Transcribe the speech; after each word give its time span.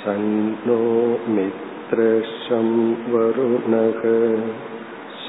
सन्नो 0.00 0.80
मित्रशं 1.36 2.68
वरुणः 3.12 4.02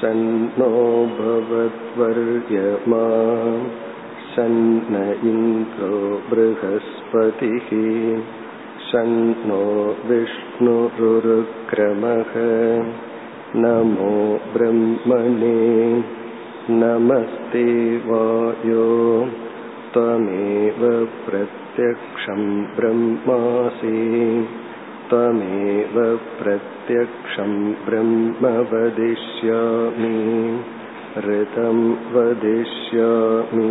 सन्नो 0.00 0.72
भवद्वर्यमा 1.18 3.06
सन्न 4.34 5.02
इन्द्रो 5.30 5.98
बृहस्पतिः 6.30 7.70
सन्नो 8.90 9.64
विष्णुरुरुक्रमः 10.10 11.18
नमो 13.56 14.14
ब्रह्मणे 14.54 15.58
नमस्ते 16.70 17.66
वायो 18.06 18.86
त्वमेव 19.92 20.80
प्रत्यक्षं 21.26 22.42
ब्रह्मासि 22.76 24.00
त्वमेव 25.12 25.96
प्रत्यक्षं 26.38 27.52
ब्रह्म 27.86 28.44
वदिष्यामि 28.72 30.16
ऋतं 31.26 31.78
वदिष्यामि 32.14 33.70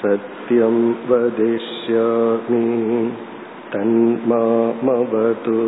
सत्यं 0.00 0.76
वदिष्यामि 1.10 2.64
तन्मामवतु 3.72 5.60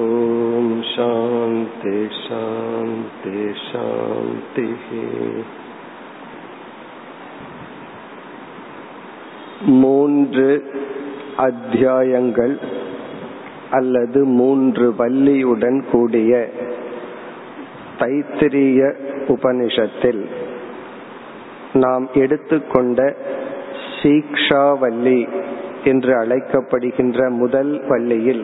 ॐ 0.00 0.68
शान्ति 0.86 1.96
शान्ति 2.18 3.40
शान्तिः 3.62 4.86
மூன்று 9.80 10.46
அத்தியாயங்கள் 11.38 12.54
அல்லது 13.70 14.20
மூன்று 14.38 14.86
வள்ளியுடன் 15.00 15.80
கூடிய 15.90 16.32
தைத்திரிய 18.00 18.80
உபனிஷத்தில் 19.28 20.22
நாம் 21.74 22.06
எடுத்துக்கொண்ட 22.14 23.00
சீக்ஷாவல்லி 23.96 25.20
என்று 25.84 26.12
அழைக்கப்படுகின்ற 26.14 27.28
முதல் 27.36 27.72
வள்ளியில் 27.88 28.42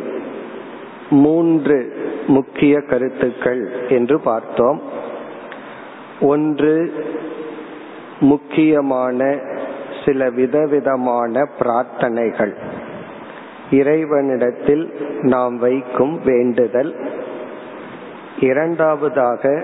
மூன்று 1.12 1.96
முக்கிய 2.28 2.82
கருத்துக்கள் 2.82 3.88
என்று 3.90 4.20
பார்த்தோம். 4.20 4.82
ஒன்று 6.22 6.94
முக்கியமான 8.20 9.40
சில 10.06 10.30
விதவிதமான 10.30 11.48
பிரார்த்தனைகள். 11.60 12.54
இறைவனிடத்தில் 13.72 14.94
நாம் 15.22 15.58
வைக்கும் 15.58 16.22
வேண்டுதல். 16.24 16.96
இரண்டாவதாக 18.40 19.64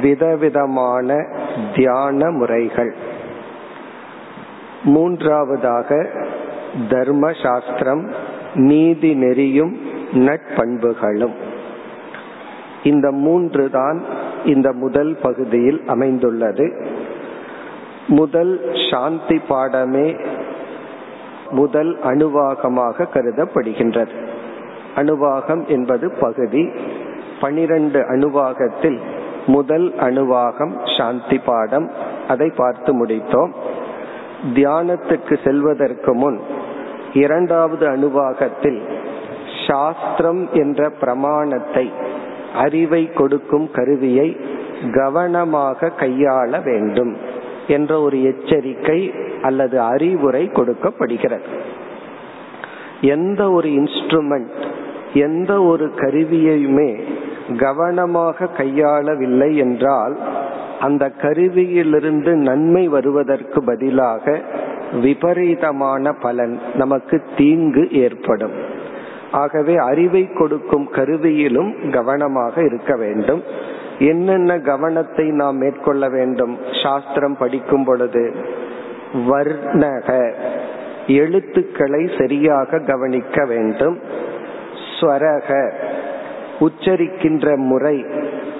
விதவிதமான 0.00 1.26
தியான 1.74 2.30
முறைகள். 2.30 2.94
மூன்றாவதாக 4.84 6.06
தர்ம 6.88 7.32
சாஸ்திரம் 7.42 8.10
நீதி 8.54 9.14
நெறியும் 9.14 9.89
நட்பண்புகளும். 10.12 11.34
இந்த 12.82 13.10
மூன்று 13.10 13.70
தான் 13.70 14.04
இந்த 14.44 14.72
முதல் 14.72 15.16
பகுதியில் 15.22 15.82
அமைந்துள்ளது. 15.86 16.86
முதல் 18.06 18.60
சாந்தி 18.90 19.40
பாடமே 19.48 20.16
முதல் 21.50 22.00
அணுவாகமாக 22.02 23.08
கருதப்படுகின்றது. 23.14 24.26
அணுவாகம் 24.96 25.66
என்பது 25.66 26.10
பகுதி. 26.20 26.70
பனிரெண்டு 27.40 28.00
அணுவாகத்தில் 28.00 28.98
முதல் 29.46 29.92
அணுவாகம் 29.92 30.98
சாந்தி 30.98 31.38
பாடம். 31.38 31.90
அதை 32.28 32.52
பார்த்து 32.56 33.06
முடித்தோம். 33.06 33.50
தியானத்துக்கு 34.54 35.44
செல்வதற்கு 35.44 36.14
முன் 36.14 36.40
இரண்டாவது 37.12 37.86
அணுவாகத்தில் 37.88 38.99
சாஸ்திரம் 39.70 40.42
என்ற 40.52 40.90
பிரமாணத்தை 41.00 41.86
அறிவை 42.54 43.02
கொடுக்கும் 43.12 43.68
கருவியை 43.72 44.28
கவனமாக 44.92 45.92
கையாள 46.00 46.50
வேண்டும் 46.64 47.12
என்ற 47.68 48.00
ஒரு 48.00 48.18
எச்சரிக்கை 48.22 49.00
அல்லது 49.42 49.76
அறிவுரை 49.94 50.44
கொடுக்கப்படுகிறது. 50.48 51.48
எந்த 53.14 53.42
ஒரு 53.50 53.68
இன்ஸ்ட்ருமெண்ட் 53.68 54.58
எந்த 55.14 55.52
ஒரு 55.62 55.86
கருவியுமே 55.96 56.90
கவனமாக 57.58 58.48
கையாளவில்லை 58.58 59.50
என்றால் 59.56 60.14
அந்த 60.80 61.04
கருவியிலிருந்து 61.22 62.32
நன்மை 62.48 62.84
வருவதற்கு 62.88 63.58
பதிலாக 63.64 64.24
விபரீதமான 65.02 66.12
பலன் 66.22 66.54
நமக்கு 66.74 67.16
தீங்கு 67.36 67.84
ஏற்படும். 68.04 68.56
ஆகவே 69.32 69.76
அறிவை 69.76 70.32
கொடுக்கும் 70.32 70.88
கருவியிலும் 70.92 71.90
கவனமாக 71.90 72.64
இருக்க 72.64 72.96
வேண்டும். 72.96 73.42
என்னென்ன 73.98 74.58
கவனத்தை 74.58 75.30
நாம் 75.30 75.56
மேற்கொள்ள 75.56 76.08
வேண்டும்? 76.08 76.58
சாஸ்திரம் 76.82 77.36
படிக்கும் 77.36 77.84
பொழுது 77.84 78.34
வர்ணக 79.14 80.32
எழுத்துக்களை 81.06 82.10
சரியாக 82.18 82.78
கவனிக்க 82.78 83.44
வேண்டும். 83.44 83.98
ஸ்வரக 85.00 85.72
உச்சரிக்கின்ற 86.60 87.56
முறை 87.56 88.04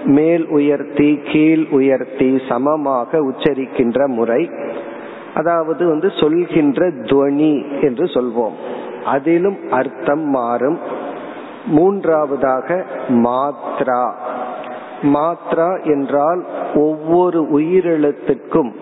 மேல் 0.05 0.47
உயர்த்தி 0.47 1.21
கீழ் 1.25 1.67
உயர்த்தி 1.71 2.43
சமமாக 2.49 3.19
உச்சரிக்கின்ற 3.19 4.07
முறை. 4.07 4.51
அதாவது 5.35 5.89
வந்து 5.89 6.11
சொல்கின்ற 6.21 6.89
துவனி 6.89 7.83
என்று 7.83 8.05
சொல்வோம். 8.05 8.79
அதிலும் 9.05 9.59
அர்த்தம் 9.71 10.29
மாறும். 10.29 10.79
மூன்றாவதாக 11.67 12.85
மாத்ரா. 13.09 14.13
மாத்ரா 15.03 15.85
என்றால் 15.85 16.45
ஒவ்வொரு 16.75 17.43
உயிரெழுத்துக்கும் 17.43 18.73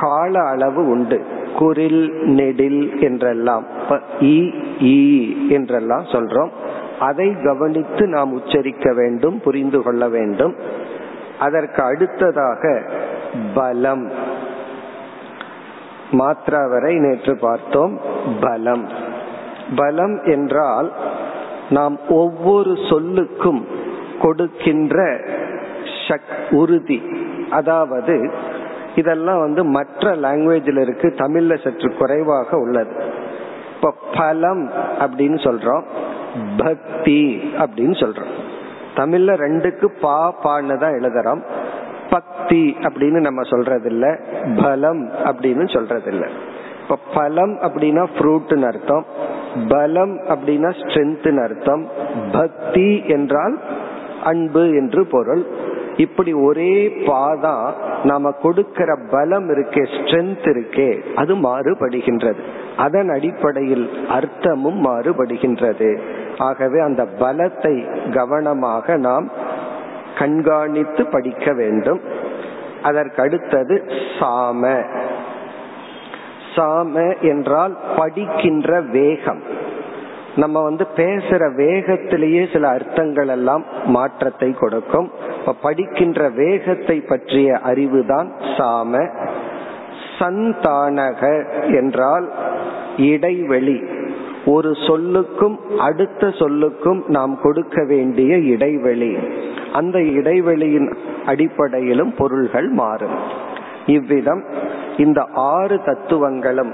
கால 0.00 0.42
அளவு 0.42 0.88
உண்டு. 0.88 1.26
குரில் 1.58 2.10
நெடில் 2.22 3.00
என்றெல்லாம். 3.00 3.64
இ 4.20 4.52
ஈ 4.82 5.32
என்றெல்லாம் 5.48 6.02
சொல்றோம். 6.02 6.48
அதை 7.00 7.36
கவனித்து 7.44 8.06
நாம் 8.06 8.32
உச்சரிக்க 8.32 8.92
வேண்டும் 8.92 9.40
புரிந்து 9.40 9.82
கொள்ள 9.82 10.08
வேண்டும். 10.08 10.56
அதற்கு 11.38 11.82
அடுத்ததாக 11.82 12.82
பலம். 13.54 14.10
மாத்ரா 16.12 16.70
வரை 16.70 16.98
நேற்று 16.98 17.36
பார்த்தோம் 17.36 18.00
பலம். 18.40 19.10
பலம் 19.76 20.16
என்றால் 20.34 20.88
நாம் 21.76 21.96
ஒவ்வொரு 22.08 22.72
சொல்லுக்கும் 22.90 23.62
கொடுக்கின்ற 24.20 24.96
உறுதி. 26.60 26.98
அதாவது 27.50 28.14
இதெல்லாம் 28.96 29.38
வந்து 29.38 29.62
மற்ற 29.76 30.14
லாங்குவேஜில் 30.16 30.80
இருக்கு 30.80 31.08
தமிழ்ல 31.16 31.54
சற்று 31.62 31.88
குறைவாக 31.98 32.58
உள்ளது. 32.58 32.94
இப்ப 33.74 33.92
பலம் 34.16 34.64
அப்படின்னு 35.04 35.38
சொல்றோம் 35.46 35.84
பக்தி 36.56 37.20
அப்படின்னு 37.62 37.96
சொல்றோம். 38.02 38.32
தமிழ்ல 38.96 39.34
ரெண்டுக்கு 39.44 39.86
பா 40.00 40.18
பான்னு 40.44 40.76
தான் 40.78 40.96
எழுதுறோம். 41.00 41.42
பக்தி 42.10 42.62
அப்படின்னு 42.80 43.20
நம்ம 43.20 43.42
சொல்றது 43.42 43.88
இல்ல 43.90 44.06
பலம் 44.62 45.02
அப்படின்னு 45.24 45.66
சொல்றது 45.74 46.10
இல்ல 46.12 46.24
இப்ப 46.82 46.98
பலம் 47.14 47.54
அப்படின்னா 47.66 48.04
ஃப்ரூட்னு 48.14 48.68
அர்த்தம். 48.70 49.04
பலம் 49.68 50.18
அப்படின்னா 50.18 50.70
ஸ்ட்ரென்த் 50.70 51.42
அர்த்தம். 51.42 51.88
பக்தி 52.32 53.02
என்றால் 53.06 53.58
அன்பு 54.24 54.74
என்று 54.74 55.06
பொருள். 55.06 55.46
இப்படி 55.96 56.32
ஒரே 56.32 56.88
பாதா 56.88 57.72
நாம 58.02 58.30
கொடுக்கிற 58.30 58.98
பலம் 59.10 59.48
இருக்கே 59.50 59.86
ஸ்ட்ரென்த் 59.96 60.46
இருக்கே 60.46 61.14
அது 61.14 61.34
மாறுபடுகின்றது. 61.34 62.40
அதன் 62.76 63.08
அடிப்படையில் 63.08 63.90
அர்த்தமும் 64.08 64.86
மாறுபடுகின்றது. 64.86 65.98
ஆகவே 66.38 66.80
அந்த 66.80 67.06
பலத்தை 67.18 67.74
கவனமாக 68.10 68.96
நாம் 68.96 69.30
கண்காணித்து 70.18 71.06
படிக்க 71.06 71.52
வேண்டும். 71.52 72.00
அதற்கடுத்தது 72.82 73.90
சாம. 74.20 74.82
சாம 76.54 77.20
என்றால் 77.20 77.76
படிக்கின்ற 77.96 78.80
வேகம். 78.80 79.42
நம்ம 80.36 80.62
வந்து 80.62 80.86
பேசுற 80.96 81.42
வேகத்திலேயே 81.56 82.52
சில 82.52 82.68
அர்த்தங்கள் 82.68 83.28
எல்லாம் 83.28 83.64
மாற்றத்தை 83.86 84.50
கொடுக்கும். 84.52 85.10
படிக்கின்ற 85.62 86.28
வேகத்தை 86.28 87.00
பற்றிய 87.00 87.58
அறிவு 87.58 88.04
தான் 88.06 88.32
சாம. 88.56 89.08
சந்தானக 90.18 91.22
என்றால் 91.74 92.32
இடைவெளி. 92.96 93.82
ஒரு 94.46 94.70
சொல்லுக்கும் 94.70 95.56
அடுத்த 95.78 96.26
சொல்லுக்கும் 96.26 97.00
நாம் 97.06 97.38
கொடுக்க 97.42 97.84
வேண்டிய 97.84 98.36
இடைவெளி. 98.36 99.16
அந்த 99.72 99.98
இடைவெளியின் 99.98 100.94
அடிப்படையிலும் 101.26 102.14
பொருள்கள் 102.14 102.68
மாறும். 102.68 103.16
இவ்விதம் 103.86 104.44
இந்த 104.96 105.28
ஆறு 105.34 105.80
தத்துவங்களும் 105.84 106.72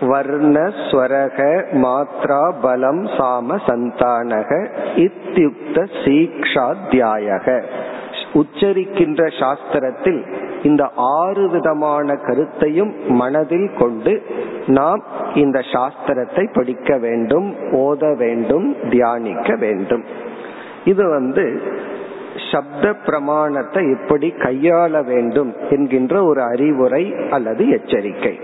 வர்ண 0.00 0.60
ஸ்வரக 0.68 1.38
மாத்ரா 1.72 2.52
பலம் 2.60 3.04
சாம 3.06 3.56
சந்தானக 3.66 4.50
இத்தியுக்த 4.96 5.84
சீக்ஷாத்தியாயக 6.04 7.62
உச்சரிக்கின்ற 8.34 9.22
சாஸ்திரத்தில் 9.40 10.20
இந்த 10.62 10.90
ஆறு 10.94 11.48
விதமான 11.48 12.14
கருத்தையும் 12.16 12.94
மனதில் 13.08 13.70
கொண்டு 13.78 14.22
நாம் 14.66 15.02
இந்த 15.34 15.58
சாஸ்திரத்தை 15.58 16.52
படிக்க 16.52 16.96
வேண்டும் 16.96 17.56
ஓத 17.72 18.16
வேண்டும் 18.16 18.76
தியானிக்க 18.90 19.56
வேண்டும். 19.56 20.04
இது 20.84 21.08
வந்து 21.08 21.62
சப்த 22.52 22.94
பிரமாணத்தை 22.94 23.90
எப்படி 23.90 24.28
கையாள 24.28 25.04
வேண்டும் 25.04 25.54
என்கின்ற 25.70 26.24
ஒரு 26.24 26.42
அறிவுரை 26.42 27.14
அல்லது 27.30 27.68
எச்சரிக்கை. 27.68 28.40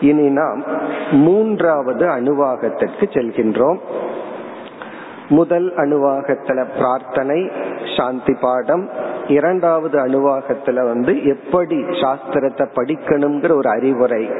இனி 0.00 0.28
நாம் 0.28 0.64
மூன்றாவது 1.10 2.06
அணுவாகத்திற்கு 2.06 3.00
செல்கின்றோம். 3.00 3.78
முதல் 5.28 5.74
அணுவாகத்துல 5.74 6.66
பிரார்த்தனை 6.76 7.50
சாந்தி 7.96 8.34
பாடம் 8.40 8.88
இரண்டாவது 9.28 9.98
அணுவாகத்துல 9.98 10.74
வந்து 10.74 11.24
எப்படி 11.24 11.76
சாஸ்திரத்தை 11.76 12.66
படிக்கணுங்கிற 12.76 13.52
ஒரு 13.56 13.68
அறிவுரை. 13.68 14.30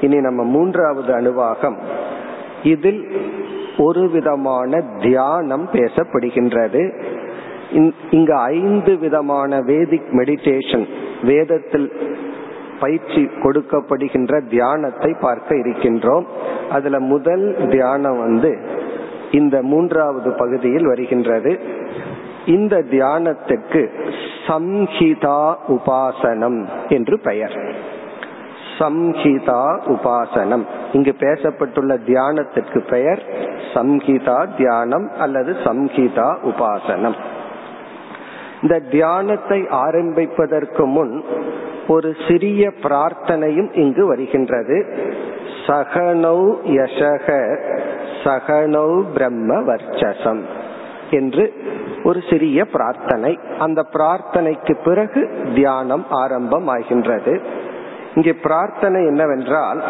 இனி 0.00 0.20
நம்ம 0.20 0.42
மூன்றாவது 0.42 1.14
அணுவாகம். 1.20 1.76
இதில் 2.62 3.08
ஒரு 3.78 4.08
விதமான 4.08 4.80
தியானம் 4.80 5.68
பேசப்படுகின்றது. 5.72 7.04
இங்கு 8.10 8.34
ஐந்து 8.34 8.98
விதமான 8.98 9.60
வேதிக் 9.60 10.10
மெடிடேஷன் 10.12 10.86
வேதத்தில் 11.22 12.16
பயிற்சி 12.80 13.28
கொடுக்கப்படுகின்ற 13.42 14.48
தியானத்தை 14.48 15.14
பார்க்க 15.20 15.54
இருக்கின்றோம். 15.54 16.24
அதுல 16.70 17.00
முதல் 17.00 17.68
தியானம் 17.68 18.18
வந்து 18.18 18.58
இந்த 19.30 19.62
மூன்றாவது 19.62 20.32
பகுதியில் 20.32 20.86
வருகின்றது. 20.86 21.60
இந்த 22.46 22.84
தியானத்துக்கு 22.90 23.88
சம்ஹிதா 24.46 25.54
உபாசனம் 25.68 26.68
என்று 26.88 27.20
பெயர். 27.20 27.74
சம்ஹிதா 28.78 29.78
உபாசனம். 29.86 30.64
இங்கு 30.92 31.14
பேசப்பட்டுள்ள 31.18 31.98
தியானத்திற்கு 32.06 32.88
பெயர் 32.90 33.22
சம்ஹிதா 33.74 34.56
தியானம் 34.56 35.10
அல்லது 35.18 35.52
சம்ஹிதா 35.52 36.36
உபாசனம். 36.42 37.14
இந்த 38.66 38.78
தியானத்தை 38.90 39.58
ஆரம்பிப்பதற்கு 39.78 40.84
முன் 40.86 41.12
ஒரு 41.88 42.08
சிறிய 42.28 42.62
பிரார்த்தனையும் 42.82 43.68
இங்கு 43.74 44.04
வருகின்றது. 44.06 44.76
சகனௌ 45.66 46.40
யசக 46.76 47.26
சகனௌ 48.24 48.90
பிரம்ம 49.14 49.58
வர்ச்சசம் 49.60 50.42
என்று 51.10 51.44
ஒரு 52.04 52.20
சிறிய 52.30 52.58
பிரார்த்தனை. 52.64 53.32
அந்த 53.58 53.80
பிரார்த்தனைக்கு 53.92 54.74
பிறகு 54.84 55.22
தியானம் 55.54 56.04
ஆரம்பம் 56.22 56.68
ஆகின்றது 56.68 57.34
இங்கே 58.14 58.34
பிரார்த்தனை 58.42 59.02
என்னவென்றால் 59.04 59.82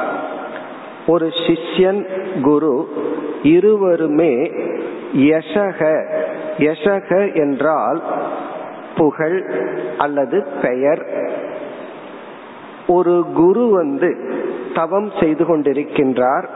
ஒரு 1.07 1.29
சிஷ்யன் 1.45 2.03
குரு 2.43 2.77
இருவருமே 3.43 4.35
யசக 5.25 5.81
யசக 6.59 7.11
என்றால் 7.35 8.01
புகழ் 8.97 9.39
அல்லது 9.99 10.47
பெயர். 10.63 11.07
ஒரு 12.89 13.25
குரு 13.35 13.71
வந்து 13.71 14.11
தவம் 14.75 15.11
செய்து 15.21 15.45
கொண்டிருக்கின்றார் 15.45 16.47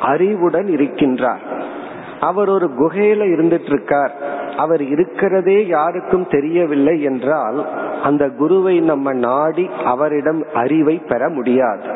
அறிவுடன் 0.00 0.66
இருக்கின்றார். 0.66 1.44
அவர் 2.20 2.48
ஒரு 2.48 2.70
குகையில 2.78 3.22
இருந்துட்டு 3.34 3.68
இருக்கார் 3.68 4.14
அவர் 4.56 4.82
இருக்கிறதே 4.82 5.66
யாருக்கும் 5.66 6.26
தெரியவில்லை 6.30 7.02
என்றால் 7.02 7.58
அந்த 8.02 8.28
குருவை 8.28 8.80
நம்ம 8.80 9.12
நாடி 9.12 9.70
அவரிடம் 9.84 10.44
அறிவை 10.54 11.02
பெற 11.08 11.28
முடியாது. 11.28 11.88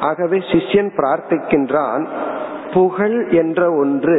ஆகவே 0.00 0.38
சிஷ்யன் 0.38 0.90
பிரார்த்திக்கின்றான் 0.96 2.06
புகழ் 2.72 3.28
என்ற 3.28 3.70
ஒன்று 3.72 4.18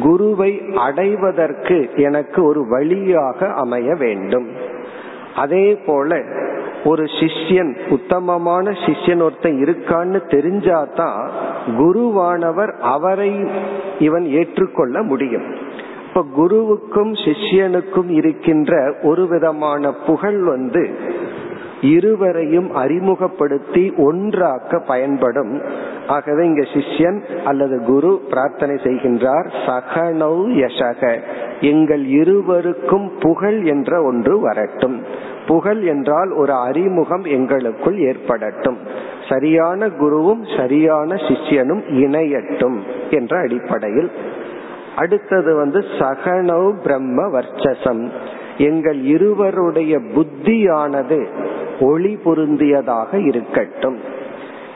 குருவை 0.00 0.62
அடைவதற்கு 0.74 1.90
எனக்கு 1.96 2.44
ஒரு 2.44 2.68
வழியாக 2.68 3.46
அமைய 3.46 3.94
வேண்டும். 3.94 4.48
அதே 5.36 5.74
போல 5.86 6.22
ஒரு 6.84 7.04
சிஷ்யன் 7.04 7.78
உத்தமமான 7.88 8.70
சிஷ்யன் 8.70 9.22
ஒருத்தன் 9.22 9.62
இருக்கான்னு 9.62 10.20
தெரிஞ்சாதான் 10.26 11.28
குருவானவர் 11.66 12.72
அவரை 12.80 13.44
இவன் 13.98 14.24
ஏற்றுக்கொள்ள 14.24 15.02
முடியும். 15.02 15.56
இப்ப 16.08 16.24
குருவுக்கும் 16.36 17.12
சிஷ்யனுக்கும் 17.12 18.08
இருக்கின்ற 18.08 18.94
ஒரு 19.02 19.26
விதமான 19.28 19.92
புகழ் 19.92 20.42
வந்து 20.42 20.98
இருவரையும் 21.82 22.74
அறிமுகப்படுத்தி 22.74 23.92
ஒன்றாக்க 23.96 24.80
பயன்படும். 24.86 25.62
ஆகவே 26.06 26.46
இங்க 26.46 26.62
சிஷ்யன் 26.62 27.20
அல்லது 27.44 27.82
குரு 27.82 28.22
பிரார்த்தனை 28.28 28.74
செய்கின்றார் 28.74 29.52
சகனௌ 29.66 30.36
யசக. 30.62 31.18
எங்கள் 31.60 32.04
இருவருக்கும் 32.04 33.12
புகழ் 33.20 33.62
என்ற 33.62 34.02
ஒன்று 34.02 34.40
வரட்டும். 34.40 35.02
புகழ் 35.46 35.82
என்றால் 35.82 36.30
ஒரு 36.30 36.52
அறிமுகம் 36.52 37.24
எங்களுக்குள் 37.24 37.98
ஏற்படட்டும். 37.98 38.76
சரியான 39.28 39.86
குருவும் 39.86 40.56
சரியான 40.56 41.14
சிஷ்யனும் 41.14 41.82
இணையட்டும் 41.88 42.78
என்ற 43.10 43.38
அடிப்படையில். 43.38 44.10
அடுத்தது 44.96 45.54
வந்து 45.54 45.78
சகனௌ 45.78 46.82
பிரம்ம 46.82 47.40
வர்ச்சசம். 47.40 48.08
எங்கள் 48.58 49.00
இருவருடைய 49.00 49.98
புத்தியானது 49.98 51.26
ஒளி 51.82 52.18
பொருந்தியதாக 52.24 53.26
இருக்கட்டும். 53.26 53.98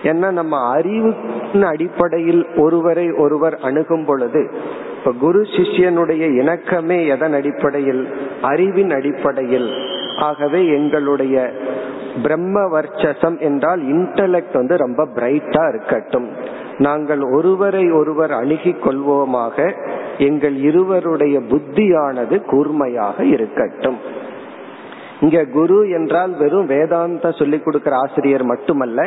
ஏன்னா 0.02 0.30
நம்ம 0.30 0.70
அறிவின் 0.70 1.62
அடிப்படையில் 1.62 2.46
ஒருவரை 2.56 3.12
ஒருவர் 3.12 3.58
அணுகும் 3.62 4.04
பொழுது 4.04 4.50
இப்ப 4.98 5.12
குரு 5.12 5.40
சிஷ்யனுடைய 5.42 6.24
இணக்கமே 6.32 7.06
எதன் 7.06 7.32
அடிப்படையில்? 7.32 8.08
அறிவின் 8.42 8.90
அடிப்படையில். 8.90 9.70
ஆகவே 10.18 10.66
எங்களுடைய 10.68 11.52
பிரம்ம 12.22 12.60
வர்ச்சசம் 12.60 13.40
என்றால் 13.40 13.82
இன்டலெக்ட் 13.82 14.54
வந்து 14.54 14.76
ரொம்ப 14.76 15.06
பிரைட்டா 15.14 15.68
இருக்கட்டும். 15.68 16.28
நாங்கள் 16.78 17.22
ஒருவரை 17.32 17.90
ஒருவர் 17.90 18.32
அணுகி 18.32 18.74
கொள்வோமாக 18.84 19.74
எங்கள் 20.18 20.56
இருவருடைய 20.56 21.38
புத்தியானது 21.38 22.42
கூர்மையாக 22.44 23.24
இருக்கட்டும். 23.24 23.98
இங்க 25.20 25.44
குரு 25.44 25.88
என்றால் 25.88 26.30
வெறும் 26.30 26.66
வேதாந்த 26.66 27.30
சொல்லிக் 27.30 27.64
கொடுக்கிற 27.64 27.96
ஆசிரியர் 27.96 28.44
மட்டுமல்ல 28.44 29.00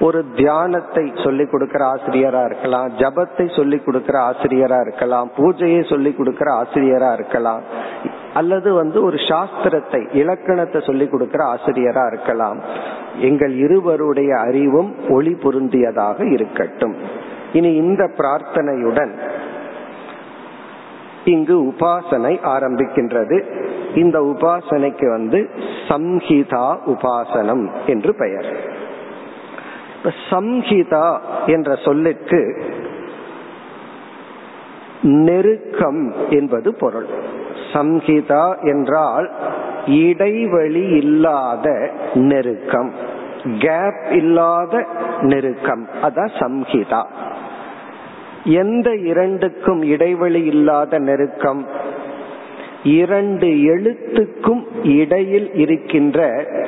ஒரு 0.00 0.24
தியானத்தை 0.34 1.12
சொல்லிக் 1.24 1.50
கொடுக்கிற 1.50 1.84
ஆசிரியரா 1.84 2.44
இருக்கலாம் 2.44 2.88
ஜபத்தை 2.88 3.56
சொல்லிக் 3.56 3.84
கொடுக்கிற 3.84 4.18
ஆசிரியரா 4.20 4.80
இருக்கலாம் 4.80 5.30
பூஜையை 5.36 5.88
சொல்லிக் 5.88 6.16
கொடுக்கிற 6.16 6.50
ஆசிரியரா 6.62 7.12
இருக்கலாம் 7.12 7.62
அல்லது 8.34 8.72
வந்து 8.72 9.02
ஒரு 9.02 9.16
சாஸ்திரத்தை 9.16 10.14
இலக்கணத்தை 10.14 10.80
சொல்லிக் 10.80 11.10
கொடுக்கிற 11.10 11.44
ஆசிரியரா 11.44 12.06
இருக்கலாம். 12.06 12.58
எங்கள் 13.18 13.54
இருவருடைய 13.56 14.36
அறிவும் 14.36 14.94
ஒளி 15.08 15.32
பொருந்தியதாக 15.32 16.32
இருக்கட்டும். 16.32 16.94
இனி 17.52 17.74
இந்த 17.74 18.04
பிரார்த்தனையுடன் 18.16 19.12
இங்கு 21.24 21.62
உபாசனை 21.62 22.34
ஆரம்பிக்கின்றது. 22.54 23.38
இந்த 23.94 24.20
உபாசனைக்கு 24.20 25.10
வந்து 25.10 25.50
சம்ஹிதா 25.88 26.78
உபாசனம் 26.86 27.68
என்று 27.86 28.14
பெயர். 28.14 28.56
சம்ஹிதா 30.30 31.18
என்ற 31.46 31.74
சொல்லுக்கு 31.74 32.64
நெருக்கம் 35.02 36.14
என்பது 36.30 36.74
பொருள். 36.74 37.06
சம்ஹிதா 37.72 38.62
என்றால் 38.62 39.30
இடைவெளி 39.86 40.88
இல்லாத 40.88 41.90
நெருக்கம். 42.14 42.92
கேப் 43.58 44.12
இல்லாத 44.12 44.86
நெருக்கம். 45.20 45.88
அதான் 46.02 46.30
சம்ஹிதா. 46.40 47.06
எந்த 48.44 48.94
இரண்டுக்கும் 48.94 49.82
இடைவெளி 49.82 50.44
இல்லாத 50.44 50.98
நெருக்கம்? 50.98 51.66
இரண்டு 52.90 53.48
எழுத்துக்கும் 53.72 54.62
இடையில் 54.82 55.48
இருக்கின்ற 55.54 56.18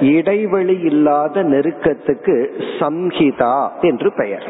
இடைவெளி 0.00 0.76
இல்லாத 0.80 1.42
நெருக்கத்துக்கு 1.42 2.36
சம்ஹிதா 2.80 3.54
என்று 3.80 4.10
பெயர். 4.16 4.46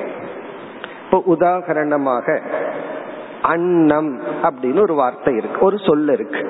இப்போ 1.05 1.19
உதாகரணமாக 1.35 2.37
அன்னம் 3.43 4.11
அப்படின்னு 4.43 4.81
ஒரு 4.81 4.95
வார்த்தை 4.95 5.35
இருக்கு 5.37 5.67
ஒரு 5.67 5.79
சொல் 5.79 6.09
இருக்கு. 6.09 6.43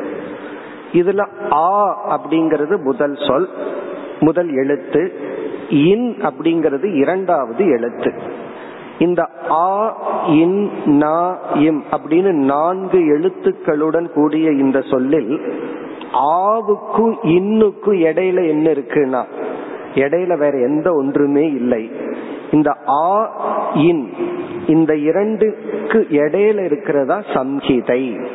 இதுல 0.92 1.24
ஆ 1.52 1.70
அப்படிங்கிறது 2.14 2.76
முதல் 2.82 3.16
சொல் 3.28 3.48
முதல் 4.20 4.50
எழுத்து 4.54 5.02
இன் 5.70 6.16
அப்படிங்கிறது 6.28 6.86
இரண்டாவது 6.94 7.64
எழுத்து. 7.66 8.12
இந்த 8.98 9.30
ஆ 9.50 9.96
இன் 10.26 10.70
நா 10.84 11.36
இம் 11.54 11.82
அப்படின்னு 11.90 12.32
நான்கு 12.32 12.98
எழுத்துக்களுடன் 12.98 14.12
கூடிய 14.12 14.50
இந்த 14.50 14.80
சொல்லில் 14.80 15.32
ஆவுக்கும் 16.12 17.14
இன்னுக்கும் 17.22 17.98
இடையில 18.08 18.48
என்ன 18.48 18.70
இருக்குன்னா 18.70 19.24
இடையில 19.94 20.38
வேற 20.38 20.58
எந்த 20.58 20.92
ஒன்றுமே 20.92 21.46
இல்லை. 21.50 21.90
இந்த 22.50 22.76
ஆ 22.88 23.30
இன் 23.74 24.12
இந்த 24.66 24.96
இரண்டுக்கு 24.96 26.06
இடையில 26.10 26.64
இருக்கிறதா 26.64 27.22
சம்ஹிதை. 27.34 28.28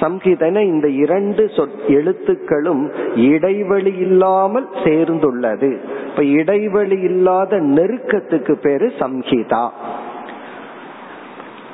சம்ஹிதன 0.00 0.60
இந்த 0.60 0.88
இரண்டு 0.88 1.50
எழுத்துக்களும் 1.88 2.82
இடைவெளி 3.16 3.94
இல்லாமல் 3.96 4.68
சேர்ந்துள்ளது. 4.84 5.76
இப்ப 6.10 6.24
இடைவெளி 6.24 7.00
இல்லாத 7.00 7.56
நெருக்கத்துக்கு 7.56 8.52
பேரு 8.52 8.92
சம்ஹிதா. 8.98 9.64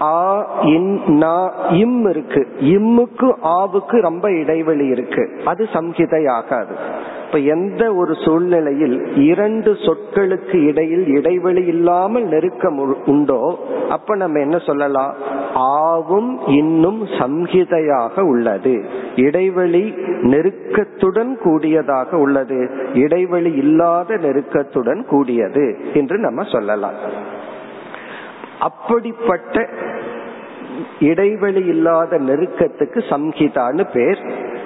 ஆ 0.02 0.46
இன் 0.62 1.00
நா 1.06 1.52
இம் 1.70 2.08
இருக்கு. 2.10 2.48
இம்முக்கு 2.60 3.32
ஆவுக்கு 3.42 4.00
ரொம்ப 4.00 4.30
இடைவெளி 4.30 4.86
இருக்கு. 4.86 5.40
அது 5.44 5.68
சம்ஹிதை 5.72 6.30
ஆகாது 6.30 6.76
இப்ப 7.26 7.38
எந்த 7.38 7.94
ஒரு 7.94 8.14
சூழ்நிலையில் 8.24 9.16
இரண்டு 9.16 9.72
சொற்களுக்கு 9.72 10.54
இடையில் 10.54 11.06
இடைவெளி 11.06 11.66
இல்லாமல் 11.66 12.24
நெருக்கம் 12.24 13.04
உண்டோ 13.06 13.58
அப்ப 13.88 14.14
நம்ம 14.16 14.38
என்ன 14.38 14.58
சொல்லலாம்? 14.58 15.14
ஆவும் 15.54 16.38
இன்னும் 16.46 17.06
சம்ஹிதையாக 17.06 18.20
உள்ளது. 18.20 18.84
இடைவெளி 19.16 19.94
நெருக்கத்துடன் 20.22 21.38
கூடியதாக 21.42 22.16
உள்ளது. 22.16 22.70
இடைவெளி 22.94 23.52
இல்லாத 23.52 24.16
நெருக்கத்துடன் 24.16 25.06
கூடியது 25.06 25.76
என்று 25.94 26.18
நம்ம 26.18 26.42
சொல்லலாம். 26.42 27.30
அப்படிப்பட்ட 28.58 29.68
இடைவெளி 31.00 31.64
இல்லாத 31.66 32.18
நெருக்கத்துக்கு 32.18 33.00
சம்ஹிதான்னு 33.10 33.86
பேர். 33.92 34.20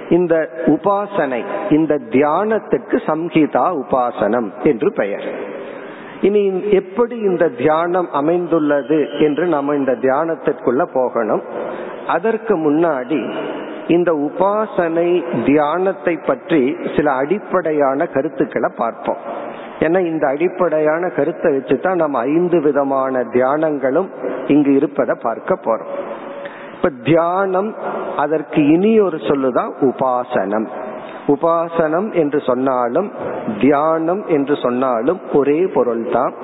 இந்த 0.09 0.49
உபாசனை 0.67 1.45
இந்த 1.71 1.99
தியானத்துக்கு 2.11 2.97
சம்ஹிதா 3.07 3.65
உபாசனம் 3.83 4.49
என்று 4.63 4.93
பெயர். 4.93 5.55
இனி 6.21 6.63
எப்படி 6.71 7.17
இந்த 7.17 7.49
தியானம் 7.49 8.09
அமைந்துள்ளது 8.13 9.09
என்று 9.19 9.47
நம்ம 9.47 9.75
இந்த 9.75 9.93
தியானத்திற்குள்ள 9.93 10.85
போகணும். 10.93 11.43
அதற்கு 12.07 12.57
முன்னாடி 12.57 13.35
இந்த 13.89 14.13
உபாசனை 14.13 15.09
தியானத்தை 15.45 16.17
பற்றி 16.27 16.77
சில 16.97 17.13
அடிப்படையான 17.13 18.07
கருத்துக்களை 18.07 18.71
பார்ப்போம். 18.77 19.19
ஏன்னா 19.79 20.07
இந்த 20.07 20.27
அடிப்படையான 20.27 21.09
கருத்தை 21.09 21.57
வச்சுதான் 21.57 21.95
நம்ம 21.95 22.19
ஐந்து 22.19 22.63
விதமான 22.63 23.19
தியானங்களும் 23.19 24.09
இங்கு 24.47 24.75
இருப்பதை 24.75 25.17
பார்க்க 25.23 25.55
போறோம். 25.55 26.15
இப்ப 26.77 26.89
தியானம் 27.05 27.75
அதற்கு 28.17 28.69
இனி 28.69 29.01
ஒரு 29.01 29.17
சொல்லுதான் 29.17 29.71
உபாசனம். 29.81 30.67
உபாசனம் 31.27 32.13
என்று 32.13 32.41
சொன்னாலும் 32.41 33.11
தியானம் 33.61 34.27
என்று 34.27 34.57
சொன்னாலும் 34.57 35.21
ஒரே 35.33 35.67
பொருள்தான். 35.67 36.35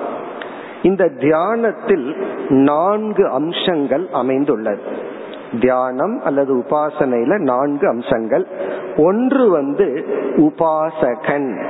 இந்த 0.83 1.09
தியானத்தில் 1.09 2.17
நான்கு 2.49 3.29
அம்சங்கள் 3.29 4.09
அமைந்துள்ளது. 4.13 4.83
தியானம் 5.61 6.21
அல்லது 6.25 6.57
உபாசனையில 6.57 7.39
நான்கு 7.39 7.89
அம்சங்கள். 7.89 8.47
ஒன்று 8.97 9.51
வந்து 9.51 10.05
உபாசகன். 10.37 11.65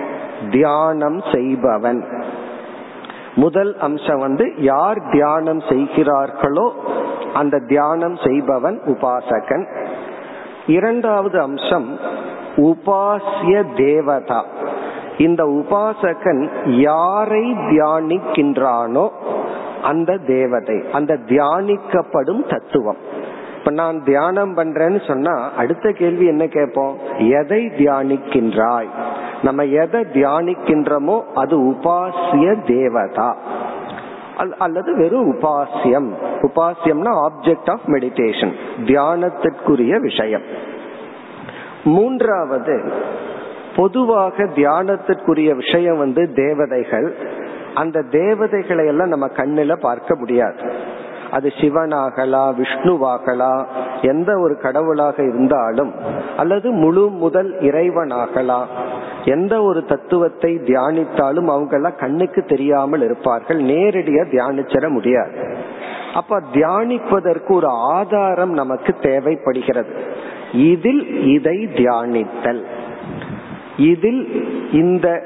தியானம் 0.51 1.23
செய்பவன். 1.33 2.13
முதல் 3.35 3.77
அம்சம் 3.77 4.19
வந்து 4.19 4.53
யார் 4.57 5.01
தியானம் 5.13 5.61
செய்கிறார்களோ 5.61 6.75
அந்த 7.35 7.59
தியானம் 7.59 8.17
செய்பவன் 8.17 8.81
உபாசகன். 8.85 9.65
இரண்டாவது 10.67 11.41
அம்சம் 11.41 11.99
உபாசிய 12.57 13.65
தேவதா. 13.77 14.45
இந்த 15.19 15.45
உபாசகன் 15.45 16.49
யாரை 16.67 17.53
தியானிக்கின்றானோ 17.53 19.11
அந்த 19.83 20.17
தேவதை 20.17 20.85
அந்த 20.93 21.19
தியானிக்கப்படும் 21.27 22.49
தத்துவம். 22.49 22.97
இப்ப 23.59 23.71
நான் 23.71 24.05
தியானம் 24.05 24.57
பண்றேன்னு 24.57 25.07
சொன்னா 25.07 25.51
அடுத்த 25.57 25.93
கேள்வி 25.93 26.27
என்ன 26.27 26.47
கேட்போம்? 26.47 26.99
எதை 27.19 27.67
தியானிக்கின்றாய்? 27.67 28.89
நம்ம 29.43 29.65
எதை 29.65 30.01
தியானிக்கின்றோமோ 30.01 31.23
அது 31.35 31.59
உபாசிய 31.59 32.67
தேவதா. 32.67 33.37
அல்லது 34.59 34.97
வெறும் 34.97 35.39
உபாசியம். 35.39 36.11
உபாசியம்னா 36.43 37.29
ஆப்ஜெக்ட் 37.29 37.71
ஆஃப் 37.71 37.87
மெடிடேஷன் 37.87 38.53
தியானத்திற்குரிய 38.85 40.01
விஷயம். 40.01 40.43
மூன்றாவது 41.85 42.93
பொதுவாக 43.77 44.45
தியானத்திற்குரிய 44.45 45.55
விஷயம் 45.55 45.99
வந்து 45.99 46.33
தேவதைகள். 46.33 47.17
அந்த 47.75 48.03
தேவதைகளை 48.03 48.87
எல்லாம் 48.87 49.09
நம்ம 49.09 49.29
கண்ணில் 49.29 49.81
பார்க்க 49.81 50.17
முடியாது. 50.17 50.91
அது 51.31 51.49
சிவனாகலா 51.49 52.55
விஷ்ணுவாகலா 52.55 53.65
எந்த 54.03 54.39
ஒரு 54.39 54.59
கடவுளாக 54.59 55.23
இருந்தாலும் 55.23 55.95
அல்லது 56.37 56.71
முழு 56.71 57.09
முதல் 57.09 57.57
இறைவனாகலாம் 57.61 58.67
எந்த 59.25 59.63
ஒரு 59.63 59.85
தத்துவத்தை 59.85 60.55
தியானித்தாலும் 60.55 61.47
அவங்க 61.47 61.77
எல்லாம் 61.77 61.97
கண்ணுக்கு 61.99 62.45
தெரியாமல் 62.45 63.03
இருப்பார்கள். 63.03 63.63
நேரடியா 63.63 64.23
தியானிச்சிட 64.31 64.89
முடியாது. 64.89 65.57
அப்ப 66.15 66.41
தியானிப்பதற்கு 66.53 67.53
ஒரு 67.53 67.67
ஆதாரம் 67.69 68.51
நமக்கு 68.51 68.93
தேவைப்படுகிறது. 68.93 69.91
இதில் 70.53 71.27
இதை 71.27 71.69
தியானித்தல். 71.75 72.63
இதில் 73.77 74.47
இந்த 74.73 75.23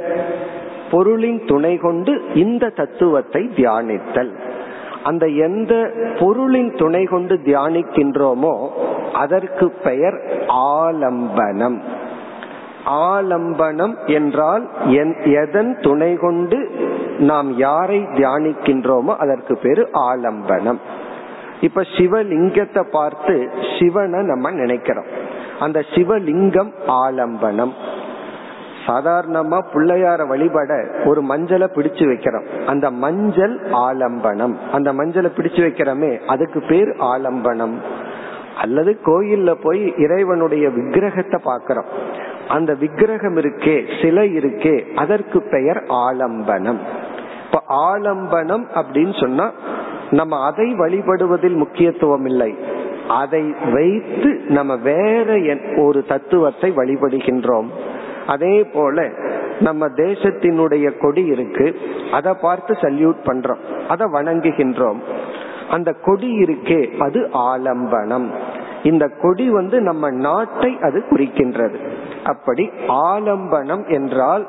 பொருளின் 0.90 1.42
துணை 1.46 1.76
கொண்டு 1.76 2.24
இந்த 2.34 2.68
தத்துவத்தை 2.68 3.50
தியானித்தல். 3.56 4.30
அந்த 5.02 5.26
எந்த 5.26 5.90
பொருளின் 6.18 6.74
துணை 6.74 7.04
கொண்டு 7.04 7.34
தியானிக்கின்றோமோ 7.34 8.68
அதற்கு 9.12 9.70
பெயர் 9.70 10.46
ஆலம்பனம். 10.48 11.80
ஆலம்பனம் 12.86 13.94
என்றால் 14.06 14.64
எதன் 15.42 15.72
துணை 15.80 16.16
கொண்டு 16.16 16.58
நாம் 17.18 17.56
யாரை 17.56 17.98
தியானிக்கின்றோமோ 18.00 19.16
அதற்கு 19.16 19.56
பேரு 19.56 19.88
ஆலம்பனம். 19.92 20.80
இப்ப 21.60 21.82
சிவலிங்கத்தை 21.96 22.82
பார்த்து 22.90 23.50
சிவனை 23.78 24.20
நம்ம 24.22 24.50
நினைக்கிறோம். 24.50 25.06
அந்த 25.58 25.78
சிவலிங்கம் 25.94 26.72
ஆலம்பனம். 26.86 27.72
சாதாரணமா 28.86 29.58
பிள்ளையார 29.72 30.26
வழிபட 30.26 30.72
ஒரு 31.04 31.22
மஞ்சளை 31.22 31.68
பிடிச்சு 31.74 32.04
வைக்கிறோம். 32.10 32.46
அந்த 32.66 32.90
மஞ்சள் 32.90 33.60
ஆலம்பனம். 33.72 34.54
அந்த 34.72 34.92
மஞ்சளை 34.92 35.30
பிடிச்சு 35.36 35.62
வைக்கிறோமே 35.66 36.12
அதுக்கு 36.26 36.60
பேர் 36.60 36.88
ஆலம்பனம். 36.88 37.76
அல்லது 38.62 38.98
கோயில்ல 39.04 39.50
போய் 39.62 39.82
இறைவனுடைய 39.96 40.68
விக்கிரகத்தை 40.68 41.40
பாக்கிறோம் 41.44 41.90
அந்த 42.48 42.74
விக்கிரகம் 42.74 43.36
இருக்கே 43.36 44.02
சிலை 44.02 44.36
இருக்கே 44.36 44.94
அதற்கு 44.94 45.42
பெயர் 45.42 45.82
ஆலம்பனம். 45.88 46.80
இப்ப 47.44 47.62
ஆலம்பனம் 47.68 48.64
அப்படின்னு 48.74 49.20
சொன்னா 49.20 49.52
நம்ம 50.10 50.44
அதை 50.44 50.74
வழிபடுவதில் 50.74 51.56
முக்கியத்துவம் 51.56 52.24
இல்லை. 52.24 52.54
அதை 53.08 53.54
வைத்து 53.72 54.42
நம்ம 54.48 54.76
வேற 54.76 55.38
ஒரு 55.76 56.04
தத்துவத்தை 56.08 56.70
வழிபடுகின்றோம். 56.70 57.66
அதே 58.26 58.64
போல 58.64 59.10
நம்ம 59.60 59.86
தேசத்தினுடைய 59.86 60.98
கொடி 60.98 61.24
இருக்கு 61.24 61.76
அதை 62.12 62.34
பார்த்து 62.40 62.74
சல்யூட் 62.74 63.20
பண்றோம் 63.24 63.58
அதை 63.88 64.06
வணங்குகின்றோம். 64.12 65.00
அந்த 65.70 65.92
கொடி 65.92 66.38
இருக்கே 66.42 66.96
அது 66.98 67.30
ஆலம்பனம். 67.32 68.28
இந்த 68.86 69.04
கொடி 69.22 69.46
வந்து 69.50 69.80
நம்ம 69.80 70.10
நாட்டை 70.10 70.70
அது 70.82 70.98
குறிக்கின்றது. 71.10 71.76
அப்படி 72.24 72.64
ஆலம்பனம் 72.88 73.84
என்றால் 73.88 74.44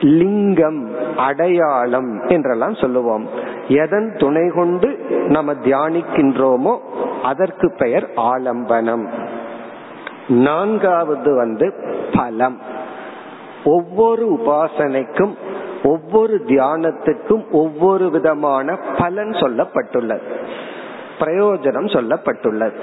லிங்கம் 0.00 0.82
அடையாளம் 1.16 2.10
என்றெல்லாம் 2.26 2.74
சொல்லுவோம். 2.74 3.24
எதன் 3.68 4.14
துணை 4.18 4.50
கொண்டு 4.54 4.88
நம்ம 5.28 5.52
தியானிக்கின்றோமோ 5.52 6.74
அதற்கு 7.22 7.72
பெயர் 7.78 8.06
ஆலம்பனம். 8.16 9.04
நான்காவது 10.28 11.34
வந்து 11.34 11.66
பலம். 12.12 12.58
ஒவ்வொரு 13.64 14.24
உபாசனைக்கும் 14.32 15.34
ஒவ்வொரு 15.82 16.34
தியானத்துக்கும் 16.46 17.44
ஒவ்வொரு 17.50 18.10
விதமான 18.10 18.78
பலன் 18.98 19.32
சொல்லப்பட்டுள்ளது. 19.42 20.28
பிரயோஜனம் 21.18 21.90
சொல்லப்பட்டுள்ளது. 21.96 22.78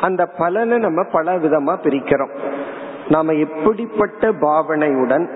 அந்த 0.00 0.26
பலனை 0.26 0.78
நம்ம 0.78 1.02
பல 1.02 1.36
விதமா 1.36 1.74
பிரிக்கிறோம். 1.82 2.30
நாம 3.08 3.32
எப்படிப்பட்ட 3.32 4.32
பாவனையுடன் 4.32 5.28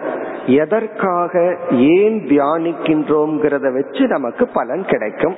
எதற்காக 0.46 1.56
ஏன் 1.70 2.24
தியானிக்கின்றோம்ங்கிறத 2.26 3.72
வச்சு 3.72 4.06
நமக்கு 4.06 4.48
பலன் 4.48 4.84
கிடைக்கும். 4.84 5.36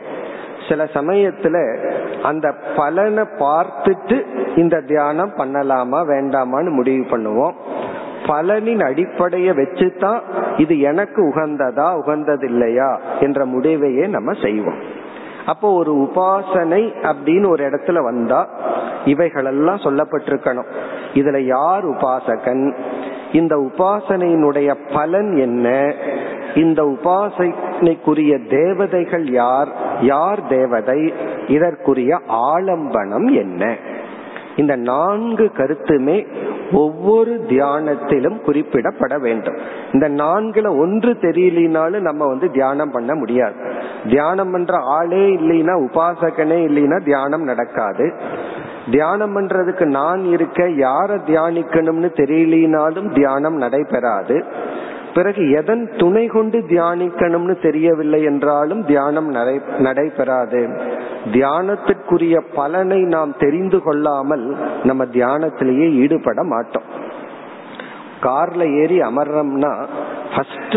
சில 0.69 0.85
சமயத்துல 0.85 1.79
அந்த 2.23 2.55
பலனை 2.76 3.25
பார்த்துட்டு 3.38 4.26
இந்த 4.57 4.81
தியானம் 4.81 5.33
பண்ணலாமா 5.37 6.00
வேண்டாமான்னு 6.07 6.71
முடிவு 6.71 7.17
பண்ணுவோம். 7.17 7.52
பலனின் 8.26 8.85
அடிப்படையை 8.85 9.55
வச்சுதான் 9.55 10.21
இது 10.57 10.81
எனக்கு 10.81 11.29
உகந்ததா 11.29 11.97
உகந்தது 11.97 12.49
இல்லையா 12.49 13.00
என்ற 13.21 13.47
முடிவையே 13.47 14.09
நம்ம 14.09 14.33
செய்வோம். 14.33 15.00
அப்போ 15.46 15.72
ஒரு 15.72 15.96
உபாசனை 15.96 16.92
அப்படின்னு 17.02 17.49
ஒரு 17.49 17.68
இடத்துல 17.70 18.02
வந்தா 18.02 18.49
இவைகளெல்லாம் 19.04 19.76
சொல்லப்பட்டிருக்கணும். 19.76 20.66
இதுல 21.14 21.40
யார் 21.40 21.88
உபாசகன்? 21.88 22.76
இந்த 23.32 23.56
உபாசனையினுடைய 23.56 24.76
பலன் 24.92 25.37
என்ன? 25.37 25.94
இந்த 26.54 26.82
உபாசனைக்குரிய 26.82 28.49
தேவதைகள் 28.49 29.30
யார்? 29.30 29.68
யார் 30.00 30.46
தேவதை? 30.46 31.14
இதற்குரிய 31.46 32.20
ஆலம்பனம் 32.28 33.32
என்ன? 33.32 33.76
இந்த 34.56 34.76
நான்கு 34.76 35.50
கருத்துமே 35.56 36.26
ஒவ்வொரு 36.73 37.44
தியானத்திலும் 37.49 38.40
குறிப்பிடப்பட 38.47 39.21
வேண்டும். 39.21 39.56
இந்த 39.92 40.09
நான்குல 40.09 40.78
ஒன்று 40.78 41.12
தெரியலினாலும் 41.12 42.00
நம்ம 42.00 42.26
வந்து 42.26 42.50
தியானம் 42.50 42.90
பண்ண 42.90 43.14
முடியாது. 43.14 43.54
தியானம் 44.09 44.50
பண்ற 44.50 44.78
ஆளே 44.78 45.37
இல்லைன்னா 45.37 45.75
உபாசகனே 45.80 46.59
இல்லைன்னா 46.68 47.04
தியானம் 47.04 47.42
நடக்காது. 47.42 48.12
தியானம் 48.90 49.37
பண்றதுக்கு 49.37 49.85
நான் 49.85 50.25
இருக்க 50.25 50.68
யார 50.68 51.18
தியானிக்கணும்னு 51.26 52.11
தெரியலினாலும் 52.16 53.14
தியானம் 53.14 53.56
நடைபெறாது. 53.56 54.44
பிறகு 55.14 55.42
எதன் 55.61 55.83
துணை 56.00 56.25
கொண்டு 56.26 56.59
தியானிக்கணும்னு 56.71 57.54
தெரியவில்லை 57.66 58.21
என்றாலும் 58.31 58.83
தியானம் 58.85 59.31
நடை 59.37 59.54
நடைபெறாது. 59.87 60.61
தியானத்திற்குரிய 61.35 62.37
பலனை 62.54 63.00
நாம் 63.14 63.33
தெரிந்து 63.45 63.81
கொள்ளாமல் 63.83 64.47
நம்ம 64.83 65.04
தியானத்திலேயே 65.19 65.88
ஈடுபட 66.02 66.42
மாட்டோம். 66.54 66.88
கார்ல 68.26 68.62
ஏறி 68.81 68.97
அமர்றோம்னா 69.00 69.71
ஃபர்ஸ்ட் 70.33 70.76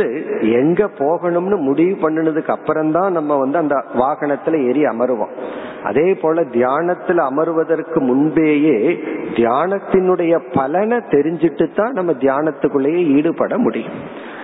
எங்க 0.60 0.88
போகணும்னு 1.01 1.58
முடிவு 1.68 1.94
பண்ணினதுக்கு 2.04 2.51
அப்புறம் 2.56 2.92
தான் 2.92 3.12
நம்ம 3.12 3.38
வந்து 3.44 3.58
அந்த 3.58 3.75
வாகனத்துல 4.01 4.60
ஏறி 4.70 4.82
அமருவோம். 4.86 5.36
அதே 5.89 6.08
போல 6.22 6.44
தியானத்துல 6.56 7.24
அமருவதற்கு 7.30 8.00
முன்பேயே 8.10 8.77
தியானத்தினுடைய 9.38 10.36
பலனை 10.58 10.98
தெரிஞ்சிட்டு 11.13 11.65
தான் 11.80 11.98
நம்ம 12.00 12.12
தியானத்துக்குள்ளேயே 12.24 13.01
ஈடுபட 13.18 13.58
முடியும். 13.58 14.00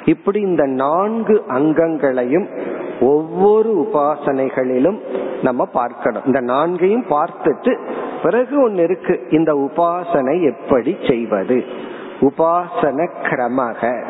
இப்படி 0.06 0.40
இந்த 0.40 0.66
நான்கு 0.66 1.44
அங்கங்களையும் 1.48 2.60
ஒவ்வொரு 3.02 3.90
உபாசனைகளிலும் 3.92 5.00
நம்ம 5.44 5.66
பார்க்கணும். 5.66 6.22
இந்த 6.26 6.42
நான்கையும் 6.42 7.06
பார்த்துட்டு 7.10 7.80
பிறகு 8.24 8.62
ஒன்னு 8.62 8.84
இருக்கு. 8.84 9.28
இந்த 9.30 9.54
உபாசனை 9.54 10.42
எப்படி 10.42 10.98
செய்வது? 11.08 11.64
உபாசன 12.22 13.08
கிரமக. 13.22 14.06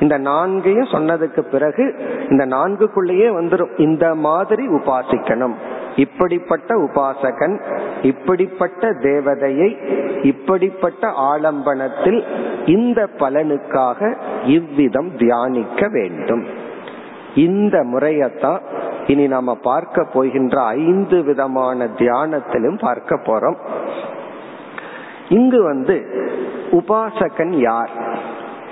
இந்த 0.00 0.18
நான்கையும் 0.18 0.88
சொன்னதுக்கு 0.92 1.40
பிறகு 1.40 1.94
இந்த 2.30 2.46
நான்குக்குள்ளேயே 2.46 3.28
வந்துடும் 3.36 3.80
இந்த 3.80 4.14
மாதிரி 4.14 4.68
உபாசிக்கணும். 4.68 5.54
இப்படிப்பட்ட 5.96 6.74
உபாசகன் 6.74 7.62
இப்படிப்பட்ட 8.02 8.90
தேவதையை 8.90 9.76
இப்படிப்பட்ட 10.22 11.08
ஆலம்பனத்தில் 11.08 12.22
இந்த 12.66 13.08
பலனுக்காக 13.18 14.16
இவ்விதம் 14.44 15.16
தியானிக்க 15.16 15.88
வேண்டும். 15.88 16.44
இந்த 17.34 17.78
முறையத்தான் 17.78 18.60
இனி 19.06 19.26
நாம 19.26 19.54
பார்க்க 19.54 20.04
போகின்ற 20.04 20.62
ஐந்து 20.62 21.22
விதமான 21.22 21.84
தியானத்திலும் 21.84 22.78
பார்க்க 22.78 23.16
போறோம். 23.16 23.56
இங்கு 25.28 25.62
வந்து 25.62 26.06
உபாசகன் 26.70 27.52
யார்? 27.52 27.90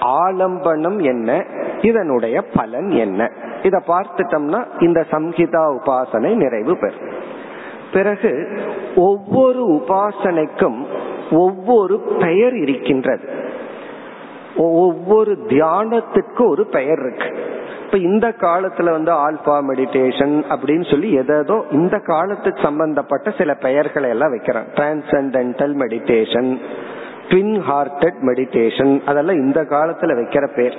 ஆலம்பனம் 0.02 1.02
என்ன? 1.02 1.46
இதனுடைய 1.82 2.42
பலன் 2.42 2.90
என்ன? 2.90 3.32
இத 3.64 3.82
பார்த்துட்டோம்னா 3.88 4.66
இந்த 4.80 5.06
சம்ஹிதா 5.12 5.78
உபாசனை 5.78 6.36
நிறைவு 6.36 6.78
பெறும். 6.78 7.10
பிறகு 7.94 8.62
ஒவ்வொரு 8.96 9.72
உபாசனைக்கும் 9.72 10.86
ஒவ்வொரு 11.32 12.00
பெயர் 12.00 12.56
இருக்கின்றது. 12.56 13.30
ஒவ்வொரு 14.58 15.38
தியானத்துக்கு 15.48 16.48
ஒரு 16.48 16.66
பெயர் 16.66 17.00
இருக்கு. 17.00 17.54
இப்ப 17.86 17.98
இந்த 17.98 18.28
காலத்துல 18.28 18.92
வந்து 18.92 19.12
ஆல்பா 19.12 19.64
மெடிடேஷன் 19.70 20.44
அப்படின்னு 20.50 20.92
சொல்லி 20.92 21.12
எதோ 21.14 21.66
இந்த 21.72 22.00
காலத்துக்கு 22.00 22.62
சம்பந்தப்பட்ட 22.62 23.32
சில 23.38 23.54
பெயர்களை 23.54 24.10
எல்லாம் 24.10 24.30
வைக்கிறேன் 24.30 24.64
transcendental 24.76 25.74
meditation 25.82 26.58
twin 27.30 27.54
hearted 27.70 28.20
meditation 28.22 29.04
அதெல்லாம் 29.06 29.36
இந்த 29.36 29.62
காலத்துல 29.62 30.16
வைக்கிற 30.20 30.56
பேர். 30.56 30.78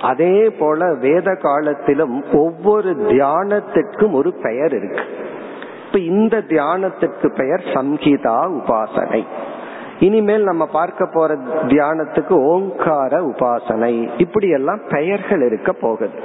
அதே 0.00 0.50
போல 0.50 0.94
வேத 0.94 1.34
காலத்திலும் 1.34 2.24
ஒவ்வொரு 2.32 2.90
தியானத்திற்கும் 3.08 4.12
ஒரு 4.12 4.34
பெயர் 4.42 4.72
இருக்கு. 4.72 5.00
இப்ப 5.86 5.98
இந்த 5.98 6.38
தியானத்திற்கு 6.38 7.28
பெயர் 7.36 7.62
சம்ஹிதா 7.64 8.36
உபாசனை. 8.52 9.22
இனிமேல் 10.00 10.42
நம்ம 10.42 10.66
பார்க்க 10.66 11.06
போற 11.06 11.36
தியானத்துக்கு 11.66 12.32
ஓங்கார 12.32 13.18
உபாசனை. 13.20 14.08
இப்படி 14.16 14.48
எல்லாம் 14.48 14.80
பெயர்கள் 14.88 15.42
இருக்க 15.42 15.72
போகுது. 15.72 16.18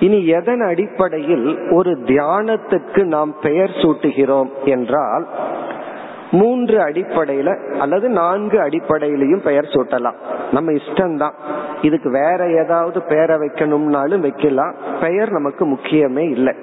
இனி 0.00 0.26
எதன் 0.26 0.60
அடிப்படையில் 0.60 1.70
ஒரு 1.70 1.98
தியானத்துக்கு 2.04 3.04
நாம் 3.04 3.34
பெயர் 3.42 3.70
சூட்டுகிறோம் 3.70 4.50
என்றால் 4.64 5.26
மூன்று 6.30 6.78
அடிப்படையில 6.78 7.78
அல்லது 7.78 8.08
நான்கு 8.08 8.58
அடிப்படையிலையும் 8.60 9.44
பெயர் 9.44 9.64
சூட்டலாம். 9.64 10.14
நம்ம 10.52 10.72
இஷ்டம்தான். 10.72 11.32
இதுக்கு 11.82 12.10
வேற 12.10 12.50
ஏதாவது 12.50 13.02
பெயரை 13.02 13.36
வைக்கணும்னாலும் 13.36 14.20
வைக்கலாம். 14.20 14.74
பெயர் 15.00 15.30
நமக்கு 15.30 15.66
முக்கியமே 15.66 16.30
இல்லை. 16.30 16.54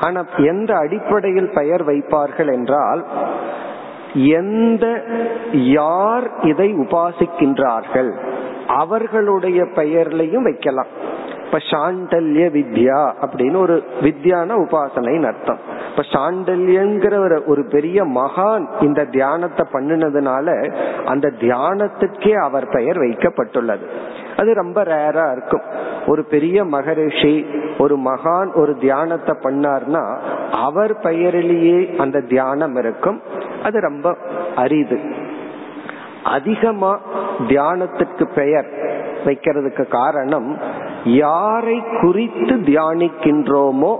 ஆனா 0.00 0.24
எந்த 0.36 0.76
அடிப்படையில் 0.76 1.50
பெயர் 1.54 1.86
வைப்பார்கள் 1.86 2.52
என்றால் 2.52 3.06
எந்த 4.14 5.02
யார் 5.52 6.30
இதை 6.42 6.74
உபாசிக்கின்றார்கள் 6.74 8.14
அவர்களுடைய 8.66 9.62
பெயர்லையும் 9.62 10.42
வைக்கலாம். 10.42 10.86
இப்ப 11.48 11.58
சாண்டல்ய 11.70 12.46
வித்யா 12.56 13.12
அப்படின்னு 13.20 13.56
ஒரு 13.56 13.84
வித்யான 14.00 14.50
உபாசனைன்னு 14.64 15.26
அர்த்தம். 15.26 15.58
இப்ப 15.90 16.02
சாண்டல்யங்கிற 16.12 17.46
ஒரு 17.46 17.66
பெரிய 17.68 18.04
மகான் 18.04 18.66
இந்த 18.80 19.04
தியானத்தை 19.04 19.66
பண்ணினதுனால 19.72 20.74
அந்த 21.04 21.32
தியானத்துக்கே 21.40 22.32
அவர் 22.32 22.68
பெயர் 22.68 22.98
வைக்கப்பட்டுள்ளது. 22.98 23.86
அது 24.36 24.54
ரொம்ப 24.54 24.82
ரேரா 24.82 25.32
இருக்கும். 25.32 25.62
ஒரு 26.06 26.24
பெரிய 26.24 26.64
மகரிஷி 26.64 27.46
ஒரு 27.78 27.98
மகான் 27.98 28.54
ஒரு 28.54 28.76
தியானத்தை 28.76 29.36
பண்ணார்னா 29.42 30.18
அவர் 30.50 30.98
பெயரிலேயே 30.98 31.96
அந்த 31.96 32.20
தியானம் 32.20 32.76
இருக்கும். 32.76 33.22
அது 33.62 33.80
ரொம்ப 33.80 34.16
அரிது. 34.56 35.26
அதிகமா 36.24 37.00
தியானத்துக்கு 37.48 38.34
பெயர் 38.34 38.66
வைக்கிறதுக்கு 39.24 39.88
காரணம் 39.88 40.58
யாரை 41.04 41.82
குறித்து 42.00 42.56
தியானிக்கின்றோமோ 42.56 43.98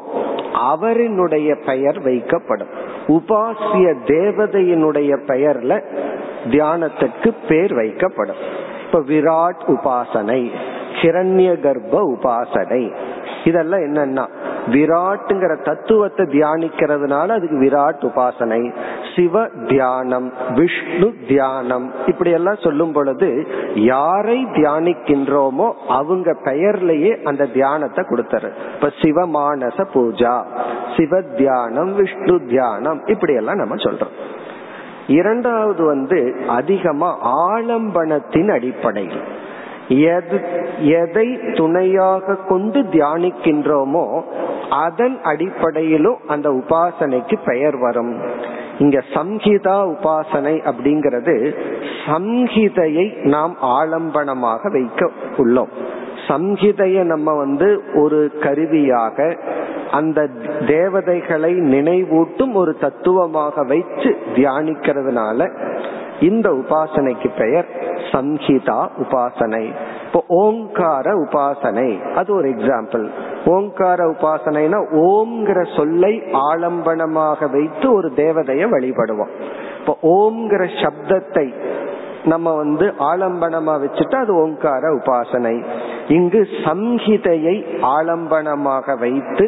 அவரினுடைய 0.73 1.67
பெயர் 1.67 2.03
வைக்கப்படும். 2.03 2.69
உபாசிய 3.07 3.95
தேவதையினுடைய 4.07 5.19
பெயர்ல 5.27 5.83
தியானத்துக்கு 6.45 7.35
பேர் 7.49 7.75
வைக்கப்படும். 7.75 8.41
இப்ப 8.87 9.01
விராட் 9.01 9.61
உபாசனை. 9.67 10.51
ஹிரண்ய 11.01 11.51
கர்ப்ப 11.61 12.03
உபாசனை. 12.15 12.83
இதெல்லாம் 13.45 13.81
என்னன்னா 13.81 14.25
விராட்டுங்கிற 14.71 15.53
தத்துவத்தை 15.63 16.25
தியானிக்கிறதுனால 16.27 17.29
அதுக்கு 17.29 17.59
விராட் 17.59 18.03
உபாசனை. 18.09 18.75
சிவ 19.15 19.45
தியானம் 19.69 20.33
விஷ்ணு 20.55 21.15
தியானம் 21.29 21.87
இப்படி 22.07 22.31
எல்லாம் 22.31 22.63
சொல்லும் 22.63 22.93
பொழுது 22.93 23.29
யாரை 23.75 24.39
தியானிக்கின்றோமோ 24.45 25.69
அவங்க 25.89 26.37
பெயர்லயே 26.45 27.23
அந்த 27.23 27.47
தியானத்தை 27.47 28.05
கொடுத்தாரு. 28.05 28.51
இப்ப 28.75 28.93
சிவமானச 29.01 29.87
பூஜா 29.95 30.35
சிவ 30.97 31.21
தியானம் 31.21 31.95
விஷ்ணு 31.95 32.37
தியானம் 32.49 33.01
இப்படி 33.07 33.35
எல்லாம் 33.35 33.57
நம்ம 33.57 33.75
சொல்றோம். 33.75 34.15
இரண்டாவது 35.07 35.85
வந்து 35.85 36.35
அதிகமா 36.47 37.11
ஆலம்பனத்தின் 37.51 38.51
அடிப்படையில். 38.53 39.23
எதை 40.79 41.39
துணையாக 41.55 42.35
கொண்டு 42.35 42.81
தியானிக்கின்றோமோ 42.83 44.23
அதன் 44.71 45.19
அடிப்படையிலும் 45.23 46.17
அந்த 46.27 46.51
உபாசனைக்கு 46.51 47.37
பெயர் 47.45 47.77
வரும். 47.77 48.13
இங்க 48.79 49.03
சம்ஹிதா 49.15 49.77
உபாசனை 49.95 50.55
அப்படிங்கிறது 50.71 51.55
சம்ஹிதையை 52.07 53.07
நாம் 53.25 53.57
ஆலம்பனமாக 53.63 54.71
வைக்க 54.73 55.11
உள்ளோம். 55.37 55.73
சம்ஹிதைய 56.29 57.03
நம்ம 57.03 57.35
வந்து 57.35 57.83
ஒரு 57.95 58.33
கருவியாக 58.41 59.37
அந்த 59.91 60.29
தேவதைகளை 60.67 61.55
நினைவூட்டும் 61.55 62.53
ஒரு 62.53 62.77
தத்துவமாக 62.81 63.63
வைத்து 63.63 64.17
தியானிக்கிறதுனால 64.35 65.51
இந்த 66.21 66.49
உபாசனைக்கு 66.51 67.29
பெயர் 67.39 67.69
சம்ஹிதா 68.13 68.79
உபாசனை. 69.03 69.73
இப்போ 70.05 70.21
ஓங்கார 70.29 71.07
உபாசனை 71.25 72.15
அது 72.15 72.35
ஒரு 72.35 72.49
எக்ஸாம்பிள் 72.49 73.05
ஓங்கார 73.45 74.07
உபாசனைனா 74.09 74.79
ஓம்ங்கிற 74.93 75.77
சொல்லை 75.77 76.23
ஆலம்பனமாக 76.33 77.51
வைத்து 77.51 77.93
ஒரு 77.93 78.13
தேவதையை 78.17 78.69
வழிபடுவோம். 78.75 79.33
இப்போ 79.79 79.97
ஓம்ங்கிற 80.03 80.65
சப்தத்தை 80.83 81.55
நம்ம 82.25 82.55
வந்து 82.55 82.87
ஆலம்பனமா 82.99 83.75
வச்சுட்டு 83.85 84.17
அது 84.17 84.35
ஓங்கார 84.35 84.91
உபாசனை. 84.95 85.65
இங்கு 86.09 86.49
சம்ஹிதையை 86.65 87.57
ஆலம்பனமாக 87.83 88.99
வைத்து 88.99 89.47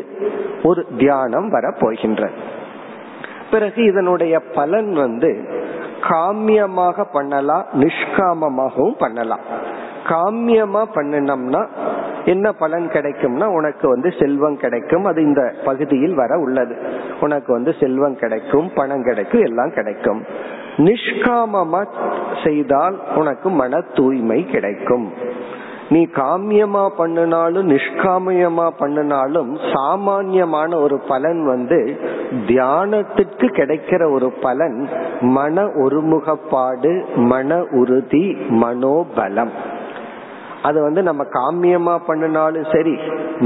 ஒரு 0.62 0.86
தியானம் 0.98 1.52
வரப்போகின்ற 1.52 2.30
பிறகு 3.50 3.84
இதனுடைய 3.84 4.40
பலன் 4.54 4.92
வந்து 4.92 5.58
காமியமாக 6.08 7.04
பண்ணலாம் 7.12 7.66
நிஷ்காமமாகவும் 7.72 8.98
பண்ணலாம் 8.98 9.40
காமியமா 10.04 10.82
பண்ணினோம்னா 10.94 11.66
என்ன 12.24 12.52
பலன் 12.52 12.88
கிடைக்கும்னா 12.88 13.44
உனக்கு 13.44 13.88
வந்து 13.88 14.12
செல்வம் 14.18 14.56
கிடைக்கும். 14.56 15.04
அது 15.04 15.22
இந்த 15.22 15.54
பகுதியில் 15.64 16.14
வர 16.14 16.38
உள்ளது. 16.38 16.76
உனக்கு 17.20 17.52
வந்து 17.52 17.74
செல்வம் 17.80 18.16
கிடைக்கும் 18.16 18.70
பணம் 18.74 19.02
கிடைக்கும் 19.02 19.40
எல்லாம் 19.40 19.72
கிடைக்கும். 19.74 20.24
நிஷ்காமமா 20.76 21.86
செய்தால் 22.44 22.98
உனக்கு 23.14 23.50
மன 23.50 23.80
தூய்மை 23.94 24.44
கிடைக்கும். 24.44 25.12
நீ 25.92 26.00
காமியமா 26.18 26.82
பண்ணினாலும் 26.98 27.68
நிஷ்காமியமா 27.70 28.66
பண்ணினாலும் 28.78 29.50
சாமான்யமான 29.72 30.76
ஒரு 30.76 30.96
பலன் 31.08 31.40
வந்து 31.44 31.78
தியானத்திற்கு 32.48 33.46
கிடைக்கிற 33.58 34.02
ஒரு 34.12 34.28
பலன் 34.44 34.78
மன 35.36 35.64
ஒருமுகப்பாடு 35.84 36.92
மன 37.32 37.58
உறுதி 37.80 38.26
மனோபலம். 38.62 39.52
அது 40.62 40.78
வந்து 40.82 41.02
நம்ம 41.02 41.22
காமியமா 41.38 41.96
பண்ணினாலும் 42.06 42.68
சரி 42.72 42.94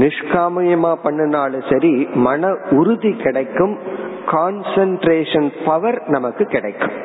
நிஷ்காமியமா 0.03 0.93
பண்ணினாலும் 1.03 1.65
சரி 1.71 1.93
மன 2.27 2.53
உறுதி 2.71 3.13
கிடைக்கும் 3.25 3.75
கான்சென்ட்ரேஷன் 4.33 5.49
பவர் 5.65 5.99
நமக்கு 6.07 6.45
கிடைக்கும். 6.45 6.95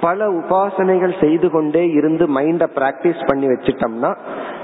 பல 0.00 0.26
உபாசனைகள் 0.30 1.14
செய்து 1.20 1.50
கொண்டே 1.50 1.84
இருந்து 1.90 2.24
மைண்ட 2.34 2.64
பிராக்டிஸ் 2.74 3.22
பண்ணி 3.26 3.46
வச்சிட்டோம்னா 3.46 4.10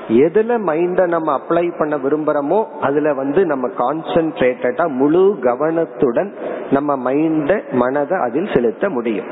எதுல 0.09 0.59
மைண்ட 0.59 1.07
நம்ம 1.07 1.41
அப்ளை 1.41 1.79
பண்ண 1.79 1.97
விரும்புறோமோ 1.97 2.65
அதுல 2.81 3.15
வந்து 3.15 3.47
நம்ம 3.47 3.69
கான்சென்ட்ரேட்டடா 3.69 4.89
முழு 4.89 5.39
கவனத்துடன் 5.43 6.35
நம்ம 6.71 7.13
மைண்ட 7.13 7.63
மனதை 7.73 8.19
அதில் 8.19 8.49
செலுத்த 8.55 8.89
முடியும். 8.89 9.27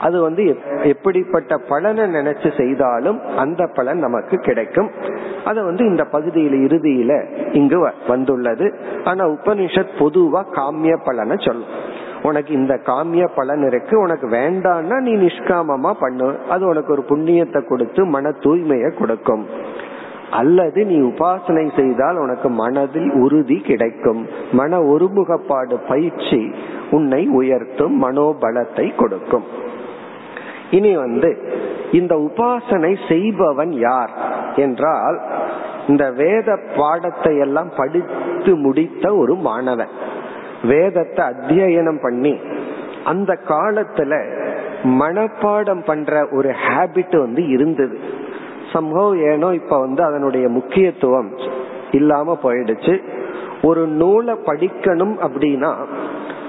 அது 0.00 0.20
வந்து 0.20 0.58
எப்படிப்பட்ட 0.82 1.58
பலனை 1.58 2.04
நினைச்சு 2.04 2.56
செய்தாலும் 2.56 3.20
அந்த 3.36 3.70
பலன் 3.74 3.98
நமக்கு 3.98 4.36
கிடைக்கும். 4.36 4.90
அது 5.44 5.64
வந்து 5.64 5.84
இந்த 5.86 6.06
பகுதியில 6.12 6.66
இறுதியில 6.66 7.26
இங்கு 7.52 7.92
வந்துள்ளது. 8.08 8.74
ஆனா 9.04 9.26
உபனிஷத் 9.28 9.96
பொதுவா 9.98 10.42
காமிய 10.52 10.98
பலனை 11.04 11.36
சொல்லும். 11.40 12.04
உனக்கு 12.22 12.54
இந்த 12.54 12.74
காமிய 12.74 13.28
பலன் 13.34 13.66
இருக்கு 13.66 14.00
உனக்கு 14.00 14.28
வேண்டாம்னா 14.28 15.00
நீ 15.00 15.14
நிஷ்காமமா 15.14 15.92
பண்ணு. 16.00 16.36
அது 16.48 16.66
உனக்கு 16.66 16.92
ஒரு 16.92 17.04
புண்ணியத்தை 17.08 17.68
கொடுத்து 17.68 18.04
மன 18.04 18.28
தூய்மையை 18.28 18.98
கொடுக்கும். 18.98 19.65
அல்லது 20.30 20.84
நீ 20.84 20.96
உபாசனை 21.00 21.76
செய்தால் 21.76 22.16
உனக்கு 22.16 22.48
மனதில் 22.50 23.10
உறுதி 23.10 23.60
கிடைக்கும். 23.60 24.26
மன 24.52 24.80
ஒருமுகப்பாடு 24.80 25.76
பயிற்சி 25.88 26.52
உன்னை 26.90 27.28
உயர்த்தும் 27.28 28.02
மனோபலத்தை 28.02 28.94
கொடுக்கும். 28.96 29.44
இனி 30.70 30.96
வந்து 30.96 31.48
இந்த 31.92 32.14
உபாசனை 32.16 33.08
செய்பவன் 33.08 33.72
யார் 33.72 34.10
என்றால் 34.56 35.20
இந்த 35.88 36.10
வேத 36.10 36.58
பாடத்தை 36.76 37.38
எல்லாம் 37.38 37.72
படித்து 37.76 38.56
முடித்த 38.56 39.14
ஒரு 39.14 39.34
மாணவன். 39.34 39.88
வேதத்தை 40.62 41.24
அத்தியனம் 41.24 42.02
பண்ணி 42.02 42.40
அந்த 43.04 43.38
காலத்துல 43.48 44.42
மனப்பாடம் 44.84 45.84
பண்ற 45.84 46.28
ஒரு 46.30 46.48
ஹேபிட் 46.48 47.16
வந்து 47.18 47.48
இருந்தது. 47.48 47.98
சம்பவம் 48.72 49.32
ஏனோ 49.32 49.52
இப்ப 49.52 49.78
வந்து 49.78 50.02
அதனுடைய 50.02 50.48
முக்கியத்துவம் 50.48 51.38
இல்லாம 51.90 52.38
போயிடுச்சு. 52.42 53.02
ஒரு 53.62 53.86
நூலை 53.86 54.34
படிக்கணும் 54.34 55.14
அப்படின்னா 55.26 55.74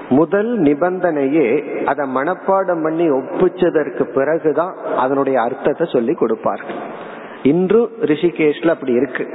முதல் 0.08 0.60
நிபந்தனையே 0.60 1.46
அதை 1.84 2.08
மனப்பாடம் 2.14 2.82
பண்ணி 2.82 3.10
ஒப்பிச்சதற்கு 3.10 4.02
பிறகுதான் 4.02 4.74
அதனுடைய 4.96 5.40
அர்த்தத்தை 5.40 5.86
சொல்லி 5.92 6.14
கொடுப்பார்கள். 6.14 6.76
இன்று 7.42 7.90
ரிஷிகேஷ்ல 8.00 8.68
அப்படி 8.68 8.92
இருக்கு. 8.92 9.28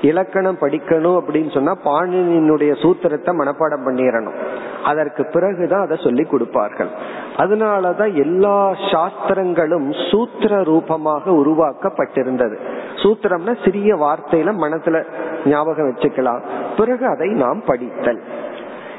இலக்கணம் 0.00 0.58
படிக்கணும் 0.60 1.16
அப்படின்னு 1.18 1.50
சொன்னா 1.50 1.76
பாணினியினுடைய 1.84 2.72
சூத்திரத்தை 2.82 3.32
மனப்பாடம் 3.32 3.84
பண்ணிடணும் 3.86 4.38
அதற்கு 4.84 5.26
பிறகுதான் 5.26 5.84
அதை 5.84 5.96
சொல்லி 6.02 6.24
கொடுப்பார்கள். 6.24 6.88
அதனாலதான் 7.36 8.12
எல்லா 8.14 8.74
சாஸ்திரங்களும் 8.92 9.92
சூத்திர 10.10 10.62
ரூபமாக 10.62 11.30
உருவாக்கப்பட்டிருந்தது. 11.30 12.56
சூத்திரம்னா 12.96 13.64
சிறிய 13.64 13.96
வார்த்தையில 13.96 14.54
மனசுல 14.64 15.04
ஞாபகம் 15.46 15.90
வச்சுக்கலாம். 15.90 16.40
பிறகு 16.76 17.06
அதை 17.06 17.28
நாம் 17.28 17.62
படித்தல். 17.66 18.22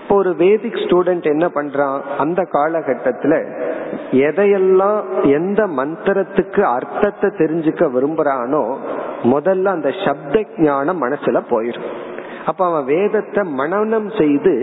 இப்போ 0.02 0.16
ஒரு 0.16 0.30
வேதிக் 0.30 0.82
ஸ்டூடெண்ட் 0.84 1.24
என்ன 1.24 1.46
பண்றான்? 1.48 2.02
அந்த 2.18 2.48
காலகட்டத்துல 2.54 3.34
எதையெல்லாம் 4.12 5.04
எந்த 5.24 5.68
மந்திரத்துக்கு 5.68 6.62
அர்த்தத்தை 6.62 7.30
தெரிஞ்சுக்க 7.30 7.84
விரும்புறானோ 7.96 8.78
முதல்ல 9.24 9.64
அந்த 9.64 9.90
சப்த 10.06 10.44
ஞானம் 10.58 11.02
மனசுல 11.04 11.42
போயிடும் 11.50 11.90
அப்ப 12.46 12.66
அவன் 12.66 12.86
வேதத்தை 12.86 13.42
மனநம் 13.58 14.18
செய்து 14.18 14.54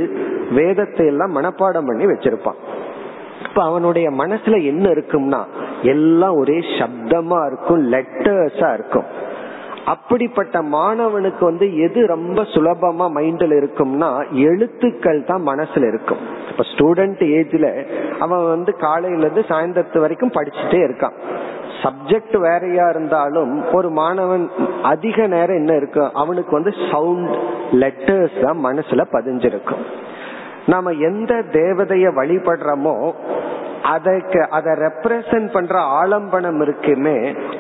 வேதத்தை 0.51 1.07
எல்லாம் 1.07 1.37
மனப்பாடம் 1.37 1.87
பண்ணி 1.87 2.07
வச்சிருப்பான். 2.07 2.59
இப்ப 3.47 3.63
அவனுடைய 3.63 4.11
மனசுல 4.11 4.57
என்ன 4.65 4.89
இருக்கும்னா 4.89 5.41
எல்லாம் 5.83 6.37
ஒரே 6.37 6.59
சப்தமா 6.79 7.47
இருக்கும் 7.47 7.81
லெட்டர்ஸா 7.93 8.73
இருக்கும். 8.73 9.05
அப்படிப்பட்ட 9.85 10.63
மாணவனுக்கு 10.63 11.45
வந்து 11.45 11.67
எது 11.77 12.07
ரொம்ப 12.07 12.43
சுலபமா 12.43 13.07
மைண்ட்ல 13.17 13.57
இருக்கும்னா 13.61 14.11
எழுத்துக்கள் 14.49 15.25
தான் 15.25 15.43
மனசுல 15.43 15.89
இருக்கும். 15.89 16.21
இப்ப 16.51 16.65
ஸ்டூடெண்ட் 16.73 17.23
ஏஜ்ல 17.39 17.87
அவன் 18.19 18.45
வந்து 18.49 18.77
காலையில 18.77 19.25
இருந்து 19.25 19.45
சாயந்தரத்து 19.49 20.01
வரைக்கும் 20.01 20.37
படிச்சுட்டே 20.39 20.81
இருக்கான். 20.89 21.17
சப்ஜெக்ட் 21.83 22.37
வேறையா 22.39 22.87
இருந்தாலும் 22.89 23.53
ஒரு 23.73 23.91
மாணவன் 23.91 24.45
அதிக 24.83 25.27
நேரம் 25.27 25.57
என்ன 25.57 25.73
இருக்கும் 25.77 26.15
அவனுக்கு 26.15 26.53
வந்து 26.53 26.73
சவுண்ட் 26.91 27.31
லெட்டர்ஸ் 27.83 28.39
தான் 28.45 28.61
மனசுல 28.67 29.05
பதிஞ்சிருக்கும். 29.13 29.85
நாம 30.67 30.91
எந்த 30.91 31.35
தேவதைய 31.53 32.07
வழிபடுறோமோ 32.19 32.97
அதற்கு 33.93 34.41
அதை 34.51 34.73
ரெப்ரசன்ட் 34.73 35.49
பண்ற 35.53 35.75
ஆலம்பனம் 36.01 36.61
இருக்குமே 36.61 37.17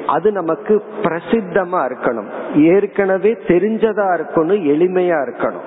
அது 0.06 0.32
நமக்கு 0.32 0.74
பிரசித்தமா 1.02 1.80
இருக்கணும். 1.88 2.28
ஏற்கனவே 2.72 3.32
தெரிஞ்சதா 3.46 4.08
இருக்கணும் 4.18 4.62
எளிமையா 4.74 5.18
இருக்கணும். 5.26 5.66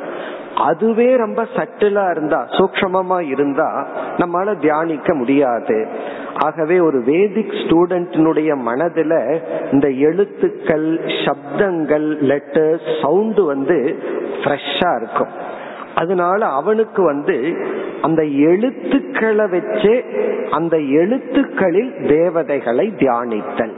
அதுவே 0.56 1.16
ரொம்ப 1.16 1.46
சட்டிலா 1.56 2.10
இருந்தா 2.10 2.46
சூக்மமா 2.46 3.22
இருந்தா 3.22 3.88
நம்மளால 4.18 4.60
தியானிக்க 4.60 5.14
முடியாது. 5.14 5.88
ஆகவே 6.36 6.80
ஒரு 6.80 7.00
வேதிக் 7.00 7.54
ஸ்டூடெண்டினுடைய 7.54 8.58
மனதுல 8.66 9.42
இந்த 9.72 9.90
எழுத்துக்கள் 9.90 11.00
சப்தங்கள் 11.00 12.18
லெட்டர்ஸ் 12.22 13.02
சவுண்டு 13.02 13.46
வந்து 13.46 14.00
ஃப்ரெஷ்ஷா 14.44 15.02
இருக்கும். 15.02 15.62
அதனால 15.96 16.46
அவனுக்கு 16.46 17.04
வந்து 17.04 17.66
அந்த 18.02 18.24
எழுத்துக்களை 18.24 19.46
வச்சே 19.46 20.04
அந்த 20.50 20.78
எழுத்துக்களில் 20.78 21.94
தேவதைகளை 22.08 22.94
தியானித்தல். 22.98 23.72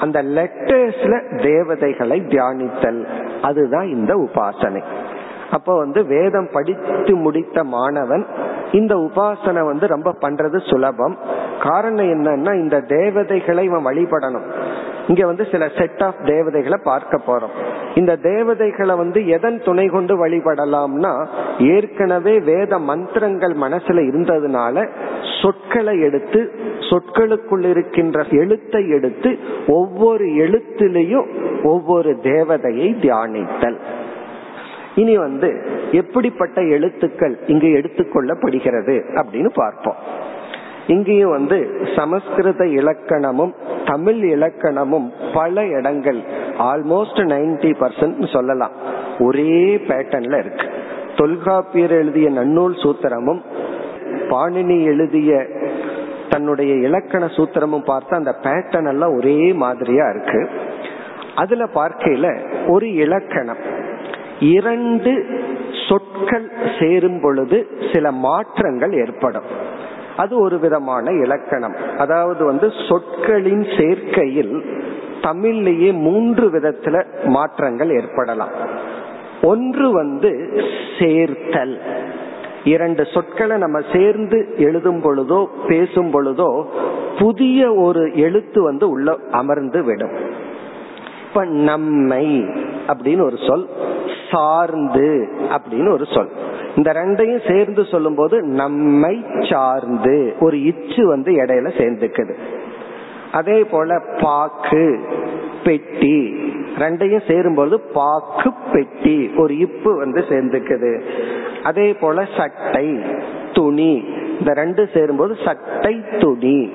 அந்த 0.00 0.22
லெட்டர்ஸ்ல 0.22 1.42
தேவதைகளை 1.42 2.20
தியானித்தல். 2.20 3.04
அதுதான் 3.42 3.86
இந்த 3.86 4.14
உபாசனை. 4.14 4.82
அப்ப 5.50 5.76
வந்து 5.76 6.04
வேதம் 6.04 6.48
படித்து 6.52 7.16
முடித்த 7.16 7.64
மாணவன் 7.64 8.26
இந்த 8.72 8.94
உபாசனை 8.96 9.64
வந்து 9.64 9.86
ரொம்ப 9.86 10.14
பண்றது 10.20 10.70
சுலபம். 10.70 11.16
காரணம் 11.60 12.06
என்னன்னா 12.06 12.54
இந்த 12.54 12.80
தேவதைகளை 12.80 13.64
இவன் 13.64 13.86
வழிபடணும். 13.86 14.46
இங்க 15.08 15.26
வந்து 15.26 15.46
சில 15.50 15.68
செட் 15.78 16.02
ஆஃப் 16.02 16.20
தேவதைகளை 16.24 16.78
பார்க்க 16.82 17.20
போறோம். 17.26 17.54
இந்த 17.94 18.16
தேவதைகளை 18.16 18.96
வந்து 18.96 19.28
எதன் 19.28 19.62
துணை 19.64 19.86
கொண்டு 19.86 20.26
வழிபடலாம்னா 20.26 21.26
ஏற்கனவே 21.58 22.40
வேத 22.40 22.78
மந்திரங்கள் 22.78 23.52
மனசுல 23.52 24.02
இருந்ததுனால 24.08 24.88
சொற்களை 25.42 26.00
எடுத்து 26.00 26.52
சொற்களுக்குள் 26.90 27.64
இருக்கின்ற 27.64 28.24
எழுத்தை 28.30 28.88
எடுத்து 28.88 29.38
ஒவ்வொரு 29.68 30.24
எழுத்திலையும் 30.24 31.28
ஒவ்வொரு 31.62 32.18
தேவதையை 32.22 32.88
தியானித்தல். 33.04 33.78
இனி 35.00 35.14
வந்து 35.16 35.48
எப்படிப்பட்ட 35.92 36.58
எழுத்துக்கள் 36.76 37.34
இங்கு 37.46 37.68
எடுத்துக்கொள்ளப்படுகிறது 37.80 38.94
அப்படின்னு 39.20 39.50
பார்ப்போம். 39.54 39.98
இங்கேயும் 40.86 41.30
வந்து 41.30 41.56
சமஸ்கிருத 41.96 42.64
இலக்கணமும் 42.64 43.52
தமிழ் 43.84 44.20
இலக்கணமும் 44.34 45.08
பல 45.34 45.64
இடங்கள் 45.66 46.20
ஆல்மோஸ்ட் 46.70 47.20
நைன்டி 47.32 47.72
பர்சன்ட் 47.80 48.32
சொல்லலாம். 48.32 48.74
ஒரே 49.18 49.76
பேட்டர்ன்ல 49.88 50.38
இருக்கு. 50.38 50.66
தொல்காப்பியர் 51.16 51.90
எழுதிய 51.90 52.28
நன்னூல் 52.30 52.76
சூத்திரமும் 52.82 53.42
பாணினி 54.30 54.78
எழுதிய 54.84 55.46
தன்னுடைய 56.30 56.72
இலக்கண 56.86 57.24
சூத்திரமும் 57.36 57.86
பார்த்தா 57.86 58.14
அந்த 58.20 58.34
பேட்டர்ன் 58.42 58.88
எல்லாம் 58.88 59.14
ஒரே 59.16 59.52
மாதிரியா 59.52 60.06
இருக்கு. 60.08 60.40
அதுல 61.34 61.64
பார்க்கையில 61.74 62.26
ஒரு 62.68 62.86
இலக்கணம் 62.92 63.62
இரண்டு 64.40 65.26
சொற்கள் 65.88 66.50
சேரும் 66.80 67.20
பொழுது 67.20 67.68
சில 67.92 68.12
மாற்றங்கள் 68.12 68.92
ஏற்படும். 68.92 69.42
அது 70.16 70.40
ஒரு 70.40 70.58
விதமான 70.58 71.10
இலக்கணம். 71.10 71.74
அதாவது 71.98 72.44
வந்து 72.44 72.72
சொற்களின் 72.88 73.62
சேர்க்கையில் 73.62 74.62
தமிழ்லேயே 75.22 75.92
மூன்று 75.92 76.50
விதத்துல 76.50 77.04
மாற்றங்கள் 77.24 77.90
ஏற்படலாம். 77.90 78.50
ஒன்று 79.42 79.90
வந்து 79.92 80.62
சேர்த்தல். 80.98 81.80
இரண்டு 82.64 83.04
சொற்களை 83.04 83.56
நம்ம 83.56 83.80
சேர்ந்து 83.92 84.54
எழுதும் 84.56 85.02
பொழுதோ 85.02 85.46
பேசும் 85.68 86.10
பொழுதோ 86.10 86.66
புதிய 87.18 87.74
ஒரு 87.74 88.14
எழுத்து 88.14 88.62
வந்து 88.62 88.88
உள்ள 88.88 89.16
அமர்ந்து 89.30 89.82
விடும். 89.82 90.16
இப்ப 91.28 91.44
நம்மை 91.44 92.40
அப்படின்னு 92.86 93.22
ஒரு 93.22 93.36
சொல் 93.46 93.68
சார்ந்து 94.30 95.28
அப்படின்னு 95.50 95.90
ஒரு 95.92 96.04
சொல். 96.04 96.30
இந்த 96.76 96.92
ரெண்டையும் 96.92 97.52
சேர்ந்து 97.52 97.84
சொல்லும் 97.84 98.14
போது 98.14 98.42
நம்மை 98.42 99.24
சார்ந்து 99.50 100.34
ஒரு 100.40 100.62
இச்சு 100.62 101.06
வந்து 101.06 101.32
இடையில 101.32 101.68
சேர்ந்துக்குது. 101.80 102.34
அதே 103.32 103.64
போல 103.64 104.02
பாக்கு 104.20 104.98
பெட்டி 105.64 106.34
ரெண்டையும் 106.78 107.26
சேரும்போது 107.28 107.80
பாக்கு 107.80 108.52
பெட்டி 108.72 109.30
ஒரு 109.36 109.58
இப்பு 109.58 109.96
வந்து 109.96 110.20
சேர்ந்துக்குது. 110.28 111.00
அதே 111.62 111.92
போல 111.92 112.26
சட்டை 112.36 112.98
துணி 113.52 114.04
இந்த 114.38 114.52
ரெண்டு 114.52 114.88
சேரும்போது 114.94 115.36
சட்டை 115.44 116.04
துணி. 116.18 116.70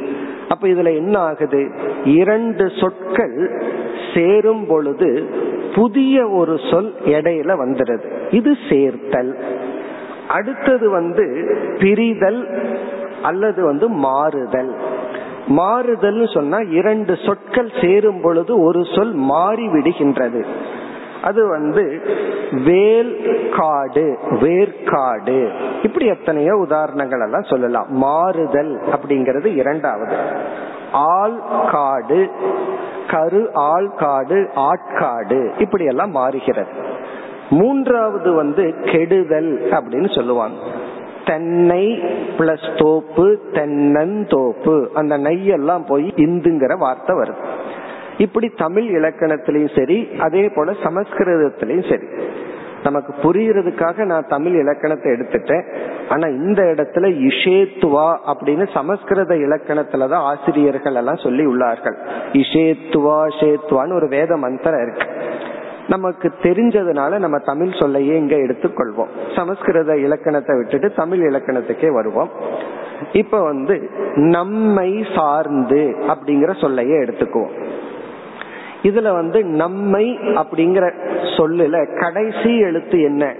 அப்ப 0.49 0.67
இதுல 0.67 0.95
என்ன 0.95 1.19
ஆகுது 1.19 1.69
இரண்டு 2.05 2.71
சொற்கள் 2.79 3.61
சேரும் 4.13 4.65
பொழுது 4.67 5.09
புதிய 5.75 6.27
ஒரு 6.27 6.59
சொல் 6.71 6.93
இடையில 7.05 7.51
வந்துடுது. 7.63 8.07
இது 8.31 8.57
சேர்த்தல். 8.69 9.37
அடுத்தது 10.27 10.89
வந்து 10.89 11.25
பிரிதல் 11.79 12.41
அல்லது 13.21 13.63
வந்து 13.65 13.89
மாறுதல். 13.89 14.73
மாறுதல் 15.47 16.27
சொன்னா 16.33 16.57
இரண்டு 16.57 17.17
சொற்கள் 17.25 17.71
சேரும் 17.81 18.21
பொழுது 18.21 18.61
ஒரு 18.61 18.85
சொல் 18.95 19.13
மாறி 19.13 19.67
விடுகின்றது 19.67 20.41
அது 21.21 21.47
வந்து 21.47 22.01
வேல் 22.65 23.11
காடு 23.57 24.17
வேர்காடு 24.29 25.49
இப்படி 25.83 26.05
எத்தனையோ 26.05 26.55
உதாரணங்கள் 26.55 27.19
எல்லாம் 27.19 27.43
சொல்லலாம். 27.43 27.85
மாறுதல் 27.89 28.79
அப்படிங்கிறது 28.95 29.45
இரண்டாவது. 29.45 30.15
ஆள் 30.93 31.39
காடு 31.71 32.29
கரு 33.07 33.49
ஆள் 33.53 33.95
காடு 33.95 34.49
ஆட்காடு 34.55 35.61
இப்படி 35.61 35.85
எல்லாம் 35.85 36.11
மாறுகிறது. 36.11 36.71
மூன்றாவது 37.49 38.33
வந்து 38.33 38.75
கெடுதல் 38.85 39.61
அப்படின்னு 39.71 40.15
சொல்லுவாங்க. 40.15 40.57
தென்னை 41.25 41.99
பிளஸ் 42.37 42.77
தோப்பு 42.77 43.39
தென்னந்தோப்பு 43.51 44.87
அந்த 44.93 45.17
நெய்யெல்லாம் 45.17 45.85
போய் 45.87 46.13
இந்துங்கிற 46.15 46.77
வார்த்தை 46.77 47.15
வருது 47.15 47.43
இப்படி 48.17 48.49
தமிழ் 48.49 49.03
இலக்கணத்திலையும் 49.03 49.79
சரி 49.79 50.07
அதே 50.19 50.49
போல 50.49 50.71
சமஸ்கிருதத்திலையும் 50.71 51.89
சரி. 51.89 52.07
நமக்கு 52.83 53.13
புரியறதுக்காக 53.23 54.05
நான் 54.05 54.27
தமிழ் 54.27 54.59
இலக்கணத்தை 54.59 55.11
எடுத்துட்டேன். 55.11 55.65
ஆனா 56.09 56.27
இந்த 56.27 56.61
இடத்துல 56.63 57.07
இஷேத்துவா 57.29 58.17
அப்படின்னு 58.27 58.73
சமஸ்கிருத 58.73 59.35
இலக்கணத்துலதான் 59.35 60.25
ஆசிரியர்கள் 60.31 60.95
எல்லாம் 60.95 61.23
சொல்லி 61.23 61.45
உள்ளார்கள். 61.45 61.97
இஷேத்துவா 62.33 63.27
ஷேத்துவான்னு 63.39 63.93
ஒரு 63.93 64.07
வேத 64.07 64.37
மந்திரம் 64.37 64.81
இருக்கு. 64.81 65.07
நமக்கு 65.87 66.31
தெரிஞ்சதுனால 66.41 67.19
நம்ம 67.19 67.37
தமிழ் 67.37 67.79
சொல்லையே 67.79 68.17
இங்க 68.17 68.35
எடுத்துக்கொள்வோம். 68.35 69.11
சமஸ்கிருத 69.35 69.97
இலக்கணத்தை 69.97 70.57
விட்டுட்டு 70.57 70.91
தமிழ் 70.91 71.33
இலக்கணத்துக்கே 71.33 71.93
வருவோம். 71.93 72.29
இப்ப 73.11 73.43
வந்து 73.43 73.89
நம்மை 74.15 75.05
சார்ந்து 75.15 75.95
அப்படிங்கிற 76.07 76.61
சொல்லையே 76.61 76.95
எடுத்துக்குவோம். 76.95 77.55
இதுல 78.83 79.13
வந்து 79.13 79.43
நம்மை 79.43 80.11
அப்படிங்கிற 80.11 80.91
சொல்லுல 81.37 81.99
கடைசி 81.99 82.57
எழுத்து 82.57 83.01
என்ன? 83.01 83.35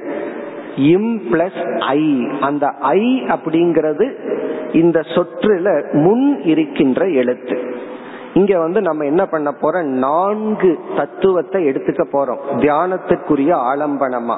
இம் 0.76 1.22
பிளஸ் 1.32 1.80
ஐ. 1.80 2.28
அந்த 2.42 2.68
ஐ 2.68 3.24
அப்படிங்கிறது 3.24 4.14
இந்த 4.74 5.00
சொற்றுல 5.00 5.92
முன் 5.92 6.42
இருக்கின்ற 6.44 7.06
எழுத்து. 7.06 7.76
இங்க 8.34 8.60
வந்து 8.60 8.82
நம்ம 8.82 9.06
என்ன 9.06 9.26
பண்ண 9.26 9.54
போறோம்? 9.62 9.84
நான்கு 9.84 10.80
தத்துவத்தை 10.96 11.66
எடுத்துக்க 11.66 12.06
போறோம். 12.14 12.38
தியானத்துக்குரிய 12.58 13.58
ஆலம்பனமா. 13.74 14.38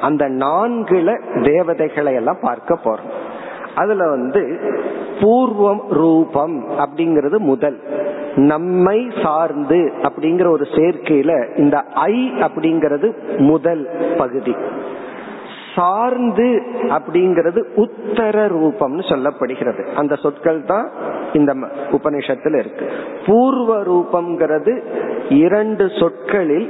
அந்த 0.00 0.28
நான்குல 0.28 1.20
தேவதைகளை 1.42 2.14
எல்லாம் 2.14 2.38
பார்க்க 2.40 2.78
போறோம். 2.84 3.25
அதுல 3.76 4.08
வந்து 4.08 4.42
பூர்வம் 5.20 5.82
ரூபம் 5.90 6.56
அப்படிங்கிறது 6.78 7.38
முதல். 7.38 7.78
நம்மை 8.36 8.98
சார்ந்து 9.22 9.92
அப்படிங்கிற 10.02 10.48
ஒரு 10.50 10.66
சேர்க்கையில 10.74 11.58
இந்த 11.58 11.84
ஐ 11.94 12.32
அப்படிங்கிறது 12.40 13.08
முதல் 13.38 13.88
பகுதி. 14.18 14.54
சார்ந்து 15.74 16.62
அப்படிங்கிறது 16.88 17.62
உத்தர 17.74 18.46
ரூபம்னு 18.46 19.02
சொல்லப்படுகிறது. 19.12 19.82
அந்த 19.94 20.14
சொற்கள் 20.14 20.64
தான் 20.64 20.90
இந்த 21.32 21.54
உபனிஷத்துல 21.90 22.58
இருக்கு. 22.58 22.86
பூர்வ 23.26 23.82
ரூபம்ங்கிறது 23.82 24.74
இரண்டு 25.28 25.90
சொற்களில் 26.00 26.68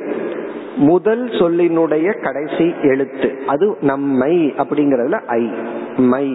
முதல் 0.76 1.24
சொல்லினுடைய 1.28 2.08
கடைசி 2.22 2.74
எழுத்து. 2.82 3.28
அது 3.46 3.76
நம்மை 3.80 4.54
அப்படிங்கறதுல 4.58 5.20
ஐ 5.26 5.50
மை. 5.96 6.26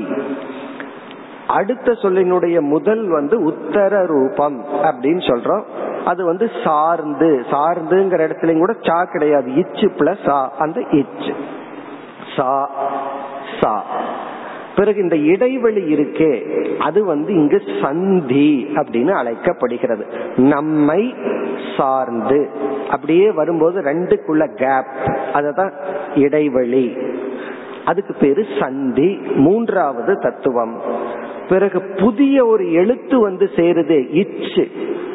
அடுத்த 1.51 1.91
சொல்லினுடைய 1.91 2.59
முதல் 2.59 3.07
வந்து 3.07 3.43
உத்தர 3.43 4.05
ரூபம் 4.05 4.65
அப்படின்னு 4.83 5.29
சொல்றோம். 5.29 5.63
அது 6.05 6.25
வந்து 6.25 6.49
சார்ந்து 6.63 7.45
சார்ந்துங்கிற 7.51 8.19
இடத்துலயும் 8.19 8.57
கூட 8.57 8.75
சா 8.81 9.03
கிடையாது. 9.03 9.53
இச்சு 9.53 9.91
பிளஸ் 9.97 10.25
சா 10.25 10.51
அந்த 10.57 10.81
இச்சு. 10.91 11.33
சா 12.35 12.69
சா. 13.61 13.83
பிறகு 14.75 15.01
இந்த 15.01 15.17
இடைவெளி 15.17 15.95
இருக்கே 15.95 16.63
அது 16.77 17.05
வந்து 17.05 17.33
இங்கு 17.33 17.61
சந்தி 17.81 18.71
அப்படின்னு 18.73 19.11
அழைக்கப்படுகிறது. 19.11 20.05
நம்மை 20.37 21.15
சார்ந்து. 21.77 22.49
அப்படியே 22.89 23.31
வரும்போது 23.31 23.81
ரெண்டுக்குள்ள 23.81 24.55
கேப் 24.55 25.17
அததான் 25.33 25.71
இடைவெளி. 26.15 26.97
அதுக்கு 27.85 28.13
பேரு 28.13 28.45
சந்தி. 28.59 29.21
மூன்றாவது 29.35 30.19
தத்துவம். 30.19 30.81
பிறகு 31.51 31.79
புதிய 31.81 32.45
ஒரு 32.45 32.65
எழுத்து 32.71 33.19
வந்து 33.19 33.45
சேருது 33.55 33.97
இச்சு 34.13 34.65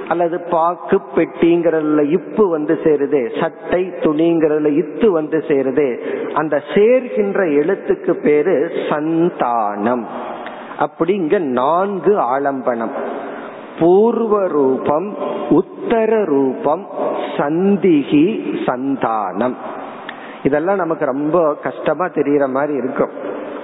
அல்லது 0.08 0.36
பாக்கு 0.50 0.98
பெட்டிங்கிறதுல 1.16 2.02
இப்பு 2.10 2.48
வந்து 2.48 2.74
சேருது 2.84 3.20
சட்டை 3.40 3.82
துணிங்கிறதுல 4.00 4.70
இத்து 4.80 5.08
வந்து 5.08 5.38
சேருது 5.48 5.86
அந்த 6.34 6.62
சேர்கின்ற 6.74 7.40
எழுத்துக்கு 7.60 8.12
பேரு 8.24 8.54
சந்தானம். 8.88 10.04
அப்படி 10.78 11.14
இங்க 11.14 11.38
நான்கு 11.38 12.12
ஆலம்பனம். 12.36 12.94
பூர்வ 13.80 14.46
ரூபம் 14.46 15.08
உத்தர 15.50 16.24
ரூபம் 16.24 16.86
சந்திகி 17.36 18.24
சந்தானம். 18.66 19.56
இதெல்லாம் 20.42 20.82
நமக்கு 20.84 21.04
ரொம்ப 21.04 21.54
கஷ்டமா 21.62 22.06
தெரியற 22.06 22.48
மாதிரி 22.48 22.74
இருக்கும். 22.76 23.14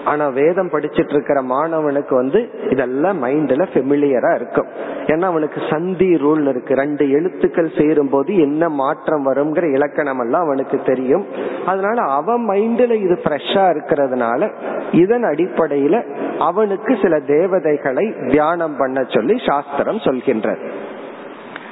ஆனா 0.04 0.28
வேதம் 0.28 0.70
படிச்சிட்டு 0.70 1.12
இருக்கிற 1.12 1.42
மாணவனுக்கு 1.42 2.14
வந்து 2.14 2.50
இதெல்லாம் 2.70 3.24
மைண்ட்ல 3.24 3.66
ஃபெமிலியரா 3.72 4.34
இருக்கும். 4.34 4.66
ஏன்னா 5.06 5.22
அவனுக்கு 5.22 5.60
சந்தி 5.70 6.14
ரூல் 6.14 6.48
இருக்கு. 6.48 6.74
ரெண்டு 6.74 7.10
எழுத்துக்கள் 7.10 7.70
சேரும் 7.78 8.08
போது 8.08 8.36
என்ன 8.36 8.68
மாற்றம் 8.68 9.26
வருங்கிற 9.26 9.72
இலக்கணம் 9.72 10.18
எல்லாம் 10.18 10.42
அவனுக்கு 10.42 10.80
தெரியும். 10.82 11.26
அதனால 11.66 12.02
அவன் 12.02 12.48
மைண்ட்ல 12.48 12.92
இது 12.92 13.18
ஃப்ரெஷ்ஷா 13.24 13.64
இருக்கிறதுனால 13.74 14.52
இதன் 14.92 15.22
அடிப்படையில 15.22 16.04
அவனுக்கு 16.38 16.98
சில 17.02 17.20
தேவதைகளை 17.20 18.14
தியானம் 18.28 18.76
பண்ண 18.76 19.04
சொல்லி 19.08 19.36
சாஸ்திரம் 19.46 19.96
சொல்கின்றது. 19.96 20.70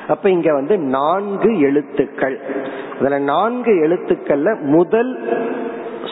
அப்ப 0.09 0.31
இங்க 0.31 0.53
வந்து 0.53 0.79
நான்கு 0.79 1.61
எழுத்துக்கள். 1.61 2.41
அதுல 3.01 3.19
நான்கு 3.19 3.73
எழுத்துக்கள்ல 3.73 4.61
முதல் 4.61 5.19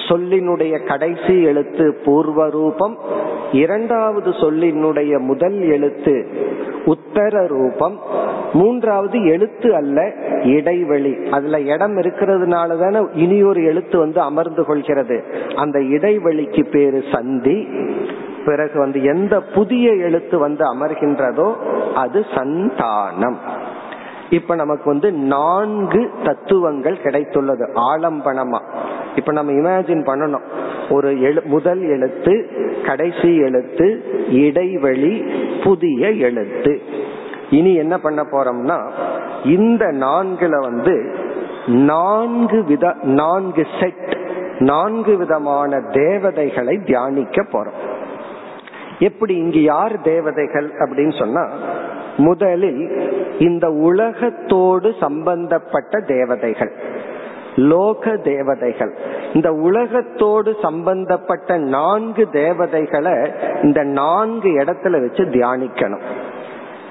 சொல்லினுடைய 0.08 0.86
கடைசி 0.86 1.42
எழுத்து 1.42 2.00
பூர்வ 2.04 2.50
ரூபம் 2.50 2.98
இரண்டாவது 3.52 4.30
சொல்லினுடைய 4.30 5.18
முதல் 5.18 5.60
எழுத்து 5.60 6.26
உத்தர 6.84 7.46
ரூபம் 7.46 8.00
மூன்றாவது 8.52 9.24
எழுத்து 9.24 9.74
அல்ல 9.74 10.12
இடைவெளி. 10.42 11.16
அதுல 11.30 11.60
இடம் 11.60 11.96
இருக்கிறதுனால 11.96 12.78
தானே 12.78 13.06
இனி 13.12 13.42
ஒரு 13.42 13.64
எழுத்து 13.64 13.98
வந்து 13.98 14.20
அமர்ந்து 14.20 14.64
கொள்கிறது. 14.64 15.24
அந்த 15.56 15.78
இடைவெளிக்கு 15.78 16.70
பேரு 16.70 17.02
சந்தி. 17.12 17.68
பிறகு 18.44 18.78
வந்து 18.78 19.02
எந்த 19.02 19.40
புதிய 19.40 19.92
எழுத்து 19.92 20.38
வந்து 20.38 20.64
அமர்கின்றதோ 20.74 21.54
அது 21.94 22.24
சந்தானம். 22.34 23.36
இப்ப 24.30 24.54
நமக்கு 24.54 24.84
வந்து 24.84 25.12
நான்கு 25.12 26.10
தத்துவங்கள் 26.24 26.96
கிடைத்துள்ளது 27.02 27.66
ஆலம்பனமா. 27.74 28.60
இப்ப 29.14 29.32
நம்ம 29.32 29.52
இமேஜின் 29.52 30.02
பண்ணணும். 30.06 30.46
ஒரு 30.90 31.20
எழு 31.20 31.42
முதல் 31.44 31.82
எழுத்து 31.82 32.50
கடைசி 32.86 33.36
எழுத்து 33.36 33.86
இடைவெளி 34.30 35.24
புதிய 35.64 36.10
எழுத்து. 36.10 36.80
இனி 37.50 37.74
என்ன 37.74 37.98
பண்ண 37.98 38.22
போறோம்னா 38.22 38.90
இந்த 39.44 39.84
நான்குல 39.86 40.60
வந்து 40.60 41.14
நான்கு 41.66 42.64
வித 42.64 42.96
நான்கு 43.02 43.66
செட் 43.80 44.16
நான்கு 44.58 45.16
விதமான 45.16 45.80
தேவதைகளை 45.80 46.76
தியானிக்க 46.76 47.42
போறோம். 47.42 47.86
எப்படி 48.98 49.34
இங்கு 49.34 49.62
யார் 49.62 50.00
தேவதைகள் 50.00 50.72
அப்படின்னு 50.72 51.18
சொன்னா 51.18 51.48
முதலில் 52.18 52.82
இந்த 53.38 53.66
உலகத்தோடு 53.70 54.94
சம்பந்தப்பட்ட 55.00 56.00
தேவதைகள் 56.00 56.72
லோக 57.56 58.16
தேவதைகள். 58.16 58.92
இந்த 59.32 59.52
உலகத்தோடு 59.52 60.56
சம்பந்தப்பட்ட 60.62 61.56
நான்கு 61.58 62.28
தேவதைகளை 62.28 63.12
இந்த 63.62 63.82
நான்கு 63.82 64.48
இடத்துல 64.48 64.90
வச்சு 64.90 65.24
தியானிக்கணும். 65.24 66.04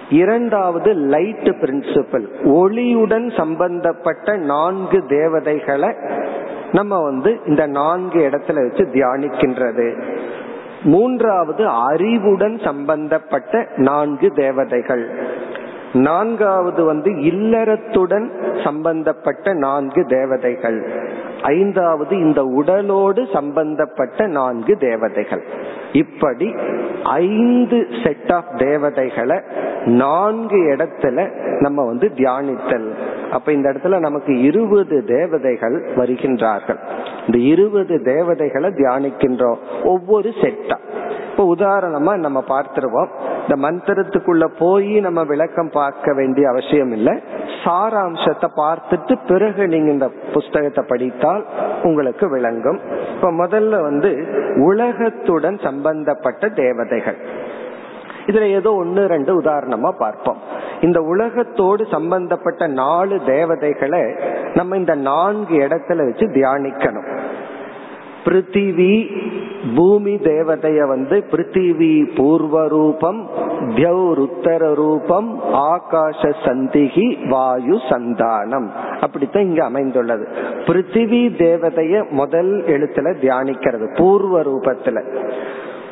இரண்டாவது 0.10 0.94
லைட் 0.94 1.48
பிரின்சிபல் 1.62 2.28
ஒளியுடன் 2.44 3.38
சம்பந்தப்பட்ட 3.38 4.36
நான்கு 4.36 5.06
தேவதைகளை 5.06 5.96
நம்ம 6.72 7.04
வந்து 7.04 7.40
இந்த 7.46 7.66
நான்கு 7.68 8.20
இடத்துல 8.20 8.68
வச்சு 8.68 8.84
தியானிக்கின்றது. 8.94 9.88
மூன்றாவது 10.84 11.68
அறிவுடன் 11.68 12.60
சம்பந்தப்பட்ட 12.60 13.68
நான்கு 13.78 14.32
தேவதைகள். 14.32 15.10
நான்காவது 15.94 16.84
வந்து 16.84 17.12
இல்லறத்துடன் 17.12 18.30
சம்பந்தப்பட்ட 18.64 19.54
நான்கு 19.54 20.06
தேவதைகள். 20.06 21.06
ஐந்தாவது 21.48 22.14
இந்த 22.20 22.42
உடலோடு 22.44 23.22
சம்பந்தப்பட்ட 23.34 24.28
நான்கு 24.28 24.78
தேவதைகள். 24.78 25.44
இப்படி 25.92 26.48
ஐந்து 27.04 27.88
செட் 28.04 28.32
ஆஃப் 28.32 28.52
தேவதைகளை 28.58 29.38
நான்கு 29.86 30.58
இடத்துல 30.76 31.28
நம்ம 31.60 31.86
வந்து 31.86 32.08
தியானித்தல். 32.16 32.88
அப்ப 33.32 33.52
இந்த 33.52 33.74
இடத்துல 33.74 34.00
நமக்கு 34.00 34.42
இருபது 34.42 34.98
தேவதைகள் 35.06 35.78
வருகின்றார்கள். 35.96 36.80
இந்த 37.28 37.40
இருபது 37.54 37.96
தேவதைகளை 38.04 38.70
தியானிக்கின்றோம். 38.70 39.58
ஒவ்வொரு 39.84 40.30
செட்டா 40.42 40.78
இப்ப 41.38 41.56
உதாரணமா 41.56 42.18
நம்ம 42.18 42.44
பார்த்துருவோம். 42.48 43.10
இந்த 43.42 43.56
மந்திரத்துக்குள்ள 43.68 44.46
போய் 44.60 45.00
நம்ம 45.00 45.24
விளக்கம் 45.24 45.70
பார்க்க 45.70 46.14
வேண்டிய 46.14 46.50
அவசியம் 46.50 46.92
இல்லை. 46.92 47.14
சாராம்சத்தை 47.64 48.48
பார்த்துட்டு 48.58 49.16
பிறகு 49.28 49.68
நீங்க 49.68 49.92
இந்த 49.92 50.12
புஸ்தகத்தை 50.34 50.84
படித்தால் 50.88 51.46
உங்களுக்கு 51.84 52.30
விளங்கும். 52.30 52.80
இப்ப 53.16 53.32
முதல்ல 53.32 53.82
வந்து 53.82 54.28
உலகத்துடன் 54.56 55.58
சம்பந்தப்பட்ட 55.58 56.50
தேவதைகள். 56.50 57.18
இதுல 58.26 58.42
ஏதோ 58.42 58.74
ஒன்னு 58.74 59.08
ரெண்டு 59.08 59.42
உதாரணமா 59.42 59.90
பார்ப்போம். 59.90 60.38
இந்த 60.82 61.02
உலகத்தோடு 61.02 61.86
சம்பந்தப்பட்ட 61.92 62.68
நாலு 62.68 63.20
தேவதைகளை 63.26 64.16
நம்ம 64.54 64.78
இந்த 64.78 64.96
நான்கு 64.96 65.58
இடத்துல 65.58 65.96
வச்சு 65.96 66.28
தியானிக்கணும். 66.28 67.17
பிருத்திவி 68.28 69.16
பூமி 69.76 70.16
தேவதைய 70.16 70.88
வந்து 70.88 71.24
பிருத்திவி 71.32 72.16
பூர்வ 72.16 72.68
ரூபம் 72.68 73.30
உத்தர 73.78 74.74
ரூபம் 74.74 75.40
ஆகாஷ 75.54 76.34
சந்திகி 76.46 77.28
வாயு 77.28 77.76
சந்தானம். 77.90 78.68
அப்படித்தான் 79.02 79.44
இங்க 79.44 79.64
அமைந்துள்ளது. 79.64 80.28
பிருத்திவி 80.66 81.30
தேவதைய 81.38 82.10
முதல் 82.10 82.64
எழுத்துல 82.68 83.16
தியானிக்கிறது 83.22 83.98
பூர்வ 83.98 84.42
ரூபத்துல 84.42 85.04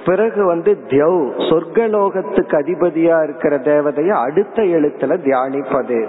பிறகு 0.05 0.45
வந்து 0.45 0.77
தியவ் 0.87 1.29
சொர்க்கலோகத்துக்கு 1.37 2.53
அதிபதியா 2.53 3.23
இருக்கிற 3.23 3.57
தேவதைய 3.57 4.07
அடுத்த 4.07 4.63
எழுத்துல 4.63 5.17
தியானிப்பது. 5.25 6.07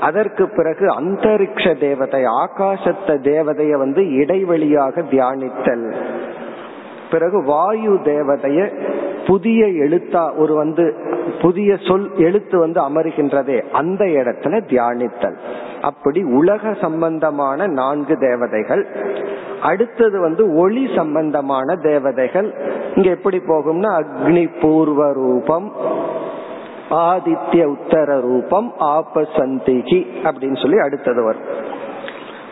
அதற்கு 0.00 0.48
பிறகு 0.48 1.00
அந்தரிக்ஷ 1.00 1.78
தேவதை 1.78 2.24
ஆகாசத்த 2.24 3.06
தேவதைய 3.06 3.70
வந்து 3.70 4.02
இடைவெளியாக 4.02 5.04
தியானித்தல். 5.10 5.94
பிறகு 7.10 7.44
வாயு 7.44 7.92
தேவதைய 8.04 8.72
புதிய 9.26 9.66
எழுத்தா 9.66 10.36
ஒரு 10.36 10.54
வந்து 10.54 10.94
புதிய 11.42 11.76
சொல் 11.88 12.16
எழுத்து 12.16 12.58
வந்து 12.58 12.80
அமருகின்றதே 12.80 13.70
அந்த 13.72 14.04
இடத்துல 14.04 14.60
தியானித்தல். 14.68 15.36
அப்படி 15.82 16.22
உலக 16.22 16.74
சம்பந்தமான 16.80 17.66
நான்கு 17.66 18.18
தேவதைகள் 18.18 18.86
அடுத்தது 19.62 20.20
வந்து 20.20 20.54
ஒளி 20.54 20.90
சம்பந்தமான 20.96 21.74
தேவதைகள் 21.74 22.54
இங்க 22.94 23.10
எப்படி 23.10 23.38
போகும்னா 23.38 24.02
அக்னி 24.02 24.50
பூர்வ 24.60 25.12
ரூபம் 25.12 25.72
ஆதித்ய 26.90 27.64
உத்தர 27.64 28.20
ரூபம் 28.20 28.72
ஆபசந்திகி 28.80 30.06
அப்படின்னு 30.22 30.62
சொல்லி 30.62 30.78
அடுத்தது 30.78 31.22
வரும். 31.22 31.76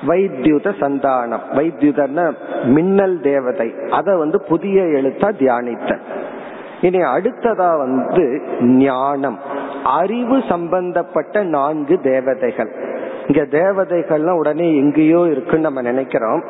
வைத்தியுத 0.07 0.73
சந்தானம். 0.81 1.41
வைத்தியுதர்ன 1.55 2.35
மின்னல் 2.65 3.21
தேவதை. 3.21 3.73
அத 3.91 4.17
வந்து 4.17 4.43
புதிய 4.43 4.83
எழுத்தா 4.83 5.31
தியானித்த 5.39 5.99
இனி 6.81 6.99
அடுத்ததா 6.99 7.79
வந்து 7.79 8.43
ஞானம். 8.61 9.39
அறிவு 9.85 10.43
சம்பந்தப்பட்ட 10.49 11.43
நான்கு 11.43 12.01
தேவதைகள். 12.01 12.71
இங்க 13.27 13.43
தேவதைகள்லாம் 13.43 14.37
உடனே 14.37 14.77
எங்கேயோ 14.77 15.27
இருக்குன்னு 15.31 15.61
நம்ம 15.61 15.83
நினைக்கிறோம். 15.83 16.43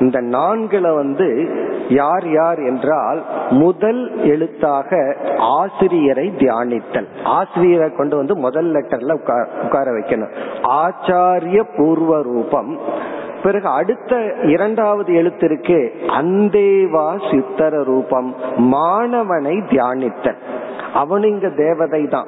இந்த 0.00 0.20
நான்குல 0.20 0.94
வந்து 0.94 1.48
யார் 1.88 2.30
யார் 2.30 2.58
என்றால் 2.58 3.24
முதல் 3.50 4.16
எழுத்தாக 4.16 5.16
ஆசிரியரை 5.38 6.32
தியானித்தல். 6.38 7.06
ஆசிரியரை 7.24 7.92
கொண்டு 7.92 8.16
வந்து 8.16 8.36
முதல் 8.36 8.72
லெட்டர்ல 8.72 9.12
உட்கார 9.62 9.90
வைக்கணும். 9.90 10.30
ஆச்சாரிய 10.62 11.62
பூர்வ 11.76 12.22
ரூபம். 12.22 12.78
பிறகு 13.42 13.68
அடுத்த 13.68 14.34
இரண்டாவது 14.42 15.12
எழுத்திற்கு 15.12 15.90
அந்தேவா 16.06 17.30
சித்தர 17.30 17.82
ரூபம். 17.82 18.34
மாணவனை 18.56 19.62
தியானித்தல். 19.70 20.36
அவனு 20.94 21.24
இங்க 21.24 21.50
தேவதை 21.50 22.06
தான். 22.06 22.26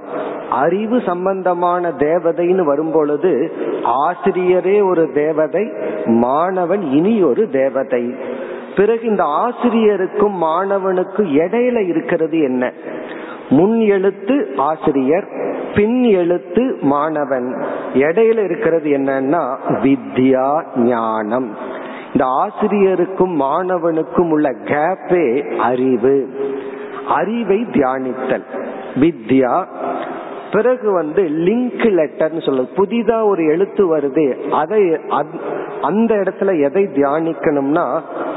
அறிவு 0.51 1.01
சம்பந்தமான 1.07 1.89
தேவதைன்னு 1.89 2.65
வரும்பொழுது 2.65 3.53
ஆசிரியரே 3.85 4.89
ஒரு 4.89 5.11
தேவதை 5.13 5.73
மாணவன் 6.05 6.83
இனி 6.83 7.23
ஒரு 7.23 7.49
தேவதை. 7.51 8.15
பிறகு 8.77 9.03
இந்த 9.03 9.25
ஆசிரியருக்கும் 9.25 10.43
மாணவனுக்கும் 10.43 11.37
இடையில 11.37 11.87
இருக்கிறது 11.87 12.41
என்ன? 12.41 12.73
முன் 13.51 13.81
எழுத்து 13.81 14.53
ஆசிரியர் 14.57 15.29
பின் 15.75 16.03
எழுத்து 16.03 16.79
மாணவன். 16.81 17.65
இடையில 17.95 18.45
இருக்கிறது 18.45 18.91
என்னன்னா 18.91 19.57
வித்யா 19.69 20.65
ஞானம். 20.77 21.57
இந்த 22.13 22.27
ஆசிரியருக்கும் 22.27 23.41
மாணவனுக்கும் 23.41 24.31
உள்ள 24.31 24.51
கேப்பே 24.51 25.57
அறிவு. 25.57 26.29
அறிவை 27.09 27.67
தியானித்தல். 27.73 28.45
வித்யா 28.95 29.67
பிறகு 30.55 30.89
வந்து 30.93 31.23
லிங்க் 31.47 31.87
லெட்டர்னு 31.99 32.43
சொல்லுது 32.47 32.69
புதிதா 32.77 33.19
ஒரு 33.31 33.43
எழுத்து 33.45 33.83
வருது. 33.97 34.27
அதை 34.61 34.83
அந்த 35.81 36.11
இடத்துல 36.15 36.51
எதை 36.63 36.83
தியானிக்கணும்னா 36.97 37.87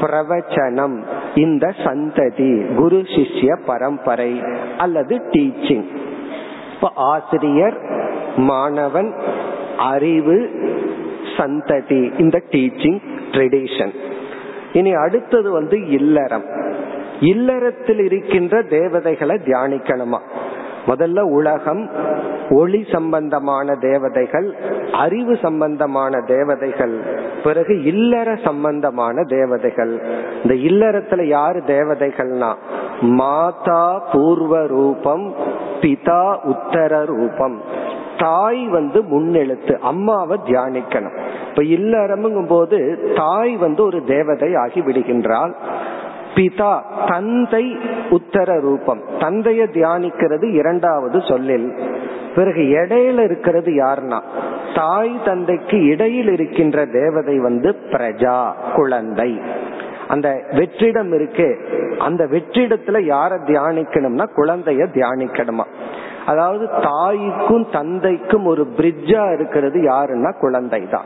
பிரவச்சனம் 0.00 0.96
இந்த 1.34 1.66
சந்ததி 1.84 2.50
குரு 2.74 3.00
சிஷ்ய 3.14 3.58
பரம்பரை 3.66 4.32
அல்லது 4.78 5.14
டீச்சிங் 5.30 5.86
இப்ப 6.74 6.90
ஆசிரியர் 7.10 7.78
மாணவன் 8.50 9.10
அறிவு 9.92 10.38
சந்ததி 11.36 12.02
இந்த 12.20 12.36
டீச்சிங் 12.50 13.00
ட்ரெடிஷன் 13.32 13.94
இனி 14.72 14.92
அடுத்தது 15.04 15.48
வந்து 15.50 15.76
இல்லறம். 15.98 16.46
இல்லறத்தில் 17.20 18.00
இருக்கின்ற 18.04 18.60
தேவதைகளை 18.72 19.36
தியானிக்கணுமா? 19.46 20.20
முதல்ல 20.88 21.20
உலகம் 21.20 21.90
ஒளி 22.50 22.84
சம்பந்தமான 22.92 23.74
தேவதைகள் 23.74 24.54
அறிவு 24.92 25.36
சம்பந்தமான 25.42 26.20
தேவதைகள் 26.26 27.26
பிறகு 27.44 27.82
இல்லற 27.82 28.36
சம்பந்தமான 28.44 29.22
தேவதைகள். 29.22 29.92
இந்த 30.42 30.54
இல்லறத்துல 30.54 31.22
யாரு 31.22 31.62
தேவதைகள்னா? 31.66 32.54
மாதா 33.00 33.98
பூர்வ 34.12 34.66
ரூபம் 34.66 35.34
பிதா 35.80 36.38
உத்தர 36.42 37.04
ரூபம். 37.04 37.60
தாய் 38.18 38.68
வந்து 38.68 39.02
முன்னெழுத்து 39.02 39.78
அம்மாவை 39.78 40.38
தியானிக்கணும். 40.44 41.18
இப்ப 41.48 41.62
இல்லறமுங்கும் 41.62 42.46
போது 42.46 42.78
தாய் 43.16 43.56
வந்து 43.56 43.84
ஒரு 43.84 44.04
தேவதை 44.04 44.54
ஆகி 44.54 44.80
விடுகின்றாள். 44.80 45.52
பிதா 46.38 46.80
தந்தை 47.06 47.78
உத்தர 48.10 48.60
ரூபம். 48.60 49.00
தந்தைய 49.18 49.66
தியானிக்கிறது 49.72 50.52
இரண்டாவது 50.52 51.20
சொல்லில். 51.28 51.72
பிறகு 52.34 52.60
இடையில 52.60 53.24
இருக்கிறது 53.24 53.72
யாருன்னா 53.72 54.20
தாய் 54.74 55.20
தந்தைக்கு 55.24 55.84
இடையில் 55.84 56.28
இருக்கின்ற 56.28 56.86
தேவதை 56.86 57.38
வந்து 57.38 57.76
பிரஜா 57.90 58.52
குழந்தை. 58.74 59.40
அந்த 60.08 60.42
வெற்றிடம் 60.50 61.14
இருக்கு. 61.14 61.58
அந்த 61.98 62.24
வெற்றிடத்துல 62.24 63.00
யார 63.04 63.38
தியானிக்கணும்னா 63.46 64.26
குழந்தைய 64.36 64.86
தியானிக்கணுமா? 64.94 65.64
அதாவது 66.26 66.68
தாய்க்கும் 66.82 67.66
தந்தைக்கும் 67.72 68.46
ஒரு 68.46 68.66
பிரிட்ஜா 68.76 69.32
இருக்கிறது 69.32 69.80
யாருன்னா 69.80 70.38
குழந்தை 70.38 70.88
தான் 70.90 71.04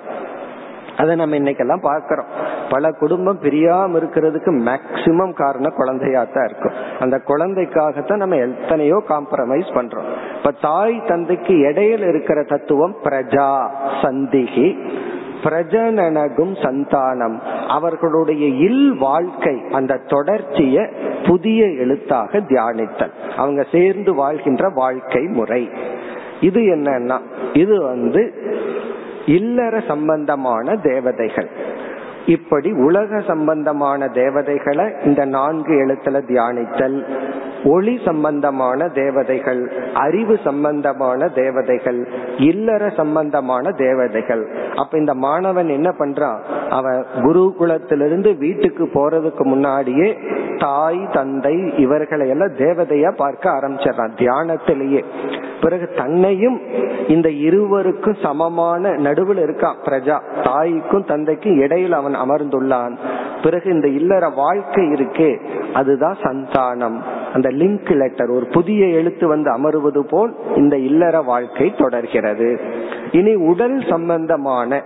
அதை 0.98 1.16
நம்ம 1.16 1.36
இன்னைக்கெல்லாம் 1.36 1.82
பார்க்கிறோம். 1.82 2.26
பல 2.68 2.90
குடும்பம் 2.90 3.38
பிரியாம 3.42 3.96
இருக்கிறதுக்கு 3.96 4.50
மேக்சிமம் 4.68 5.32
காரணம் 5.32 5.74
குழந்தையா 5.76 6.24
தான் 6.24 6.44
இருக்கும். 6.44 6.72
அந்த 7.00 7.20
குழந்தைக்காகத்தான் 7.26 8.16
நம்ம 8.16 8.36
எத்தனையோ 8.36 9.02
காம்ப்ரமைஸ் 9.08 9.70
பண்றோம். 9.74 10.36
இப்ப 10.36 10.50
தாய் 10.60 11.02
தந்தைக்கு 11.06 11.54
இடையில 11.54 12.08
இருக்கிற 12.08 12.42
தத்துவம் 12.42 12.96
பிரஜா 13.04 13.68
சந்திகி. 14.02 14.90
பிரஜனனகும் 15.44 16.54
சந்தானம். 16.62 17.38
அவர்களுடைய 17.68 18.46
இல் 18.46 18.98
வாழ்க்கை 18.98 19.62
அந்த 19.72 20.00
தொடர்ச்சிய 20.06 20.90
புதிய 21.26 21.66
எழுத்தாக 21.66 22.38
தியானித்தல். 22.38 23.12
அவங்க 23.36 23.64
சேர்ந்து 23.72 24.14
வாழ்கின்ற 24.14 24.68
வாழ்க்கை 24.68 25.22
முறை. 25.22 25.70
இது 26.40 26.60
என்னன்னா 26.60 27.18
இது 27.52 27.82
வந்து 27.82 28.34
இல்லற 29.26 29.80
சம்பந்தமான 29.80 30.76
தேவதைகள். 30.76 31.48
இப்படி 32.26 32.72
உலக 32.72 33.20
சம்பந்தமான 33.20 34.08
தேவதைகளை 34.08 34.92
இந்த 35.04 35.24
நான்கு 35.24 35.72
எழுத்துல 35.72 36.20
தியானித்தல் 36.28 37.04
ஒளி 37.64 38.00
சம்பந்தமான 38.04 38.88
தேவதைகள் 38.88 39.72
அறிவு 39.94 40.38
சம்பந்தமான 40.44 41.28
தேவதைகள் 41.28 42.08
இல்லற 42.36 42.88
சம்பந்தமான 42.88 43.70
தேவதைகள். 43.70 44.48
அப்ப 44.76 44.98
இந்த 44.98 45.14
மாணவன் 45.14 45.68
என்ன 45.68 45.94
பண்றான் 45.98 46.38
அவன் 46.70 47.04
குருகுலத்திலிருந்து 47.16 48.38
வீட்டுக்கு 48.38 48.84
போறதுக்கு 48.84 49.42
முன்னாடியே 49.42 50.18
தாய் 50.58 51.08
தந்தை 51.12 51.74
இவர்களை 51.76 52.28
எல்லாம் 52.28 52.52
தேவதையா 52.52 53.12
பார்க்க 53.16 53.50
ஆரம்பிச்சிடறான் 53.50 54.16
தியானத்திலேயே. 54.16 55.04
பிறகு 55.60 55.90
தன்னையும் 55.96 56.60
இந்த 57.08 57.30
இருவருக்கும் 57.30 58.16
சமமான 58.22 58.90
நடுவில் 58.90 59.38
இருக்கான் 59.38 59.76
பிரஜா. 59.84 60.42
தாய்க்கும் 60.42 61.04
தந்தைக்கும் 61.04 61.58
இடையில் 61.58 61.92
அவன் 61.92 62.11
அமர்ந்துள்ளான். 62.14 62.96
பிறகு 63.42 63.70
இந்த 63.70 63.88
இல்லற 63.88 64.28
வாழ்க்கை 64.28 64.84
இருக்கே 64.84 65.38
அதுதான் 65.72 66.16
சந்தானம். 66.22 66.98
அந்த 67.34 67.48
லிங்க் 67.48 67.96
லெட்டர் 67.96 68.28
ஒரு 68.28 68.46
புதிய 68.46 68.86
எழுத்து 68.86 69.28
வந்து 69.28 69.50
அமருவது 69.50 69.98
போல் 69.98 70.34
இந்த 70.56 70.76
இல்லற 70.76 71.20
வாழ்க்கை 71.20 71.74
தொடர்கிறது. 71.78 72.60
இனி 73.12 73.34
உடல் 73.34 73.84
சம்பந்தமான 73.88 74.82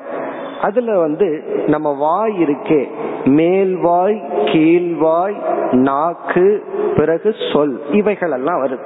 அதுல 0.63 0.99
வந்து 0.99 1.43
நம்ம 1.67 1.93
வாய் 1.99 2.43
இருக்கே 2.43 2.89
மேல்வாய் 3.25 4.19
கீழ்வாய் 4.45 5.37
நாக்கு 5.73 6.65
பிறகு 6.97 7.35
சொல் 7.53 7.81
இவைகள் 7.93 8.31
எல்லாம் 8.31 8.65
வருது. 8.65 8.85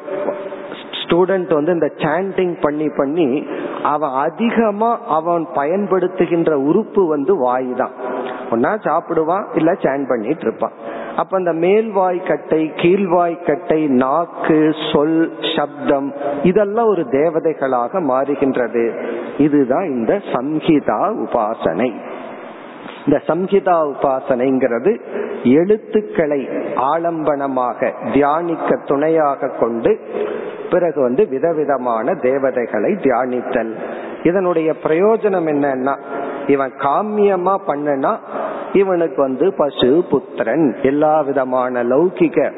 ஸ்டூடெண்ட் 1.10 1.54
வந்து 1.54 1.74
இந்த 1.74 1.92
சாண்டிங் 1.96 2.56
பண்ணி 2.62 2.90
பண்ணி 2.98 3.48
அவன் 3.84 4.12
அதிகமா 4.12 5.00
அவன் 5.08 5.48
பயன்படுத்துகின்ற 5.56 6.54
உறுப்பு 6.54 7.08
வந்து 7.08 7.38
வாய் 7.38 7.74
தான் 7.74 7.92
ஒன்னா 8.52 8.72
சாப்பிடுவான் 8.86 9.46
இல்ல 9.54 9.72
சாண்ட் 9.72 10.08
பண்ணிட்டு 10.08 10.42
இருப்பான் 10.42 10.72
அப்ப 11.16 11.38
அந்த 11.38 11.54
மேல்வாய் 11.54 12.28
கட்டை 12.28 12.72
கீழ்வாய் 12.76 13.46
கட்டை 13.46 13.88
நாக்கு 13.88 14.76
சொல் 14.94 15.34
சப்தம் 15.56 16.14
இதெல்லாம் 16.44 16.88
ஒரு 16.88 17.04
தேவதைகளாக 17.12 18.02
மாறுகின்றது. 18.12 18.84
இதுதான் 19.38 19.88
இந்த 19.90 20.22
சம்ஹிதா 20.34 21.02
உபாசனை. 21.26 21.92
இந்த 23.10 23.22
சம்ஹிதா 23.28 23.76
உபாசனைங்கிறது 23.92 24.92
எழுத்துக்களை 25.44 26.50
ஆலம்பனமாக 26.76 27.92
தியானிக்க 28.14 28.76
துணையாக 28.86 29.48
கொண்டு 29.60 30.00
பிறகு 30.72 31.02
வந்து 31.02 31.28
விதவிதமான 31.28 32.14
தேவதைகளை 32.14 32.92
தியானித்தல். 32.94 33.72
இதனுடைய 34.24 34.76
பிரயோஜனம் 34.84 35.48
என்னன்னா 35.54 35.96
இவன் 36.48 36.74
காமியமா 36.80 37.56
பண்ணனா 37.68 38.14
இவனுக்கு 38.74 39.22
வந்து 39.22 39.54
பசு 39.54 40.06
புத்திரன் 40.10 40.76
எல்லா 40.82 41.22
விதமான 41.22 41.84
லௌகிக 41.84 42.52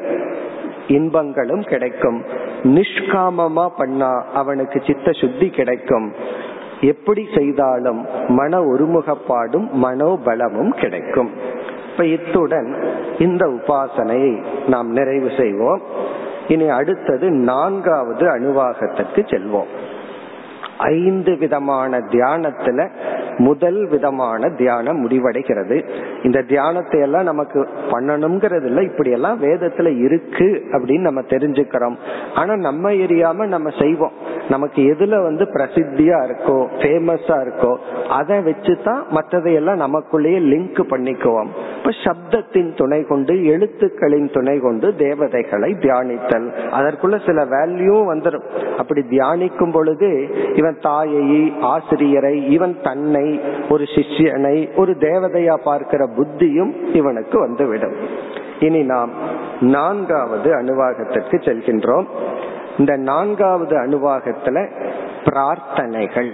இன்பங்களும் 0.86 1.62
கிடைக்கும். 1.62 2.24
நிஷ்காமமா 2.62 3.68
பண்ணா 3.76 4.24
அவனுக்கு 4.34 4.80
சித்த 4.86 5.12
சுத்தி 5.12 5.50
கிடைக்கும். 5.50 6.12
எப்படி 6.82 7.28
செய்தாலும் 7.34 8.06
மன 8.28 8.60
ஒருமுகப்பாடும் 8.60 9.68
மனோபலமும் 9.82 10.68
கிடைக்கும். 10.68 11.30
இப்ப 11.90 12.06
இத்துடன் 12.06 12.76
இந்த 13.18 13.46
உபாசனையை 13.46 14.42
நாம் 14.66 14.90
நிறைவு 14.90 15.30
செய்வோம். 15.38 15.80
இனி 16.48 16.68
அடுத்தது 16.68 17.30
நான்காவது 17.30 18.26
அணுவாகத்திற்கு 18.26 19.20
செல்வோம். 19.20 19.70
ஐந்து 20.82 21.36
விதமான 21.36 21.98
தியானத்துல 21.98 22.88
முதல் 23.36 23.88
விதமான 23.88 24.48
தியானம் 24.48 25.08
முடிவடைகிறது. 25.08 25.88
இந்த 26.22 26.42
தியானத்தை 26.42 27.00
எல்லாம் 27.00 27.22
நமக்கு 27.22 27.68
பண்ணணுங்கிறது 27.88 28.64
இல்லை 28.64 28.84
இப்படி 28.84 29.10
எல்லாம் 29.10 29.42
வேதத்துல 29.42 29.98
இருக்கு 29.98 30.64
அப்படின்னு 30.72 31.00
நம்ம 31.00 31.20
தெரிஞ்சுக்கிறோம். 31.20 31.96
ஆனா 32.34 32.56
நம்ம 32.56 32.90
எரியாம 32.90 33.46
நம்ம 33.46 33.70
செய்வோம். 33.78 34.12
நமக்கு 34.48 34.82
எதுல 34.82 35.22
வந்து 35.22 35.44
பிரசித்தியா 35.44 36.18
இருக்கோ 36.26 36.66
ஃபேமஸா 36.78 37.36
இருக்கோ 37.36 37.76
அதை 38.08 38.38
வச்சுதான் 38.38 39.02
மற்றதையெல்லாம் 39.10 39.82
நமக்குள்ளேயே 39.86 40.40
லிங்க் 40.52 40.80
பண்ணிக்குவோம். 40.90 41.48
இப்ப 41.78 41.90
சப்தத்தின் 42.04 42.76
துணை 42.76 43.02
கொண்டு 43.02 43.34
எழுத்துக்களின் 43.34 44.32
துணை 44.32 44.58
கொண்டு 44.58 44.94
தேவதைகளை 44.94 45.72
தியானித்தல். 45.72 46.48
அதற்குள்ள 46.70 47.26
சில 47.26 47.44
வேல்யூ 47.44 47.96
வந்துடும் 48.14 48.76
அப்படி 48.78 49.00
தியானிக்கும் 49.00 49.72
பொழுது 49.72 50.10
இவன் 50.54 50.71
தாயை 50.80 51.52
ஆசிரியரை 51.60 52.50
இவன் 52.50 52.78
தன்னை 52.82 53.40
ஒரு 53.68 53.84
சிஷ்யனை 53.84 54.76
ஒரு 54.76 54.92
தேவதையா 54.92 55.54
பார்க்கிற 55.54 56.08
புத்தியும் 56.16 56.94
இவனுக்கு 56.94 57.38
வந்துவிடும். 57.38 57.94
இனி 58.60 58.82
நாம் 58.82 59.10
நான்காவது 59.60 60.50
அணுவாகத்திற்கு 60.54 61.36
செல்கின்றோம். 61.36 62.06
இந்த 62.78 62.96
நான்காவது 62.96 63.76
அணுவாகத்துல 63.76 64.70
பிரார்த்தனைகள் 65.24 66.30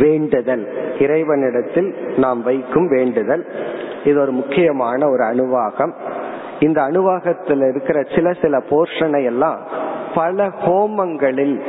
வேண்டுதல். 0.00 0.68
இறைவனிடத்தில் 0.98 2.14
நாம் 2.16 2.42
வைக்கும் 2.42 2.88
வேண்டுதல். 2.88 3.46
இது 4.04 4.20
ஒரு 4.20 4.32
முக்கியமான 4.32 5.08
ஒரு 5.08 5.24
அணுவாகம் 5.24 5.92
இந்த 6.60 6.82
அணுவாகத்தில் 6.82 7.68
இருக்கிற 7.68 8.02
சில 8.14 8.32
சில 8.32 8.58
போர்ஷனை 8.58 9.24
எல்லாம் 9.24 9.58
பல 10.14 10.46
ஹோமங்களில் 10.46 11.60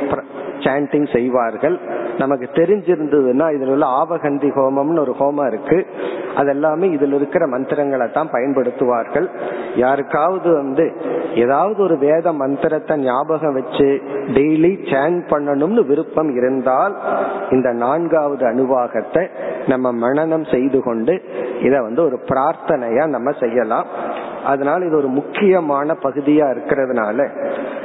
சாண்டிங் 0.64 1.08
செய்வார்கள். 1.16 1.76
நமக்கு 2.18 2.46
தெரிஞ்சிருந்ததுன்னா 2.58 3.46
இதுல 3.56 3.74
உள்ள 3.74 3.86
ஆவகந்தி 4.00 4.48
ஹோமம்னு 4.56 5.02
ஒரு 5.04 5.14
ஹோமம் 5.20 5.48
இருக்கு. 5.52 5.78
அதெல்லாமே 6.40 6.86
இதுல 6.96 7.18
இருக்கிற 7.20 7.44
மந்திரங்களை 7.46 8.06
தான் 8.16 8.32
பயன்படுத்துவார்கள். 8.32 9.26
யாருக்காவது 9.84 10.48
வந்து 10.54 10.86
ஏதாவது 11.34 11.80
ஒரு 11.82 11.96
வேத 11.98 12.32
மந்திரத்தை 12.42 12.94
ஞாபகம் 12.98 13.56
வச்சு 13.58 13.88
டெய்லி 14.36 14.72
சேன் 14.90 15.18
பண்ணணும்னு 15.32 15.82
விருப்பம் 15.90 16.30
இருந்தால் 16.36 16.94
இந்த 17.56 17.68
நான்காவது 17.84 18.44
அணுவாகத்தை 18.52 19.24
நம்ம 19.66 19.92
மனநம் 20.04 20.46
செய்து 20.54 20.78
கொண்டு 20.82 21.14
இதை 21.66 21.78
வந்து 21.80 22.02
ஒரு 22.08 22.18
பிரார்த்தனையா 22.30 23.04
நம்ம 23.16 23.30
செய்யலாம். 23.42 23.88
அதனால 24.44 24.86
இது 24.86 24.96
ஒரு 24.96 25.06
முக்கியமான 25.06 25.96
பகுதியா 26.02 26.56
இருக்கிறதுனால 26.56 27.28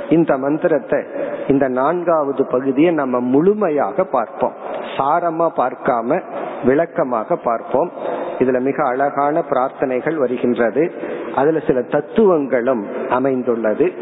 இந்த 0.09 0.37
மந்திரத்தை 0.37 1.03
இந்த 1.47 1.67
நான்காவது 1.67 2.45
பகுதியை 2.45 2.93
நம்ம 2.93 3.19
முழுமையாக 3.19 4.03
பார்ப்போம். 4.03 4.53
சாரமா 4.97 5.49
பார்க்காம 5.57 6.21
விளக்கமாக 6.63 7.35
பார்ப்போம். 7.35 7.91
இதுல 8.37 8.59
மிக 8.59 8.87
அழகான 8.87 9.43
பிரார்த்தனைகள் 9.49 10.15
வருகின்றது. 10.15 10.91
அதுல 11.35 11.59
சில 11.59 11.81
தத்துவங்களும் 11.81 12.87
அமைந்துள்ளது. 13.09 13.93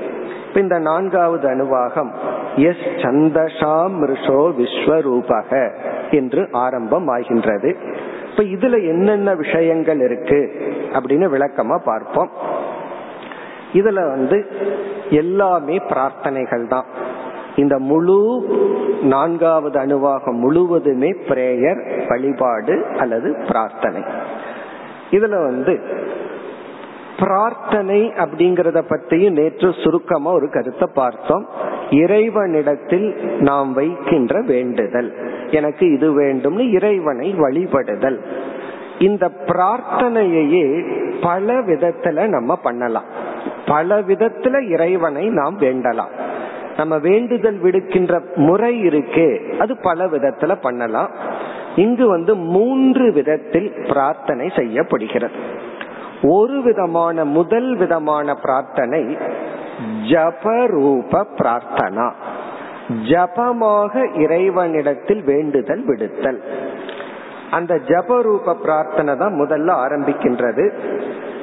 இந்த 0.53 0.79
நான்காவது 0.79 1.49
அணுவாகம் 1.49 2.09
எஸ் 2.55 3.03
சந்தஷா 3.03 3.85
மிருஷோ 3.85 4.53
விஸ்வரூபக 4.57 5.75
என்று 6.11 6.47
ஆரம்பம் 6.51 7.07
ஆகின்றது 7.07 7.77
இப்ப 8.35 8.43
இதுல 8.43 8.87
என்னென்ன 8.87 9.35
விஷயங்கள் 9.35 9.99
இருக்கு 9.99 10.51
அப்படின்னு 10.93 11.27
விளக்கமா 11.35 11.77
பார்ப்போம். 11.77 12.29
இதுல 13.73 14.09
வந்து 14.09 14.45
எல்லாமே 15.09 15.77
பிரார்த்தனைகள் 15.77 16.67
தான். 16.67 16.85
இந்த 17.55 17.79
முழு 17.79 18.45
நான்காவது 19.01 19.79
அணுவாகம் 19.79 20.39
முழுவதுமே 20.39 21.11
பிரேயர் 21.11 22.07
வழிபாடு 22.07 22.85
அல்லது 22.97 23.35
பிரார்த்தனை. 23.47 24.03
இதுல 25.11 25.43
வந்து 25.43 25.79
பிரார்த்தனை 27.23 28.13
அப்படிங்கறத 28.15 28.81
பத்தியும் 28.89 29.41
நேற்று 29.41 29.73
சுருக்கமா 29.83 30.31
ஒரு 30.31 30.49
கருத்தை 30.49 30.89
பார்த்தோம். 30.93 31.47
இறைவனிடத்தில் 31.89 33.13
நாம் 33.39 33.73
வைக்கின்ற 33.73 34.41
வேண்டுதல். 34.41 35.13
எனக்கு 35.51 35.93
இது 35.93 36.21
வேண்டும்னு 36.21 36.71
இறைவனை 36.71 37.33
வழிபடுதல். 37.33 38.17
இந்த 38.99 39.31
பிரார்த்தனையே 39.45 40.85
பல 41.21 41.53
விதத்துல 41.53 42.27
நம்ம 42.27 42.55
பண்ணலாம். 42.55 43.03
பல 43.65 44.01
விதத்துல 44.01 44.69
இறைவனை 44.69 45.27
நாம் 45.29 45.59
வேண்டலாம். 45.59 46.13
நம்ம 46.77 46.97
வேண்டுதல் 46.97 47.59
விடுக்கின்ற 47.59 48.21
முறை 48.35 48.87
இருக்கே 48.87 49.57
அது 49.57 49.77
பல 49.77 50.05
விதத்துல 50.05 50.55
பண்ணலாம். 50.61 51.09
இங்கு 51.75 52.07
வந்து 52.07 52.35
மூன்று 52.35 53.11
விதத்தில் 53.11 53.71
பிரார்த்தனை 53.87 54.51
செய்யப்படுகிறது. 54.55 55.71
ஒரு 56.23 56.61
விதமான 56.61 57.25
முதல் 57.25 57.75
விதமான 57.75 58.35
பிரார்த்தனை 58.35 59.17
ஜபரூப 60.09 61.23
பிரார்த்தனா. 61.37 62.11
ஜபமாக 63.09 64.19
இறைவனிடத்தில் 64.19 65.23
வேண்டுதல் 65.23 65.85
விடுத்தல். 65.87 66.39
அந்த 67.51 67.79
ஜபரூப 67.87 68.53
பிரார்த்தனை 68.53 69.17
தான் 69.17 69.33
முதல்ல 69.33 69.71
ஆரம்பிக்கின்றது. 69.85 70.73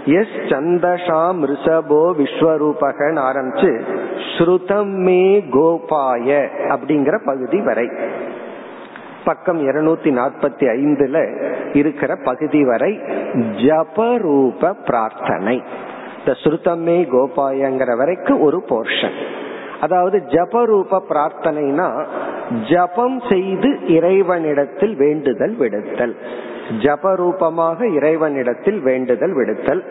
எஸ் 0.04 0.38
சந்தஷாம் 0.48 1.40
ரிஷபோ 1.50 2.02
விஸ்வரூபகன் 2.18 3.18
ஆரம்பிச்சு 3.28 3.80
ஸ்ருதம் 4.38 4.92
மே 4.92 5.44
கோபாய 5.50 6.48
அப்படிங்கிற 6.68 7.18
பகுதி 7.24 7.60
வரை. 7.60 7.88
பக்கம் 9.24 9.68
இருநூத்தி 9.68 10.10
நாற்பத்தி 10.18 10.66
ஐந்துல 10.76 11.16
இருக்கிற 11.72 12.16
பகுதி 12.16 12.64
வரை 12.64 13.00
ஜபரூப 13.64 14.72
பிரார்த்தனை. 14.86 15.62
இந்த 16.18 16.38
ஸ்ருதமே 16.42 16.98
கோபாயங்கிற 17.12 17.96
வரைக்கும் 17.96 18.40
ஒரு 18.40 18.64
போர்ஷன் 18.68 19.18
அதாவது 19.80 20.22
ஜபரூப 20.26 21.00
பிரார்த்தனைனா 21.10 22.06
ஜபம் 22.70 23.22
செய்து 23.28 23.86
இறைவனிடத்தில் 23.86 24.96
வேண்டுதல் 24.96 25.56
விடுத்தல். 25.58 26.14
ஜபரூபமாக 26.82 27.94
இறைவனிடத்தில் 27.94 28.80
வேண்டுதல் 28.80 29.34
விடுத்தல். 29.34 29.82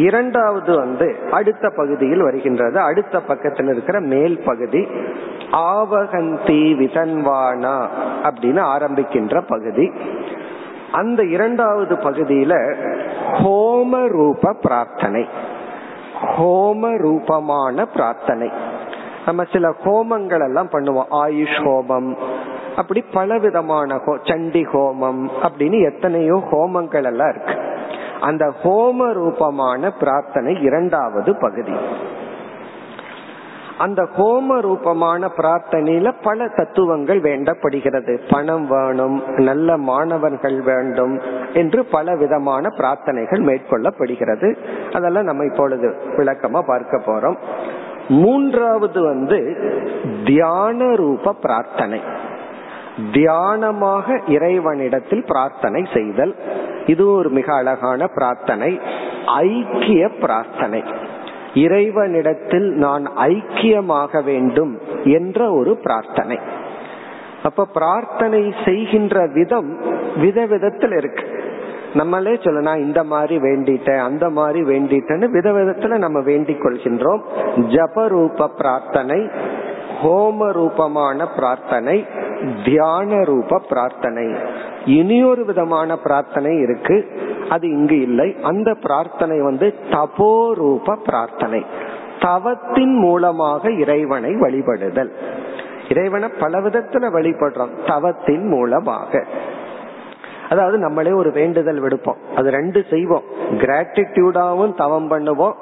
இரண்டாவது 0.00 0.76
வந்து 0.76 1.16
அடுத்த 1.30 1.70
பகுதியில் 1.76 2.22
வருகின்றது. 2.22 2.80
அடுத்த 2.80 3.20
பக்கத்தில் 3.20 3.66
இருக்கிற 3.66 4.00
மேல் 4.00 4.42
பகுதி. 4.44 4.86
ஆவகந்தி 5.52 6.60
விதன்வானா 6.80 7.76
அப்படின்னு 8.22 8.62
ஆரம்பிக்கின்ற 8.76 9.42
பகுதி. 9.48 9.92
அந்த 10.92 11.24
இரண்டாவது 11.24 11.94
பகுதியில 11.94 12.74
ஹோம 13.32 14.06
ரூப 14.08 14.52
பிரார்த்தனை. 14.52 15.28
ஹோம 16.36 16.96
ரூபமான 16.96 17.86
பிரார்த்தனை. 17.86 18.50
நம்ம 19.26 19.44
சில 19.52 19.74
ஹோமங்கள் 19.84 20.44
எல்லாம் 20.44 20.68
பண்ணுவோம். 20.68 21.08
ஆயுஷ் 21.10 21.58
ஹோமம் 21.58 22.16
அப்படி 22.76 23.04
பல 23.12 23.38
விதமான 23.38 24.00
சண்டி 24.22 24.62
ஹோமம் 24.64 25.28
அப்படின்னு 25.42 25.94
எத்தனையோ 25.94 26.42
ஹோமங்கள் 26.50 27.04
எல்லாம் 27.04 27.30
இருக்கு. 27.30 27.54
அந்த 28.20 28.52
ஹோம 28.62 29.12
ரூபமான 29.12 29.90
பிரார்த்தனை 29.90 30.62
இரண்டாவது 30.62 31.36
பகுதி. 31.36 31.72
அந்த 33.78 34.08
ஹோம 34.16 34.60
ரூபமான 34.60 35.30
பிரார்த்தனையில 35.36 36.14
பல 36.22 36.48
தத்துவங்கள் 36.48 37.20
வேண்டப்படுகிறது. 37.20 38.20
பணம் 38.30 38.66
வேணும் 38.68 39.22
நல்ல 39.36 39.76
மாணவர்கள் 39.76 40.60
வேண்டும் 40.60 41.20
என்று 41.52 41.84
பல 41.84 42.16
விதமான 42.16 42.68
பிரார்த்தனைகள் 42.68 43.42
மேற்கொள்ளப்படுகிறது. 43.42 44.56
அதெல்லாம் 44.92 45.24
நம்ம 45.24 45.44
இப்பொழுது 45.44 45.96
விளக்கமா 46.16 46.60
பார்க்க 46.60 46.96
போறோம். 46.96 47.36
மூன்றாவது 48.08 49.02
வந்து 49.02 49.56
தியான 50.24 50.94
ரூப 50.94 51.32
பிரார்த்தனை. 51.32 52.00
தியானமாக 53.12 54.30
இறைவனிடத்தில் 54.30 55.24
பிரார்த்தனை 55.24 55.86
செய்தல். 55.94 56.36
இது 56.86 57.10
ஒரு 57.10 57.28
மிக 57.28 57.54
அழகான 57.54 58.06
பிரார்த்தனை. 58.06 58.80
ஐக்கிய 59.26 60.08
பிரார்த்தனை. 60.08 60.82
இறைவனிடத்தில் 61.54 62.70
நான் 62.70 63.08
ஐக்கியமாக 63.16 64.24
வேண்டும் 64.24 64.78
என்ற 65.04 65.52
ஒரு 65.52 65.76
பிரார்த்தனை. 65.76 66.38
அப்ப 67.42 67.64
பிரார்த்தனை 67.64 68.54
செய்கின்ற 68.64 69.26
விதம் 69.26 69.80
விதவிதத்தில் 70.16 70.96
இருக்கு. 70.96 71.42
நம்மளே 71.94 72.38
சொல்ல 72.42 72.60
நான் 72.60 72.80
இந்த 72.80 73.04
மாதிரி 73.04 73.36
வேண்டிட்டேன் 73.36 73.98
அந்த 73.98 74.28
மாதிரி 74.28 74.62
வேண்டிட்டேன்னு 74.62 75.26
விதவிதத்துல 75.32 75.98
நம்ம 75.98 76.20
வேண்டிக் 76.20 76.64
கொள்கின்றோம். 76.64 77.20
ஜபரூப 77.56 78.46
பிரார்த்தனை 78.56 79.28
ஹோம 80.02 80.52
ரூபமான 80.52 81.26
பிரார்த்தனை 81.26 82.06
தியான 82.64 83.24
ரூப 83.24 83.58
பிரார்த்தனை. 83.68 84.34
இனியொரு 84.84 85.44
விதமான 85.44 85.96
பிரார்த்தனை 85.96 86.58
இருக்கு. 86.58 87.06
அது 87.48 87.70
இங்கு 87.70 88.00
இல்லை. 88.00 88.36
அந்த 88.42 88.74
பிரார்த்தனை 88.74 89.40
வந்து 89.40 89.74
தபோ 89.90 90.52
ரூப 90.52 90.96
பிரார்த்தனை. 90.96 91.64
தவத்தின் 92.20 92.94
மூலமாக 92.94 93.70
இறைவனை 93.70 94.30
வழிபடுதல். 94.30 95.10
இறைவனை 95.88 96.28
பல 96.40 96.58
விதத்துல 96.58 97.10
வழிபடுறோம். 97.10 97.70
தவத்தின் 97.86 98.46
மூலமாக. 98.46 99.24
அதாவது 100.50 100.78
நம்மளே 100.78 101.10
ஒரு 101.10 101.32
வேண்டுதல் 101.32 101.82
விடுப்போம். 101.82 102.16
அது 102.36 102.50
ரெண்டு 102.50 102.84
செய்வோம். 102.90 103.22
கிராட்டிடியூடாவும் 103.50 104.74
தவம் 104.74 105.10
பண்ணுவோம். 105.10 105.52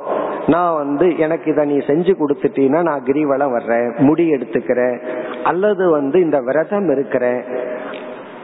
நான் 0.48 0.74
வந்து 0.74 1.06
எனக்கு 1.18 1.50
இதை 1.50 1.64
நீ 1.64 1.76
செஞ்சு 1.76 2.12
கொடுத்துட்டீன்னா 2.20 2.80
நான் 2.82 3.06
கிரிவலம் 3.06 3.54
வர்றேன் 3.56 3.88
முடி 3.98 4.24
எடுத்துக்கிறேன் 4.30 4.98
அல்லது 5.42 5.90
வந்து 5.90 6.20
இந்த 6.20 6.38
விரதம் 6.40 6.90
இருக்கிறேன் 6.90 7.42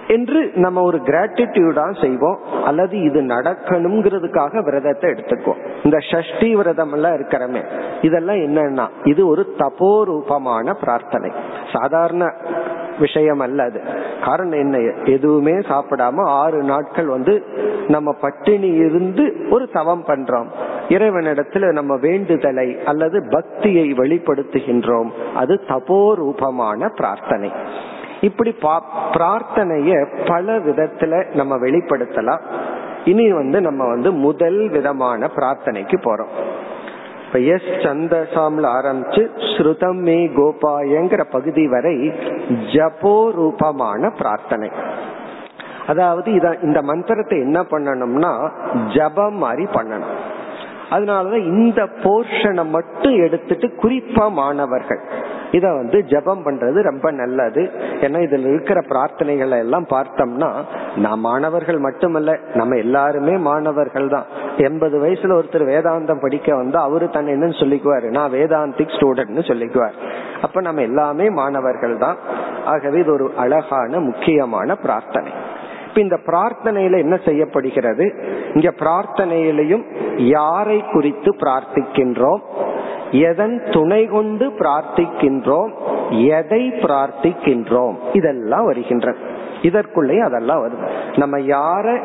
என்று 0.08 0.40
நம்ம 0.54 0.82
ஒரு 0.82 0.98
கிராட்டிடியூடா 0.98 1.84
செய்வோம் 2.00 2.40
அல்லது 2.64 2.96
இது 3.02 3.20
நடக்கணுங்கிறதுக்காக 3.22 4.62
விரதத்தை 4.64 5.10
எடுத்துக்குவோம். 5.10 5.62
இந்த 5.84 5.98
ஷஷ்டி 6.10 6.48
விரதம் 6.52 6.92
எல்லாம் 6.92 7.14
இருக்கிறமே 7.14 7.62
இதெல்லாம் 8.02 8.36
என்னன்னா 8.36 8.86
இது 9.04 9.22
ஒரு 9.26 9.44
தபோரூபமான 9.58 10.74
பிரார்த்தனை. 10.80 11.30
சாதாரண 11.72 12.24
விஷயம் 12.98 13.40
அல்ல 13.40 13.62
அது. 13.62 13.80
காரணம் 14.24 14.58
என்ன? 14.58 14.78
எதுவுமே 15.04 15.52
சாப்பிடாம 15.52 16.22
ஆறு 16.24 16.62
நாட்கள் 16.62 17.06
வந்து 17.06 17.42
நம்ம 17.88 18.12
பட்டினி 18.12 18.66
இருந்து 18.66 19.46
ஒரு 19.50 19.68
தவம் 19.68 20.04
பண்றோம். 20.06 20.46
இறைவனிடத்துல 20.88 21.72
நம்ம 21.72 21.96
வேண்டுதலை 21.96 22.84
அல்லது 22.84 23.26
பக்தியை 23.30 23.92
வெளிப்படுத்துகின்றோம். 23.92 25.10
அது 25.34 25.60
தபோரூபமான 25.68 26.94
பிரார்த்தனை. 26.94 27.52
இப்படி 28.20 28.54
பிரார்த்தனைய 29.12 30.06
பல 30.26 30.58
விதத்துல 30.58 31.34
நம்ம 31.34 31.56
வெளிப்படுத்தலாம். 31.56 32.40
இனி 33.04 33.32
வந்து 33.32 33.60
நம்ம 33.60 33.88
வந்து 33.88 34.12
முதல் 34.12 34.68
விதமான 34.68 35.30
பிரார்த்தனைக்கு 35.36 35.96
போறோம். 36.04 36.28
இப்ப 37.34 37.46
எஸ் 37.46 37.70
சந்தசாம்ல 37.84 38.66
ஆரம்பிச்சு 38.78 39.22
ஸ்ருதம் 39.46 40.00
மே 40.00 40.26
கோபாயங்கிற 40.26 41.22
பகுதி 41.30 41.66
வரை 41.68 41.94
ஜபோ 42.74 43.14
ரூபமான 43.30 44.10
பிரார்த்தனை. 44.10 44.68
அதாவது 45.86 46.28
இத 46.32 46.58
இந்த 46.62 46.82
மந்திரத்தை 46.82 47.38
என்ன 47.38 47.60
பண்ணணும்னா 47.62 48.32
ஜபம் 48.94 49.34
மாதிரி 49.34 49.64
பண்ணணும். 49.64 50.14
அதனாலதான் 50.90 51.48
இந்த 51.54 51.82
போர்ஷனை 52.02 52.66
மட்டும் 52.66 53.16
எடுத்துட்டு 53.16 53.70
குறிப்பா 53.82 54.30
மாணவர்கள். 54.32 55.02
இத 55.56 55.66
வந்து 55.72 55.98
ஜபம் 56.12 56.44
பண்றது 56.46 56.78
ரொம்ப 56.88 57.06
நல்லது. 57.10 57.62
ஏன்னா 58.04 58.18
இதுல 58.26 58.50
இருக்கிற 58.52 58.78
பிரார்த்தனைகளை 58.88 59.58
எல்லாம் 59.64 59.86
பார்த்தோம்னா 59.90 60.50
நான் 60.96 61.20
மாணவர்கள் 61.20 61.78
மட்டுமல்ல 61.78 62.38
நம்ம 62.54 62.76
எல்லாருமே 62.76 63.34
மாணவர்கள் 63.48 64.08
தான். 64.08 64.26
எண்பது 64.56 64.96
வயசுல 65.04 65.36
ஒருத்தர் 65.38 65.64
வேதாந்தம் 65.72 66.20
படிக்க 66.20 66.56
வந்து 66.56 66.78
அவரு 66.78 67.06
தன்னை 67.10 67.34
என்னன்னு 67.34 67.60
சொல்லிக்குவாரு? 67.62 68.08
நான் 68.10 68.32
வேதாந்திக் 68.32 68.94
ஸ்டூடெண்ட்னு 68.96 69.44
சொல்லிக்குவார். 69.50 69.96
அப்ப 70.42 70.60
நம்ம 70.60 70.82
எல்லாமே 70.82 71.30
மாணவர்கள் 71.40 71.96
தான். 71.98 72.18
ஆகவே 72.64 73.00
இது 73.00 73.12
ஒரு 73.12 73.26
அழகான 73.36 74.00
முக்கியமான 74.00 74.74
பிரார்த்தனை. 74.74 75.32
இப்ப 75.88 76.00
இந்த 76.00 76.18
பிரார்த்தனையில 76.26 76.98
என்ன 76.98 77.16
செய்யப்படுகிறது? 77.24 78.06
இங்க 78.54 78.70
பிரார்த்தனையிலையும் 78.78 79.84
யாரை 80.16 80.78
குறித்து 80.92 81.30
பிரார்த்திக்கின்றோம்? 81.42 82.42
எதன் 83.20 83.62
துணை 83.70 84.06
கொண்டு 84.06 84.52
பிரார்த்திக்கின்றோம்? 84.58 85.70
எதை 86.26 86.70
பிரார்த்திக்கின்றோம்? 86.70 87.94
இதெல்லாம் 88.12 88.64
வருகின்றன. 88.64 89.16
இதற்குள்ளே 89.64 90.18
அதெல்லாம் 90.18 90.66
வருது. 90.66 90.88
நம்ம 91.16 91.38
யார 91.38 91.98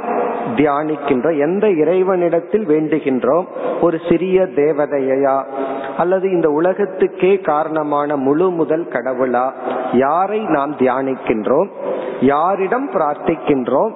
தியானிக்கின்றோம் 0.55 1.39
எந்த 1.39 1.71
இறைவனிடத்தில் 1.71 2.65
வேண்டுகின்றோம்? 2.65 3.45
ஒரு 3.81 3.99
சிறிய 4.09 4.41
தேவதையா? 4.41 5.43
அல்லது 5.97 6.31
இந்த 6.31 6.49
உலகத்துக்கே 6.51 7.39
காரணமான 7.39 8.15
முழு 8.15 8.49
முதல் 8.49 8.87
கடவுளா? 8.87 9.51
யாரை 9.93 10.39
நாம் 10.39 10.75
தியானிக்கின்றோம்? 10.75 11.67
யாரிடம் 12.21 12.91
பிரார்த்திக்கின்றோம்? 12.91 13.91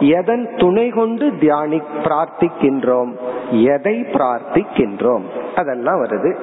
எதன் 0.00 0.48
துணை 0.56 0.88
கொண்டு 0.88 1.30
தியானி 1.40 1.82
பிரார்த்திக்கின்றோம்? 2.02 3.16
எதை 3.50 4.00
பிரார்த்திக்கின்றோம்? 4.00 5.22
அதெல்லாம் 5.56 6.04
வருது. 6.04 6.36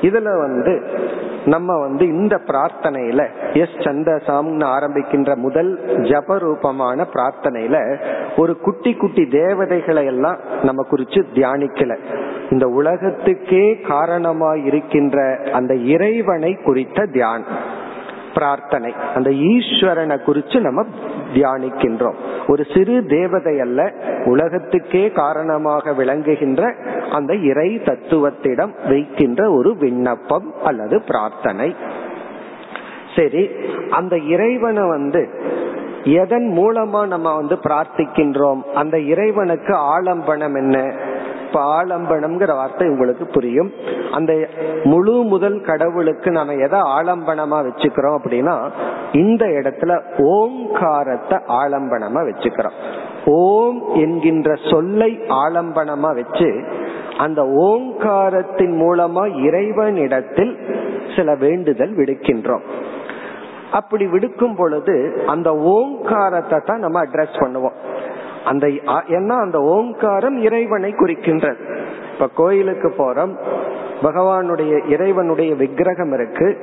இதுல 0.00 0.38
வந்து 0.38 0.82
நம்ம 1.48 1.78
வந்து 1.80 2.04
இந்த 2.06 2.34
பிரார்த்தனையில 2.46 3.22
எஸ் 3.52 3.76
சந்தசாம்னு 3.78 4.66
ஆரம்பிக்கின்ற 4.76 5.36
முதல் 5.36 5.70
ஜபரூபமான 6.10 7.06
பிரார்த்தனையில 7.14 7.76
ஒரு 8.36 8.52
குட்டி 8.58 8.92
குட்டி 8.94 9.24
தேவதைகளை 9.26 10.04
எல்லாம் 10.04 10.38
நம்ம 10.62 10.86
குறிச்சு 10.90 11.20
தியானிக்கல. 11.34 11.94
இந்த 12.50 12.66
உலகத்துக்கே 12.68 13.64
காரணமாய் 13.88 14.64
இருக்கின்ற 14.64 15.18
அந்த 15.52 15.74
இறைவனை 15.74 16.52
குறித்த 16.64 17.06
தியானம். 17.06 17.76
பிரார்த்தனை. 18.34 18.94
அந்த 19.14 19.30
ஈஸ்வரனை 19.30 20.18
குறிச்சு 20.26 20.60
நம்ம 20.60 20.84
தியானிக்கின்றோம். 21.34 22.14
ஒரு 22.46 22.64
சிறு 22.74 23.06
தேவதை 23.06 23.60
அல்ல 23.60 23.92
உலகத்துக்கே 24.24 25.10
காரணமாக 25.10 25.92
விளங்குகின்ற 25.92 26.74
அந்த 27.12 27.34
இறை 27.34 27.80
தத்துவத்திடம் 27.84 28.88
வைக்கின்ற 28.88 29.50
ஒரு 29.50 29.76
விண்ணப்பம் 29.76 30.54
அல்லது 30.64 31.02
பிரார்த்தனை. 31.06 31.74
சரி 33.16 33.50
அந்த 33.90 34.18
இறைவனை 34.18 34.88
வந்து 34.88 35.28
எதன் 36.04 36.52
மூலமா 36.56 37.06
நம்ம 37.06 37.34
வந்து 37.34 37.54
பிரார்த்திக்கின்றோம்? 37.54 38.62
அந்த 38.62 39.00
இறைவனுக்கு 39.00 39.74
ஆலம்பனம் 39.74 40.56
என்ன? 40.56 40.92
இப்ப 41.48 41.60
ஆலம்பனம்ங்கிற 41.78 42.52
வார்த்தை 42.54 42.86
உங்களுக்கு 42.88 43.26
புரியும். 43.26 43.70
அந்த 44.10 44.32
முழு 44.84 45.14
முதல் 45.32 45.60
கடவுளுக்கு 45.60 46.30
நம்ம 46.30 46.54
எதை 46.66 46.80
ஆலம்பனமா 46.96 47.58
வச்சுக்கிறோம் 47.66 48.16
அப்படின்னா 48.18 48.56
இந்த 49.12 49.44
இடத்துல 49.58 49.92
ஓங்காரத்தை 50.34 51.38
ஆலம்பனமா 51.60 52.22
வச்சுக்கிறோம். 52.30 52.76
ஓம் 53.24 53.80
என்கின்ற 53.94 54.56
சொல்லை 54.70 55.10
ஆலம்பனமா 55.44 56.10
வச்சு 56.20 56.50
அந்த 57.18 57.42
ஓங்காரத்தின் 57.42 58.74
மூலமா 58.84 59.24
இறைவனிடத்தில் 59.46 60.54
சில 61.16 61.34
வேண்டுதல் 61.34 61.96
விடுக்கின்றோம். 61.96 62.66
அப்படி 63.72 64.06
விடுக்கும் 64.06 64.56
பொழுது 64.56 65.22
அந்த 65.26 65.48
ஓங்காரத்தை 65.54 66.58
தான் 66.64 66.84
நம்ம 66.84 67.00
அட்ரஸ் 67.04 67.40
பண்ணுவோம். 67.40 67.78
அந்த 68.48 68.66
ஏன்னா 69.16 69.36
அந்த 69.40 69.58
ஓங்காரம் 69.74 70.38
இறைவனை 70.42 70.90
குறிக்கின்றது. 70.92 71.60
இப்ப 72.18 72.30
கோயிலுக்கு 72.34 72.88
போறோம். 72.88 73.32
பகவானுடைய 74.02 74.88
இறைவனுடைய 74.88 75.54
விக்கிரகம் 75.54 76.12
இருக்கு. 76.12 76.58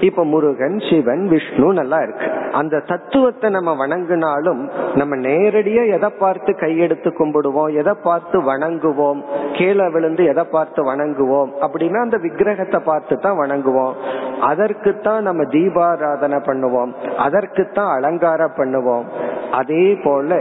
இப்ப 0.00 0.24
முருகன் 0.24 0.78
சிவன் 0.90 1.28
விஷ்ணு 1.28 1.72
நல்லா 1.72 1.96
இருக்கு. 1.96 2.28
அந்த 2.52 2.78
தத்துவத்தை 2.78 3.50
நம்ம 3.50 3.86
வணங்கினாலும் 3.86 4.70
நம்ம 4.94 5.16
நேரடியா 5.16 5.90
எதை 5.90 6.08
பார்த்து 6.18 6.52
கையெடுத்து 6.52 7.10
கும்பிடுவோம் 7.18 7.74
எதை 7.74 7.94
பார்த்து 8.02 8.40
வணங்குவோம் 8.40 9.22
கீழே 9.52 9.88
விழுந்து 9.88 10.24
எதை 10.24 10.44
பார்த்து 10.44 10.94
வணங்குவோம் 10.94 11.50
அப்படின்னா 11.60 12.00
அந்த 12.00 12.16
விக்கிரகத்தை 12.16 12.80
பார்த்து 12.84 13.16
தான் 13.16 13.38
வணங்குவோம். 13.38 13.92
அதற்குத்தான் 14.40 15.22
நம்ம 15.22 15.42
தீபாராதனை 15.42 16.38
பண்ணுவோம். 16.38 16.94
அதற்குத்தான் 17.16 17.94
அலங்காரம் 17.94 18.56
பண்ணுவோம். 18.56 19.04
அதே 19.50 19.94
போல 19.94 20.40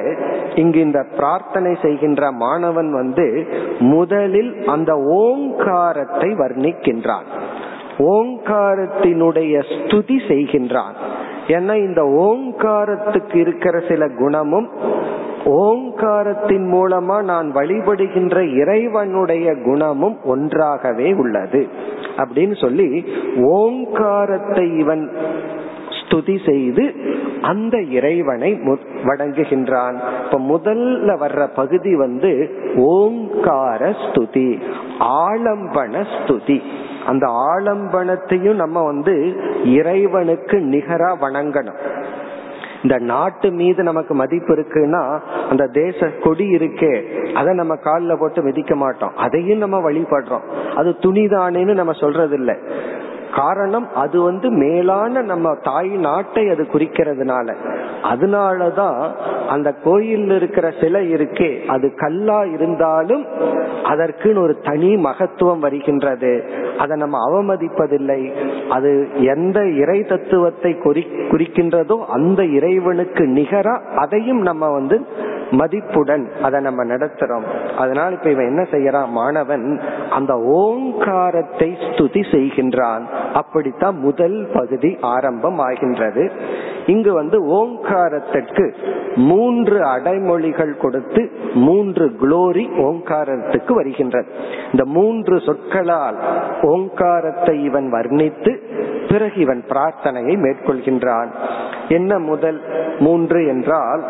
இங்கு 0.56 0.80
இந்த 0.80 1.06
பிரார்த்தனை 1.16 1.78
செய்கின்ற 1.82 2.32
மாணவன் 2.32 2.94
வந்து 2.94 3.48
முதலில் 3.80 4.59
அந்த 4.66 4.98
ஓங்காரத்தை 4.98 6.30
வர்ணிக்கின்றான். 6.30 7.24
ஓங்காரத்தினுடைய 7.98 9.64
ஸ்துதி 9.70 10.20
செய்கின்றான். 10.28 10.94
ஏன்னா 11.48 11.76
இந்த 11.76 12.02
ஓங்காரத்துக்கு 12.02 13.36
இருக்கிற 13.36 13.80
சில 13.90 14.08
குணமும் 14.10 14.70
ஓங்காரத்தின் 15.46 16.72
மூலமா 16.72 17.24
நான் 17.24 17.54
வழிபடுகின்ற 17.56 18.56
இறைவனுடைய 18.56 19.56
குணமும் 19.64 20.18
ஒன்றாகவே 20.24 21.14
உள்ளது. 21.14 21.68
அப்படின்னு 22.18 22.62
சொல்லி 22.62 23.06
ஓங்காரத்தை 23.44 24.78
இவன் 24.78 25.12
ஸ்துதி 26.10 26.36
செய்து 26.46 26.94
அந்த 27.42 27.82
இறைவனை 27.82 28.60
வணங்குகின்றான். 29.04 29.98
இப்ப 30.26 30.40
முதல்ல 30.40 31.18
வர்ற 31.24 31.48
பகுதி 31.56 31.96
வந்து 31.96 32.32
ஓங்கார 32.76 33.90
ஸ்துதி 33.90 34.62
ஆலம்பன 35.00 36.06
ஸ்துதி. 36.14 36.60
அந்த 37.08 37.28
ஆலம்பனத்தையும் 37.28 38.60
நம்ம 38.64 38.84
வந்து 38.84 39.16
இறைவனுக்கு 39.64 40.58
நிகரா 40.58 41.12
வணங்கணும். 41.22 41.80
இந்த 42.84 42.98
நாட்டு 42.98 43.52
மீது 43.52 43.84
நமக்கு 43.84 44.14
மதிப்பு 44.14 44.56
இருக்குன்னா 44.56 45.20
அந்த 45.50 45.68
தேச 45.68 46.08
கொடி 46.24 46.46
இருக்கே 46.56 46.94
அதை 47.34 47.54
நம்ம 47.54 47.76
காலில் 47.76 48.20
போட்டு 48.20 48.42
மிதிக்க 48.42 48.76
மாட்டோம். 48.76 49.16
அதையும் 49.16 49.58
நம்ம 49.58 49.92
வழிபடுறோம். 49.92 50.46
அது 50.76 50.96
துணிதானேன்னு 51.00 51.74
நம்ம 51.74 51.92
சொல்றது 51.92 52.36
இல்லை 52.36 52.56
காரணம் 53.36 53.88
அது 53.96 54.22
வந்து 54.22 54.50
மேலான 54.52 55.22
நம்ம 55.22 55.56
தாய் 55.64 55.90
நாட்டை 55.90 56.50
அது 56.50 56.68
குறிக்கிறதுனால. 56.74 57.56
அதனாலதான் 58.04 59.02
அந்த 59.50 59.70
கோயில் 59.84 60.30
இருக்கிற 60.32 60.72
சிலை 60.82 61.14
இருக்கே 61.14 61.66
அது 61.66 61.94
கல்லா 61.96 62.40
இருந்தாலும் 62.44 63.26
அதற்குன்னு 63.84 64.42
ஒரு 64.42 64.56
தனி 64.64 64.96
மகத்துவம் 64.96 65.60
வருகின்றது. 65.60 66.34
அதை 66.78 66.98
நம்ம 66.98 67.18
அவமதிப்பதில்லை. 67.30 68.22
அது 68.70 69.08
எந்த 69.36 69.60
இறை 69.70 70.04
தத்துவத்தை 70.04 70.72
குறிக்கின்றதோ 70.84 71.98
அந்த 72.06 72.46
இறைவனுக்கு 72.46 73.26
நிகரா 73.26 73.76
அதையும் 73.96 74.42
நம்ம 74.42 74.70
வந்து 74.70 75.06
மதிப்புடன் 75.52 76.32
அதை 76.42 76.62
நம்ம 76.62 76.84
நடத்துறோம். 76.84 77.44
அதனால் 77.78 78.12
இப்ப 78.12 78.30
இவன் 78.30 78.46
என்ன 78.46 78.62
செய்யறான்? 78.62 79.08
மாணவன் 79.08 79.82
அந்த 80.10 80.38
ஓங்காரத்தை 80.38 81.78
ஸ்துதி 81.80 82.24
செய்கின்றான். 82.32 83.04
அப்படித்தான் 83.34 83.98
முதல் 84.00 84.48
பகுதி 84.54 84.98
ஆரம்பம் 85.02 85.60
ஆகின்றது 85.60 86.32
இங்கு 86.86 87.14
வந்து 87.14 87.46
ஓங்காரத்திற்கு 87.46 88.74
மூன்று 89.16 89.82
அடைமொழிகள் 89.82 90.78
கொடுத்து 90.78 91.32
மூன்று 91.54 92.18
குளோரி 92.22 92.66
ஓங்காரத்துக்கு 92.78 93.74
வருகின்றது. 93.74 94.28
இந்த 94.72 94.86
மூன்று 94.86 95.40
சொற்களால் 95.40 96.18
ஓங்காரத்தை 96.62 97.64
இவன் 97.64 97.94
வர்ணித்து 97.94 98.58
பிறகு 99.10 99.40
இவன் 99.40 99.64
பிரார்த்தனையை 99.70 100.36
மேற்கொள்கின்றான். 100.44 101.28
என்ன 101.88 102.20
முதல் 102.20 102.62
மூன்று 103.00 103.48
என்றால் 103.48 104.04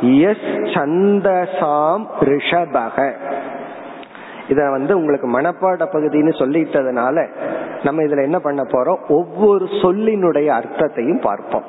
எஸ் 0.00 0.48
சந்தசாம் 0.74 2.06
ரிஷபக. 2.20 3.12
இத 4.48 4.70
வந்து 4.70 4.96
உங்களுக்கு 4.96 5.40
மனப்பாட 5.40 5.86
பகுதின்னு 5.92 6.32
சொல்லிட்டதுனால 6.38 7.26
நம்ம 7.82 8.02
இதுல 8.02 8.22
என்ன 8.22 8.38
பண்ண 8.38 8.62
போறோம்? 8.62 8.98
ஒவ்வொரு 9.08 9.64
சொல்லினுடைய 9.64 10.46
அர்த்தத்தையும் 10.46 11.20
பார்ப்போம். 11.20 11.62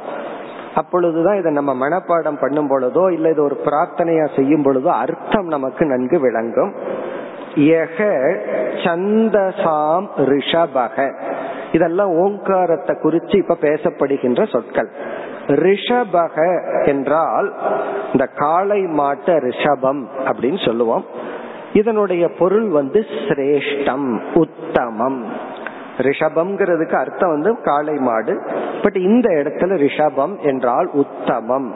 அப்பொழுதுதான் 0.76 1.38
இதை 1.38 1.52
நம்ம 1.52 1.88
மனப்பாடம் 1.88 2.40
பண்ணும் 2.40 2.70
பொழுதோ 2.70 3.12
இல்ல 3.12 3.30
இது 3.30 3.44
ஒரு 3.44 3.62
பிரார்த்தனையா 3.66 4.36
செய்யும் 4.36 4.66
பொழுதோ 4.66 4.88
அர்த்தம் 4.88 5.48
நமக்கு 5.48 5.86
நன்கு 5.86 6.20
விளங்கும். 6.20 6.74
சந்தசாம் 8.84 10.08
ரிஷபக. 10.18 11.14
இதெல்லாம் 11.72 12.10
ஓங்காரத்தை 12.10 12.96
குறித்து 12.96 13.38
இப்ப 13.38 13.58
பேசப்படுகின்ற 13.62 14.50
சொற்கள். 14.50 14.90
ரிஷபக 15.48 16.38
என்றால் 16.86 17.54
இந்த 18.12 18.26
காளை 18.26 18.84
மாட்ட 18.84 19.26
ரிஷபம் 19.26 20.06
அப்படின்னு 20.26 20.66
சொல்லுவோம். 20.66 21.06
இதனுடைய 21.74 22.30
பொருள் 22.40 22.68
வந்து 22.68 23.00
சிரேஷ்டம் 23.00 24.20
உத்தமம். 24.34 25.26
ரிஷபம்ங்கிறதுக்கு 25.98 26.96
அர்த்தம் 26.96 27.30
வந்து 27.30 27.62
காளை 27.62 27.94
மாடு. 27.94 28.42
பட் 28.84 28.96
இந்த 28.96 29.30
இடத்துல 29.30 29.88
ரிஷபம் 29.88 30.40
என்றால் 30.40 30.90
உத்தமம். 30.94 31.76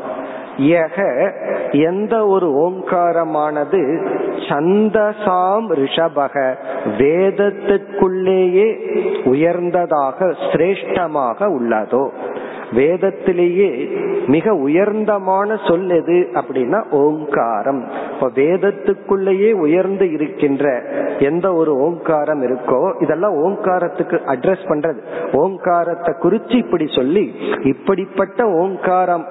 எந்த 1.72 2.28
ஒரு 2.28 2.50
ஓங்காரமானது 2.50 4.08
சந்தசாம் 4.38 5.68
ரிஷபக 5.70 6.56
வேதத்திற்குள்ளேயே 6.98 8.68
உயர்ந்ததாக 9.26 10.26
சிரேஷ்டமாக 10.26 11.48
உள்ளதோ? 11.58 12.10
வேதத்திலேயே 12.74 13.90
மிக 14.28 14.54
உயர்ந்தமான 14.54 15.68
சொல் 15.68 15.90
எது 15.90 16.30
அப்படின்னா 16.34 16.92
ஓங்காரம் 16.92 17.88
இப்ப 18.14 18.30
வேதத்துக்குள்ளேயே 18.36 19.52
உயர்ந்து 19.52 20.12
இருக்கின்ற 20.12 20.82
எந்த 21.20 21.54
ஒரு 21.54 21.78
ஓங்காரம் 21.78 22.42
இருக்கோ 22.42 23.02
இதெல்லாம் 23.02 23.34
ஓங்காரத்துக்கு 23.34 24.20
அட்ரஸ் 24.28 24.66
பண்றது. 24.68 24.98
ஓங்காரத்தை 25.32 26.16
குறிச்சு 26.22 26.56
இப்படி 26.56 26.88
சொல்லி 26.88 27.36
இப்படிப்பட்ட 27.64 28.50
ஓங்காரம் 28.50 29.28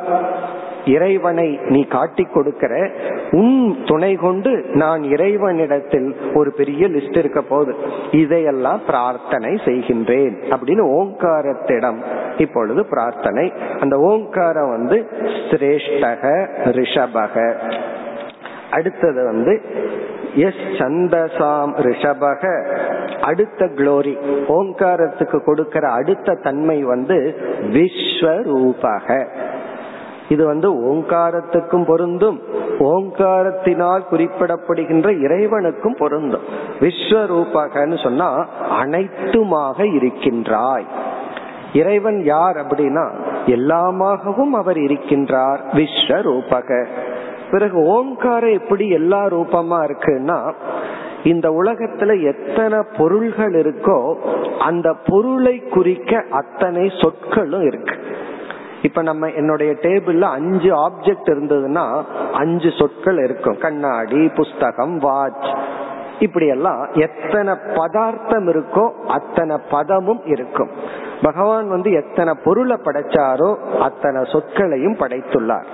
இறைவனை 0.84 1.60
நீ 1.68 1.84
காட்டி 1.84 2.24
கொடுக்கிற 2.24 2.90
உன் 3.30 3.76
துணை 3.86 4.14
கொண்டு 4.14 4.64
நான் 4.72 5.02
இறைவனிடத்தில் 5.02 6.16
ஒரு 6.34 6.52
பெரிய 6.52 6.88
லிஸ்ட் 6.88 7.16
இருக்க 7.16 7.42
போகுது. 7.42 7.74
இதையெல்லாம் 8.10 8.80
பிரார்த்தனை 8.86 9.54
செய்கின்றேன் 9.64 10.36
அப்படின்னு 10.50 10.84
ஓங்காரத்திடம் 11.00 11.96
இப்பொழுது 12.36 12.86
பிரார்த்தனை. 12.86 13.52
அந்த 13.80 13.98
ஓங்காரம் 13.98 14.70
வந்து 14.70 15.06
சிரேஷ்டக 15.50 16.48
ரிஷபக. 16.64 17.54
அடுத்தது 18.70 19.24
வந்து 19.24 19.60
எஸ் 20.34 20.64
சந்தசாம் 20.78 21.72
ரிஷபக. 21.78 22.66
அடுத்த 23.20 23.64
குளோரி 23.64 24.16
ஓங்காரத்துக்கு 24.48 25.44
கொடுக்கிற 25.44 25.88
அடுத்த 25.88 26.34
தன்மை 26.34 26.82
வந்து 26.82 27.34
விஸ்வரூபக. 27.60 29.26
இது 30.32 30.46
வந்து 30.46 30.68
ஓங்காரத்துக்கும் 30.92 31.84
பொருந்தும். 31.84 32.40
ஓங்காரத்தினால் 32.78 34.02
குறிப்பிடப்படுகின்ற 34.10 35.08
இறைவனுக்கும் 35.20 35.96
பொருந்தும். 35.96 36.46
விஸ்வரூபகன்னு 36.80 38.02
சொன்னா 38.02 38.28
அனைத்துமாக 38.80 39.94
இருக்கின்றாய். 39.94 40.86
இறைவன் 41.72 42.24
யார் 42.24 42.56
அப்படின்னா 42.56 43.06
எல்லாமாகவும் 43.46 44.50
அவர் 44.50 44.76
இருக்கின்றார். 44.76 45.60
விஸ்வரூபக. 45.72 46.86
பிறகு 47.50 47.78
ஓங்காரம் 47.82 48.52
எப்படி 48.52 48.88
எல்லா 48.88 49.26
ரூபமா 49.26 49.78
இருக்குன்னா 49.88 50.54
இந்த 51.24 51.48
உலகத்துல 51.50 52.10
எத்தனை 52.22 52.78
பொருள்கள் 52.98 53.52
இருக்கோ 53.52 54.14
அந்த 54.58 54.94
பொருளை 55.06 55.56
குறிக்க 55.58 56.24
அத்தனை 56.30 56.92
சொற்களும் 57.00 57.66
இருக்கு. 57.66 57.96
இப்ப 58.82 59.02
நம்ம 59.02 59.28
என்னுடைய 59.28 59.72
டேபிள்ல 59.72 60.20
அஞ்சு 60.20 60.70
ஆப்ஜெக்ட் 60.88 61.30
இருந்ததுன்னா 61.30 62.02
அஞ்சு 62.32 62.70
சொற்கள் 62.78 63.18
இருக்கும். 63.24 63.58
கண்ணாடி 63.58 64.28
புஸ்தகம் 64.28 64.98
வாட்ச் 64.98 65.50
இப்படி 66.18 66.46
எல்லாம் 66.46 66.88
எத்தனை 66.92 67.54
பதார்த்தம் 67.74 68.46
இருக்கோ 68.48 68.90
அத்தனை 69.06 69.56
பதமும் 69.70 70.20
இருக்கும். 70.24 70.70
பகவான் 71.22 71.68
வந்து 71.68 71.92
எத்தனை 71.92 72.34
பொருளை 72.44 72.76
படைச்சாரோ 72.84 73.56
அத்தனை 73.80 74.22
சொற்களையும் 74.22 74.98
படைத்துள்ளார். 74.98 75.64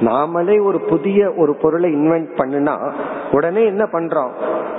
நாமளே 0.00 0.62
ஒரு 0.64 0.80
புதிய 0.80 1.32
ஒரு 1.36 1.56
பொருளை 1.56 1.94
இன்வென்ட் 1.94 2.32
பண்ணுனா 2.36 2.92
உடனே 3.32 3.64
என்ன 3.64 3.84
பண்றோம்? 3.84 4.30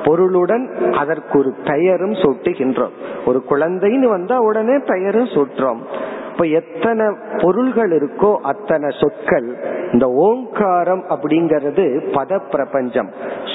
பொருளுடன் 0.03 0.93
அதற்கு 0.97 1.39
ஒரு 1.39 1.53
பெயரும் 1.65 2.13
சூட்டுகின்றோம். 2.13 2.93
ஒரு 3.25 3.43
குழந்தைன்னு 3.49 4.09
வந்தா 4.09 4.38
உடனே 4.39 4.78
பெயரும் 4.78 5.25
சூட்டுறோம். 5.25 5.82
இப்ப 6.38 6.49
எத்தனை 6.49 7.05
பொருள்கள் 7.38 7.91
இருக்கோ 7.91 8.35
அத்தனை 8.35 8.89
சொற்கள். 8.99 9.47
இந்த 9.91 10.09
ஓங்காரம் 10.09 11.03
அப்படிங்கிறது 11.09 11.85
பத 12.11 12.39
பிரபஞ்சம் 12.51 13.09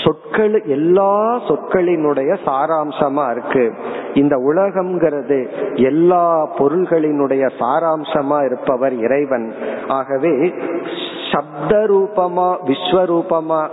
சொற்கள் 0.05 0.62
எல்லா 0.66 1.41
சொற்களினுடைய 1.49 2.37
சாராம்சமா 2.47 3.30
இருக்கு. 3.30 3.74
இந்த 4.14 4.37
உலகம்ங்கிறது 4.37 5.39
எல்லா 5.74 6.49
பொருள்களினுடைய 6.59 7.45
சாராம்சமா 7.61 8.45
இருப்பவர் 8.45 8.93
இறைவன். 8.93 9.55
ஆகவே 9.89 10.55
சப்த 11.33 11.72
ரூபமா 11.93 12.49
விஸ்வரூபமா 12.68 13.68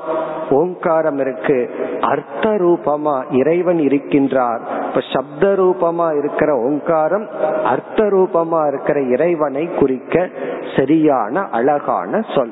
ஓங்காரம் 0.49 1.19
இருக்கு. 1.19 1.69
அர்த்த 1.99 2.49
ரூபமா 2.49 3.23
இறைவன் 3.31 3.77
இருக்கின்றார். 3.77 4.59
இப்ப 4.87 5.01
சப்த 5.13 5.47
ரூபமா 5.47 6.17
இருக்கிற 6.17 6.57
ஓங்காரம் 6.57 7.27
அர்த்த 7.63 8.03
ரூபமா 8.03 8.67
இருக்கிற 8.67 9.01
இறைவனை 9.01 9.69
குறிக்க 9.79 10.29
சரியான 10.77 11.47
அழகான 11.51 12.21
சொல். 12.35 12.51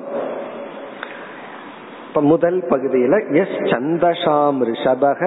இப்ப 2.08 2.22
முதல் 2.22 2.64
பகுதியில 2.70 3.34
எஸ் 3.34 3.58
சந்தசாம் 3.74 4.60
ரிஷபக 4.62 5.22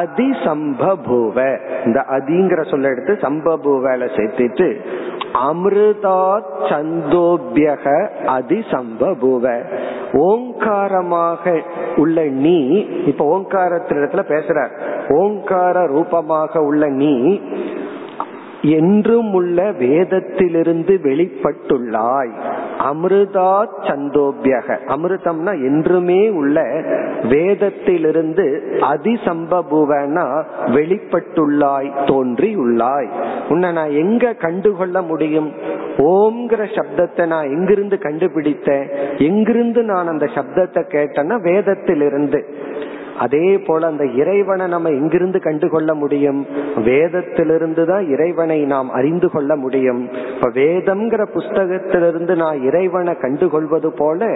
அதிசம்பபூவ 0.00 1.58
இந்த 1.84 2.04
அதிங்கிற 2.08 2.70
சொல்ல 2.70 2.88
எடுத்து 2.88 3.18
சம்பபூவல 3.20 4.16
சேர்த்துட்டு 4.16 4.82
அமிர்தா 5.48 6.42
சந்தோபியக 6.70 8.10
அதிசம்பபூவ। 8.26 9.64
ஓங்காரமாக 10.12 11.62
உள்ள 11.96 12.24
நீ 12.24 12.86
இப்ப 13.06 13.36
ஓங்காரத்திடத்துல 13.36 14.24
பேசுற 14.28 14.70
ஓங்கார 15.08 15.86
ரூபமாக 15.86 16.60
உள்ள 16.60 16.88
நீ 16.88 17.40
என்றும் 18.64 19.32
உள்ள 19.32 19.72
வேதத்திலிருந்து 19.72 20.98
வெளிப்பட்டுள்ளாய். 21.02 22.30
அமிர்தா 22.78 23.66
சந்தோபியக. 23.82 24.76
அமிர்தம்னா 24.86 25.52
என்றுமே 25.64 26.28
உள்ள 26.28 26.60
வேதத்திலிருந்து 27.22 28.60
அதிசம்பபுவனா 28.80 30.42
வெளிப்பட்டுள்ளாய் 30.66 31.90
தோன்றியுள்ளாய். 32.06 33.08
உன்னை 33.48 33.72
நான் 33.72 33.90
எங்க 33.90 34.32
கண்டுகொள்ள 34.32 35.02
முடியும்? 35.02 35.52
ஓம்ங்கிற 35.98 36.66
சப்தத்தை 36.74 37.26
நான் 37.26 37.50
எங்கிருந்து 37.50 37.98
கண்டுபிடித்தேன்? 37.98 38.88
எங்கிருந்து 39.18 39.82
நான் 39.82 40.06
அந்த 40.06 40.28
சப்தத்தை 40.34 40.82
கேட்டேன்னா 40.94 41.40
வேதத்திலிருந்து. 41.40 42.44
அதே 43.18 43.58
போல 43.58 43.86
அந்த 43.86 44.04
இறைவனை 44.04 44.66
நம்ம 44.66 44.88
எங்கிருந்து 44.88 45.40
கண்டுகொள்ள 45.40 45.94
முடியும்? 45.94 46.46
வேதத்திலிருந்து 46.76 47.84
தான் 47.84 48.08
இறைவனை 48.08 48.64
நாம் 48.64 48.90
அறிந்து 48.90 49.30
கொள்ள 49.30 49.56
முடியும். 49.56 50.08
இப்ப 50.34 50.48
வேதம்ங்கிற 50.48 51.26
புஸ்தகத்திலிருந்து 51.34 52.36
நான் 52.36 52.62
இறைவனை 52.62 53.14
கண்டுகொள்வது 53.14 53.86
போல 53.86 54.26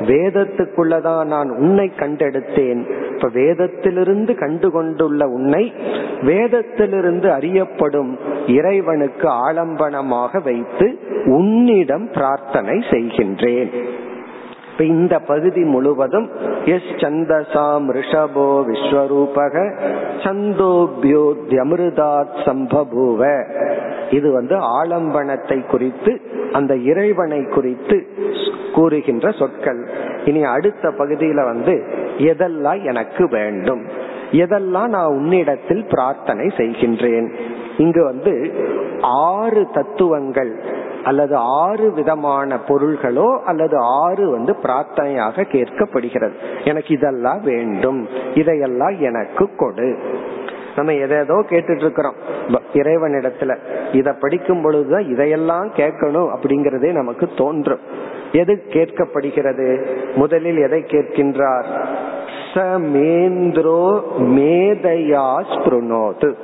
வேதத்துக்குள்ளதான் 0.00 1.24
நான் 1.24 1.50
உன்னை 1.50 1.92
கண்டெடுத்தேன். 1.96 3.10
இப்ப 3.14 3.28
வேதத்திலிருந்து 3.28 4.34
கண்டுகொண்டுள்ள 4.34 5.24
உன்னை 5.24 5.72
வேதத்திலிருந்து 6.20 7.28
அறியப்படும் 7.28 8.18
இறைவனுக்கு 8.46 9.28
ஆலம்பனமாக 9.28 10.42
வைத்து 10.42 10.98
உன்னிடம் 11.24 12.10
பிரார்த்தனை 12.12 12.78
செய்கின்றேன். 12.90 13.70
இப்ப 14.82 14.94
இந்த 14.94 15.18
பகுதி 15.18 15.64
முழுவதும் 15.64 16.30
எஸ் 16.64 16.94
சந்தசாம் 16.96 17.96
ரிஷபோ 17.96 18.64
விஸ்வரூபக 18.68 19.74
சந்தோபியோத்யமிருதாத் 20.24 22.46
சம்பபூவ. 22.46 23.44
இது 24.10 24.32
வந்து 24.32 24.56
ஆலம்பனத்தை 24.82 25.66
குறித்து 25.66 26.20
அந்த 26.52 26.76
இறைவனை 26.76 27.44
குறித்து 27.44 28.06
கூறுகின்ற 28.74 29.30
சொற்கள். 29.30 29.88
இனி 30.24 30.44
அடுத்த 30.44 30.88
பகுதியில 30.88 31.44
வந்து 31.44 31.84
எதெல்லாம் 32.18 32.84
எனக்கு 32.84 33.28
வேண்டும்? 33.28 33.86
எதெல்லாம் 34.32 34.88
நான் 34.88 35.04
உன்னிடத்தில் 35.04 35.84
பிரார்த்தனை 35.90 36.46
செய்கின்றேன்? 36.46 37.32
இங்கு 37.76 38.04
வந்து 38.04 38.52
ஆறு 39.00 39.68
தத்துவங்கள் 39.72 40.60
அல்லது 41.04 41.36
ஆறு 41.36 41.92
விதமான 41.92 42.58
பொருள்களோ 42.68 43.40
அல்லது 43.40 43.76
ஆறு 43.78 44.30
வந்து 44.30 44.56
பிரார்த்தனையாக 44.62 45.44
கேட்கப்படுகிறது. 45.52 46.32
எனக்கு 46.64 46.94
இதெல்லாம் 46.94 47.40
வேண்டும். 47.40 48.08
இதையெல்லாம் 48.34 49.00
எனக்கு 49.00 49.48
கொடு. 49.56 49.98
நம்ம 50.76 50.92
எதேதோ 50.92 51.44
கேட்டுட்டு 51.48 51.76
இருக்கிறோம் 51.76 52.14
இறைவனிடத்துல. 52.72 53.56
இத 53.92 54.12
படிக்கும் 54.20 54.62
பொழுதுதான் 54.62 55.08
இதையெல்லாம் 55.08 55.72
கேட்கணும் 55.76 56.28
அப்படிங்கறதே 56.34 56.92
நமக்கு 56.92 57.28
தோன்றும். 57.36 57.80
எது 58.32 58.62
கேட்கப்படுகிறது? 58.68 59.86
முதலில் 60.14 60.56
எதை 60.56 60.80
கேட்கின்றார்? 60.80 61.64
சமேந்திரோ 62.54 64.02
மேதையா 64.18 65.44
ஸ்பிருணோது 65.52 66.34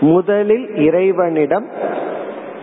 முதலில் 0.00 0.74
இறைவனிடம் 0.74 1.66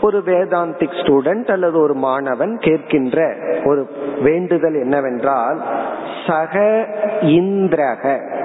ஒரு 0.02 0.24
வேதாந்திக் 0.26 0.98
ஸ்டூடெண்ட் 1.02 1.52
அல்லது 1.52 1.80
ஒரு 1.80 1.94
மாணவன் 1.94 2.58
கேட்கின்ற 2.58 3.18
ஒரு 3.66 3.90
வேண்டுதல் 4.22 4.74
என்னவென்றால் 4.74 5.62
சக 6.28 6.60
இந்திரக. 7.22 8.36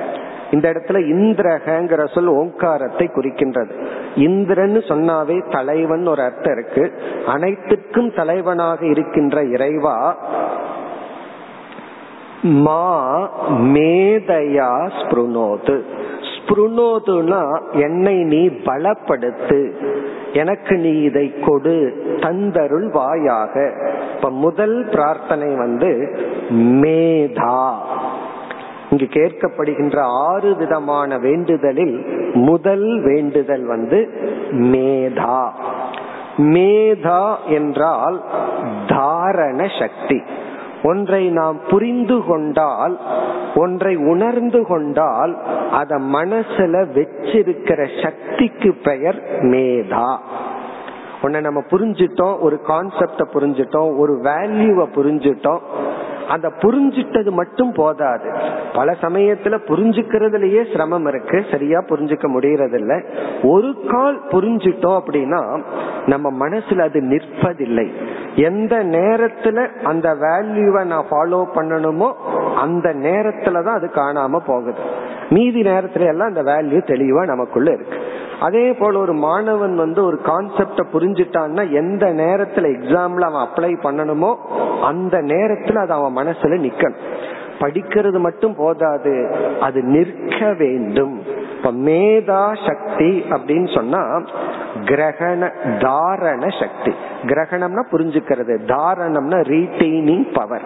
இந்த 0.50 0.72
இடத்துல 0.72 0.98
இந்திரகங்கிற 1.12 2.14
சொல் 2.14 2.26
ஓங்காரத்தை 2.26 3.06
குறிக்கின்றது. 3.06 3.86
இந்திரன்னு 4.16 4.80
சொன்னாவே 4.88 5.50
தலைவன் 5.50 6.06
ஒரு 6.06 6.22
அர்த்தம் 6.22 6.58
இருக்கு. 6.58 6.92
அனைத்துக்கும் 7.26 8.14
தலைவனாக 8.14 8.86
இருக்கின்ற 8.86 9.42
இறைவா 9.42 10.16
மா 12.42 13.30
மேதையா 13.50 14.90
ஸ்புருணோது. 14.98 15.82
ஸ்புருணோதுனா 16.42 17.60
என்னை 17.72 18.24
நீ 18.24 18.46
பலப்படுத்து 18.46 19.70
எனக்கு 20.32 20.76
நீ 20.76 20.90
இதை 21.00 21.34
கொடு 21.40 22.04
தந்தருள் 22.16 22.88
வாயாக. 22.94 23.54
இப்ப 24.16 24.30
முதல் 24.30 24.88
பிரார்த்தனை 24.90 25.48
வந்து 25.54 26.18
மேதா. 26.50 27.72
இங்கு 28.90 29.08
கேட்கப்படுகின்ற 29.10 29.98
ஆறு 30.00 30.56
விதமான 30.56 31.18
வேண்டுதலில் 31.18 31.96
முதல் 32.34 33.00
வேண்டுதல் 33.00 33.64
வந்து 33.64 33.98
மேதா. 34.52 35.42
மேதா 36.38 37.36
என்றால் 37.48 38.22
தாரண 38.86 39.66
சக்தி. 39.80 40.22
ஒன்றை 40.82 41.28
நாம் 41.28 41.60
புரிந்து 41.68 42.24
கொண்டால் 42.24 43.00
ஒன்றை 43.54 43.96
உணர்ந்து 43.96 44.66
கொண்டால் 44.66 45.38
அத 45.70 45.98
மனசுல 45.98 46.74
வச்சிருக்கிற 46.94 48.02
சக்திக்கு 48.02 48.74
பெயர் 48.82 49.22
மேதா. 49.42 50.18
உன்னை 51.22 51.40
நம்ம 51.40 51.62
புரிஞ்சிட்டோம் 51.70 52.40
ஒரு 52.40 52.60
கான்செப்ட 52.66 53.24
புரிஞ்சிட்டோம் 53.34 53.98
ஒரு 53.98 54.20
வேல்யூவை 54.22 54.86
புரிஞ்சிட்டோம் 54.94 55.60
அந்த 56.28 56.52
புரிஞ்சிட்டது 56.60 57.30
மட்டும் 57.30 57.72
போதாது. 57.72 58.32
பல 58.74 58.96
சமயத்துல 59.00 59.58
புரிஞ்சுக்கிறதுலயே 59.66 60.70
சிரமம் 60.72 61.06
இருக்கு. 61.06 61.44
சரியா 61.50 61.78
புரிஞ்சுக்க 61.88 62.28
முடியறது 62.28 62.74
இல்ல 62.74 63.00
ஒரு 63.42 63.74
கால் 63.88 64.20
புரிஞ்சிட்டோம் 64.30 65.00
அப்படின்னா 65.00 65.62
நம்ம 66.06 66.48
மனசுல 66.48 66.80
அது 66.80 67.00
நிற்பதில்லை. 67.00 67.92
எந்த 68.34 68.84
நேரத்துல 68.84 69.68
அந்த 69.82 70.14
வேல்யூவை 70.14 70.84
நான் 70.84 71.06
ஃபாலோ 71.10 71.44
பண்ணணுமோ 71.54 72.12
அந்த 72.54 72.94
நேரத்துல 72.94 73.64
தான் 73.64 73.74
அது 73.74 73.90
காணாம 73.94 74.36
போகுது. 74.46 74.78
மீதி 75.30 75.62
நேரத்துல 75.62 76.06
எல்லாம் 76.06 76.28
அந்த 76.28 76.42
வேல்யூ 76.42 76.80
தெளிவா 76.86 77.26
நமக்குள்ள 77.26 77.72
இருக்கு. 77.72 77.96
அதே 78.40 78.72
போல 78.72 78.98
ஒரு 78.98 79.12
மாணவன் 79.12 79.76
வந்து 79.76 80.04
ஒரு 80.04 80.20
கான்செப்ட 80.24 80.82
புரிஞ்சுட்டான்னா 80.92 81.70
எந்த 81.70 82.06
நேரத்துல 82.06 82.70
எக்ஸாம்ல 82.76 83.20
அவன் 83.20 83.48
அப்ளை 83.48 83.72
பண்ணணுமோ 83.82 84.34
அந்த 84.82 85.18
நேரத்துல 85.18 85.76
அது 85.76 85.92
அவன் 85.92 86.16
மனசுல 86.16 86.60
நிக்கணும். 86.66 87.00
படிக்கிறது 87.60 88.18
மட்டும் 88.18 88.54
போதாது 88.54 89.34
அது 89.60 89.82
நிற்க 89.82 90.52
வேண்டும். 90.52 91.22
இப்ப 91.56 91.72
மேதா 91.72 92.66
சக்தி 92.66 93.24
அப்படின்னு 93.30 93.74
சொன்னா 93.74 94.22
கிரகண 94.84 95.50
தாரண 95.78 96.60
சக்தி. 96.60 96.92
கிரகணம்னா 97.22 97.82
புரிஞ்சுக்கிறது. 97.92 98.58
தாரணம்னா 98.66 99.40
ரீட்டைனிங் 99.42 100.34
பவர் 100.34 100.62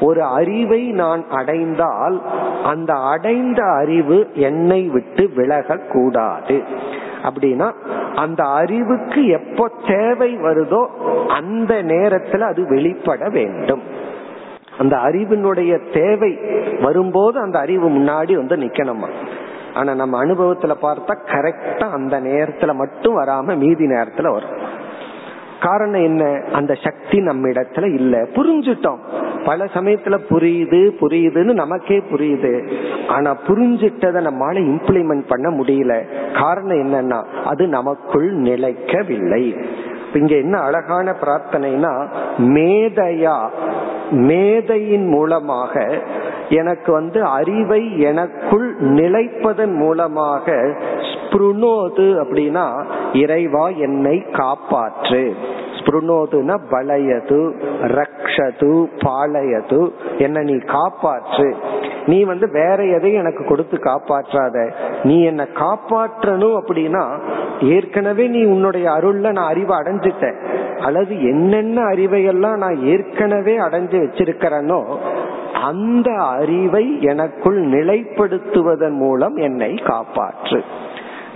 ஒரு 0.00 0.22
அறிவை 0.22 0.92
நான் 0.92 1.24
அடைந்தால் 1.30 2.22
அந்த 2.64 2.92
அடைந்த 2.94 3.64
அறிவு 3.64 4.28
என்னை 4.34 4.82
விட்டு 4.82 5.30
விலகக்கூடாது. 5.36 5.84
கூடாது 5.92 6.62
அப்படின்னா 7.22 7.72
அந்த 8.14 8.44
அறிவுக்கு 8.44 9.26
எப்போ 9.26 9.70
தேவை 9.86 10.36
வருதோ 10.36 10.86
அந்த 11.28 11.82
நேரத்துல 11.82 12.40
அது 12.40 12.68
வெளிப்பட 12.68 13.28
வேண்டும். 13.28 13.82
அந்த 14.78 14.96
அறிவினுடைய 14.96 15.92
தேவை 15.92 16.38
வரும்போது 16.80 17.40
அந்த 17.40 17.58
அறிவு 17.58 17.90
முன்னாடி 17.90 18.34
வந்து 18.34 18.56
நிக்கணுமா. 18.56 19.08
ஆனா 19.74 19.94
நம்ம 19.94 20.24
அனுபவத்துல 20.24 20.74
பார்த்தா 20.82 21.16
கரெக்டா 21.26 21.90
அந்த 21.90 22.20
நேரத்துல 22.20 22.74
மட்டும் 22.74 23.18
வராம 23.18 23.56
மீதி 23.56 23.86
நேரத்துல 23.86 24.32
வரும். 24.32 24.65
காரணம் 25.62 26.02
என்ன? 26.02 26.42
அந்த 26.52 26.74
சக்தி 26.74 27.20
நம்ம 27.20 27.48
இடத்துல 27.48 27.94
இல்ல. 27.94 28.22
புரிஞ்சுட்டோம். 28.22 28.98
பல 29.44 29.64
சமயத்துல 29.64 30.18
புரியுது 30.30 30.90
புரியுதுன்னு 31.00 31.52
நமக்கே 31.52 32.02
புரியுது. 32.12 32.72
ஆனா 33.08 33.36
புரிஞ்சிட்டதை 33.48 34.28
நம்மளால 34.28 34.58
இம்ப்ளிமெண்ட் 34.58 35.24
பண்ண 35.28 35.50
முடியல. 35.50 36.04
காரணம் 36.40 36.76
என்னன்னா 36.76 37.24
அது 37.44 37.66
நமக்குள் 37.66 38.36
நிலைக்கவில்லை. 38.36 39.66
இங்க 40.14 40.34
என்ன 40.34 40.58
அழகான 40.58 41.14
பிரார்த்தனைனா 41.20 42.06
மேதையா 42.38 43.48
மேதையின் 44.10 45.06
மூலமாக 45.06 46.02
எனக்கு 46.48 46.92
வந்து 46.92 47.24
அறிவை 47.24 48.00
எனக்குள் 48.00 48.74
நிலைப்பதன் 48.80 49.74
மூலமாக 49.74 50.74
ஸ்புருணோது 51.36 52.04
அப்படின்னா 52.22 52.84
இறைவா 53.12 53.68
என்னை 53.68 54.24
காப்பாற்று. 54.32 55.32
ஸ்புருணோதுனா 55.76 56.58
பலயது 56.70 57.54
ரக்ஷது 57.80 58.86
பாலயது 58.98 59.92
என்ன 60.18 60.42
நீ 60.42 60.52
காப்பாற்று. 60.52 61.54
நீ 62.06 62.24
வந்து 62.24 62.50
வேற 62.50 62.84
எதையும் 62.84 63.20
எனக்கு 63.20 63.44
கொடுத்து 63.44 63.76
காப்பாற்றாத. 63.76 64.72
நீ 65.04 65.22
என்ன 65.22 65.46
காப்பாற்றணும் 65.54 66.56
அப்படின்னா 66.60 67.04
ஏற்கனவே 67.60 68.26
நீ 68.26 68.44
உன்னுடைய 68.44 68.90
அருள்ல 68.90 69.32
நான் 69.32 69.50
அறிவை 69.50 69.76
அடைஞ்சிட்டேன். 69.78 70.38
அல்லது 70.80 71.22
என்னென்ன 71.22 71.82
அறிவையெல்லாம் 71.82 72.56
நான் 72.56 72.76
ஏற்கனவே 72.82 73.58
அடைஞ்சு 73.58 73.98
வச்சிருக்கிறேனோ 74.06 74.98
அந்த 75.62 76.10
அறிவை 76.12 77.00
எனக்குள் 77.00 77.66
நிலைப்படுத்துவதன் 77.66 78.96
மூலம் 79.04 79.36
என்னை 79.36 79.74
காப்பாற்று. 79.74 80.62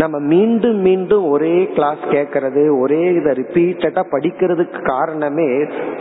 நம்ம 0.01 0.18
மீண்டும் 0.18 0.76
மீண்டும் 0.76 1.28
ஒரே 1.28 1.70
கிளாஸ் 1.74 1.98
கேட்கறது 2.11 2.78
ஒரே 2.80 3.12
இதை 3.12 3.32
ரிப்பீட்டடா 3.32 4.03
படிக்கிறதுக்கு 4.11 4.82
காரணமே 4.82 5.46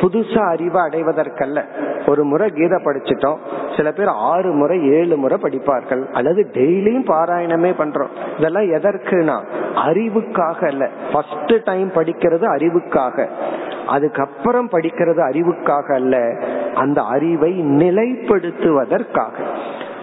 புதுசா 0.01 0.47
அறிவை 0.47 0.81
அடைவதற்கல்ல. 0.81 1.63
ஒரு 2.07 2.23
முறை 2.23 2.49
கீதை 2.49 2.81
படிச்சிட்டோம் 2.83 3.37
சில 3.75 3.91
பேர் 3.91 4.07
ஆறு 4.07 4.51
முறை 4.51 4.89
ஏழு 4.89 5.17
முறை 5.17 5.37
படிப்பார்கள். 5.41 6.11
அல்லது 6.13 6.49
டெய்லியும் 6.53 7.07
பாராயணமே 7.07 7.73
பண்றோம். 7.77 8.37
இதெல்லாம் 8.37 8.63
எதற்குனா 8.63 9.43
அறிவுக்காக 9.75 10.67
அல்ல. 10.67 10.89
ஃபர்ஸ்ட் 11.13 11.63
டைம் 11.63 11.91
படிக்கிறது 11.95 12.45
அறிவுக்காக. 12.57 13.27
அதுக்கப்புறம் 13.87 14.69
படிக்கிறது 14.69 15.21
அறிவுக்காக 15.31 15.93
அல்ல. 15.93 16.37
அந்த 16.73 17.01
அறிவை 17.01 17.61
நிலைப்படுத்துவதற்காக. 17.61 19.31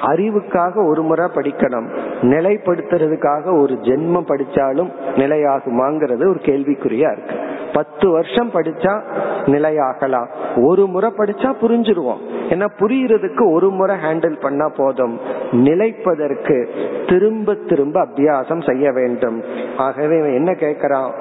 அறிவுக்காக 0.02 0.86
ஒரு 0.88 1.02
முறை 1.02 1.26
படிக்கணும். 1.26 1.96
நிலைப்படுத்துறதுக்காக 2.20 3.60
ஒரு 3.60 3.74
ஜென்மம் 3.74 4.26
படிச்சாலும் 4.26 4.90
நிலையாகுமாங்கிறது 5.16 6.20
ஒரு 6.20 6.40
கேள்விக்குறியா 6.42 7.12
இருக்கு. 7.12 7.34
பத்து 7.72 8.10
வருஷம் 8.10 8.50
படிச்சா 8.50 9.02
நிலையாகலாம். 9.44 10.26
ஒரு 10.56 10.86
முறை 10.86 11.10
படிச்சா 11.16 11.54
புரிஞ்சிருவோம். 11.60 12.18
ஏன்னா 12.48 12.66
புரியறதுக்கு 12.78 13.52
ஒரு 13.52 13.70
முறை 13.70 13.96
ஹேண்டில் 13.96 14.40
பண்ணா 14.40 14.68
போதும். 14.76 15.18
நிலைப்பதற்கு 15.52 16.68
திரும்ப 17.06 17.54
திரும்ப 17.54 18.06
அபியாசம் 18.06 18.70
செய்ய 18.70 18.92
வேண்டும். 18.92 19.42
ஆகவே 19.76 20.16
என்ன 20.34 20.52
கேட்கிறான்? 20.52 21.12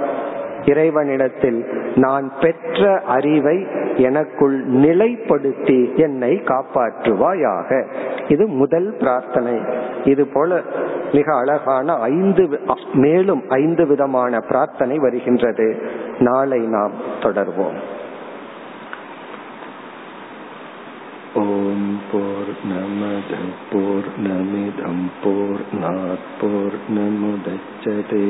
இறைவனிடத்தில் 0.66 1.60
நான் 1.96 2.32
பெற்ற 2.40 3.02
அறிவை 3.08 3.66
எனக்குள் 3.96 4.68
நிலைப்படுத்தி 4.68 5.96
என்னை 5.96 6.42
காப்பாற்றுவாயாக. 6.46 7.88
இது 8.28 8.48
முதல் 8.48 8.96
பிரார்த்தனை. 9.00 9.60
இது 10.04 10.28
போல 10.28 10.62
மிக 11.12 11.36
அழகான 11.36 11.94
ஐந்து 11.94 12.60
மேலும் 12.94 13.44
ஐந்து 13.50 13.88
விதமான 13.88 14.40
பிரார்த்தனை 14.40 14.98
வருகின்றது. 14.98 15.68
நாளை 16.20 16.60
நாம் 16.60 16.92
தொடர்வோம். 17.22 17.80
ஓம் 21.36 22.00
போர் 22.12 22.52
நமத 22.72 23.34
போர் 23.72 24.10
நமிதம் 24.24 25.08
போர் 26.42 26.78
நமுதச்சதே 26.96 28.30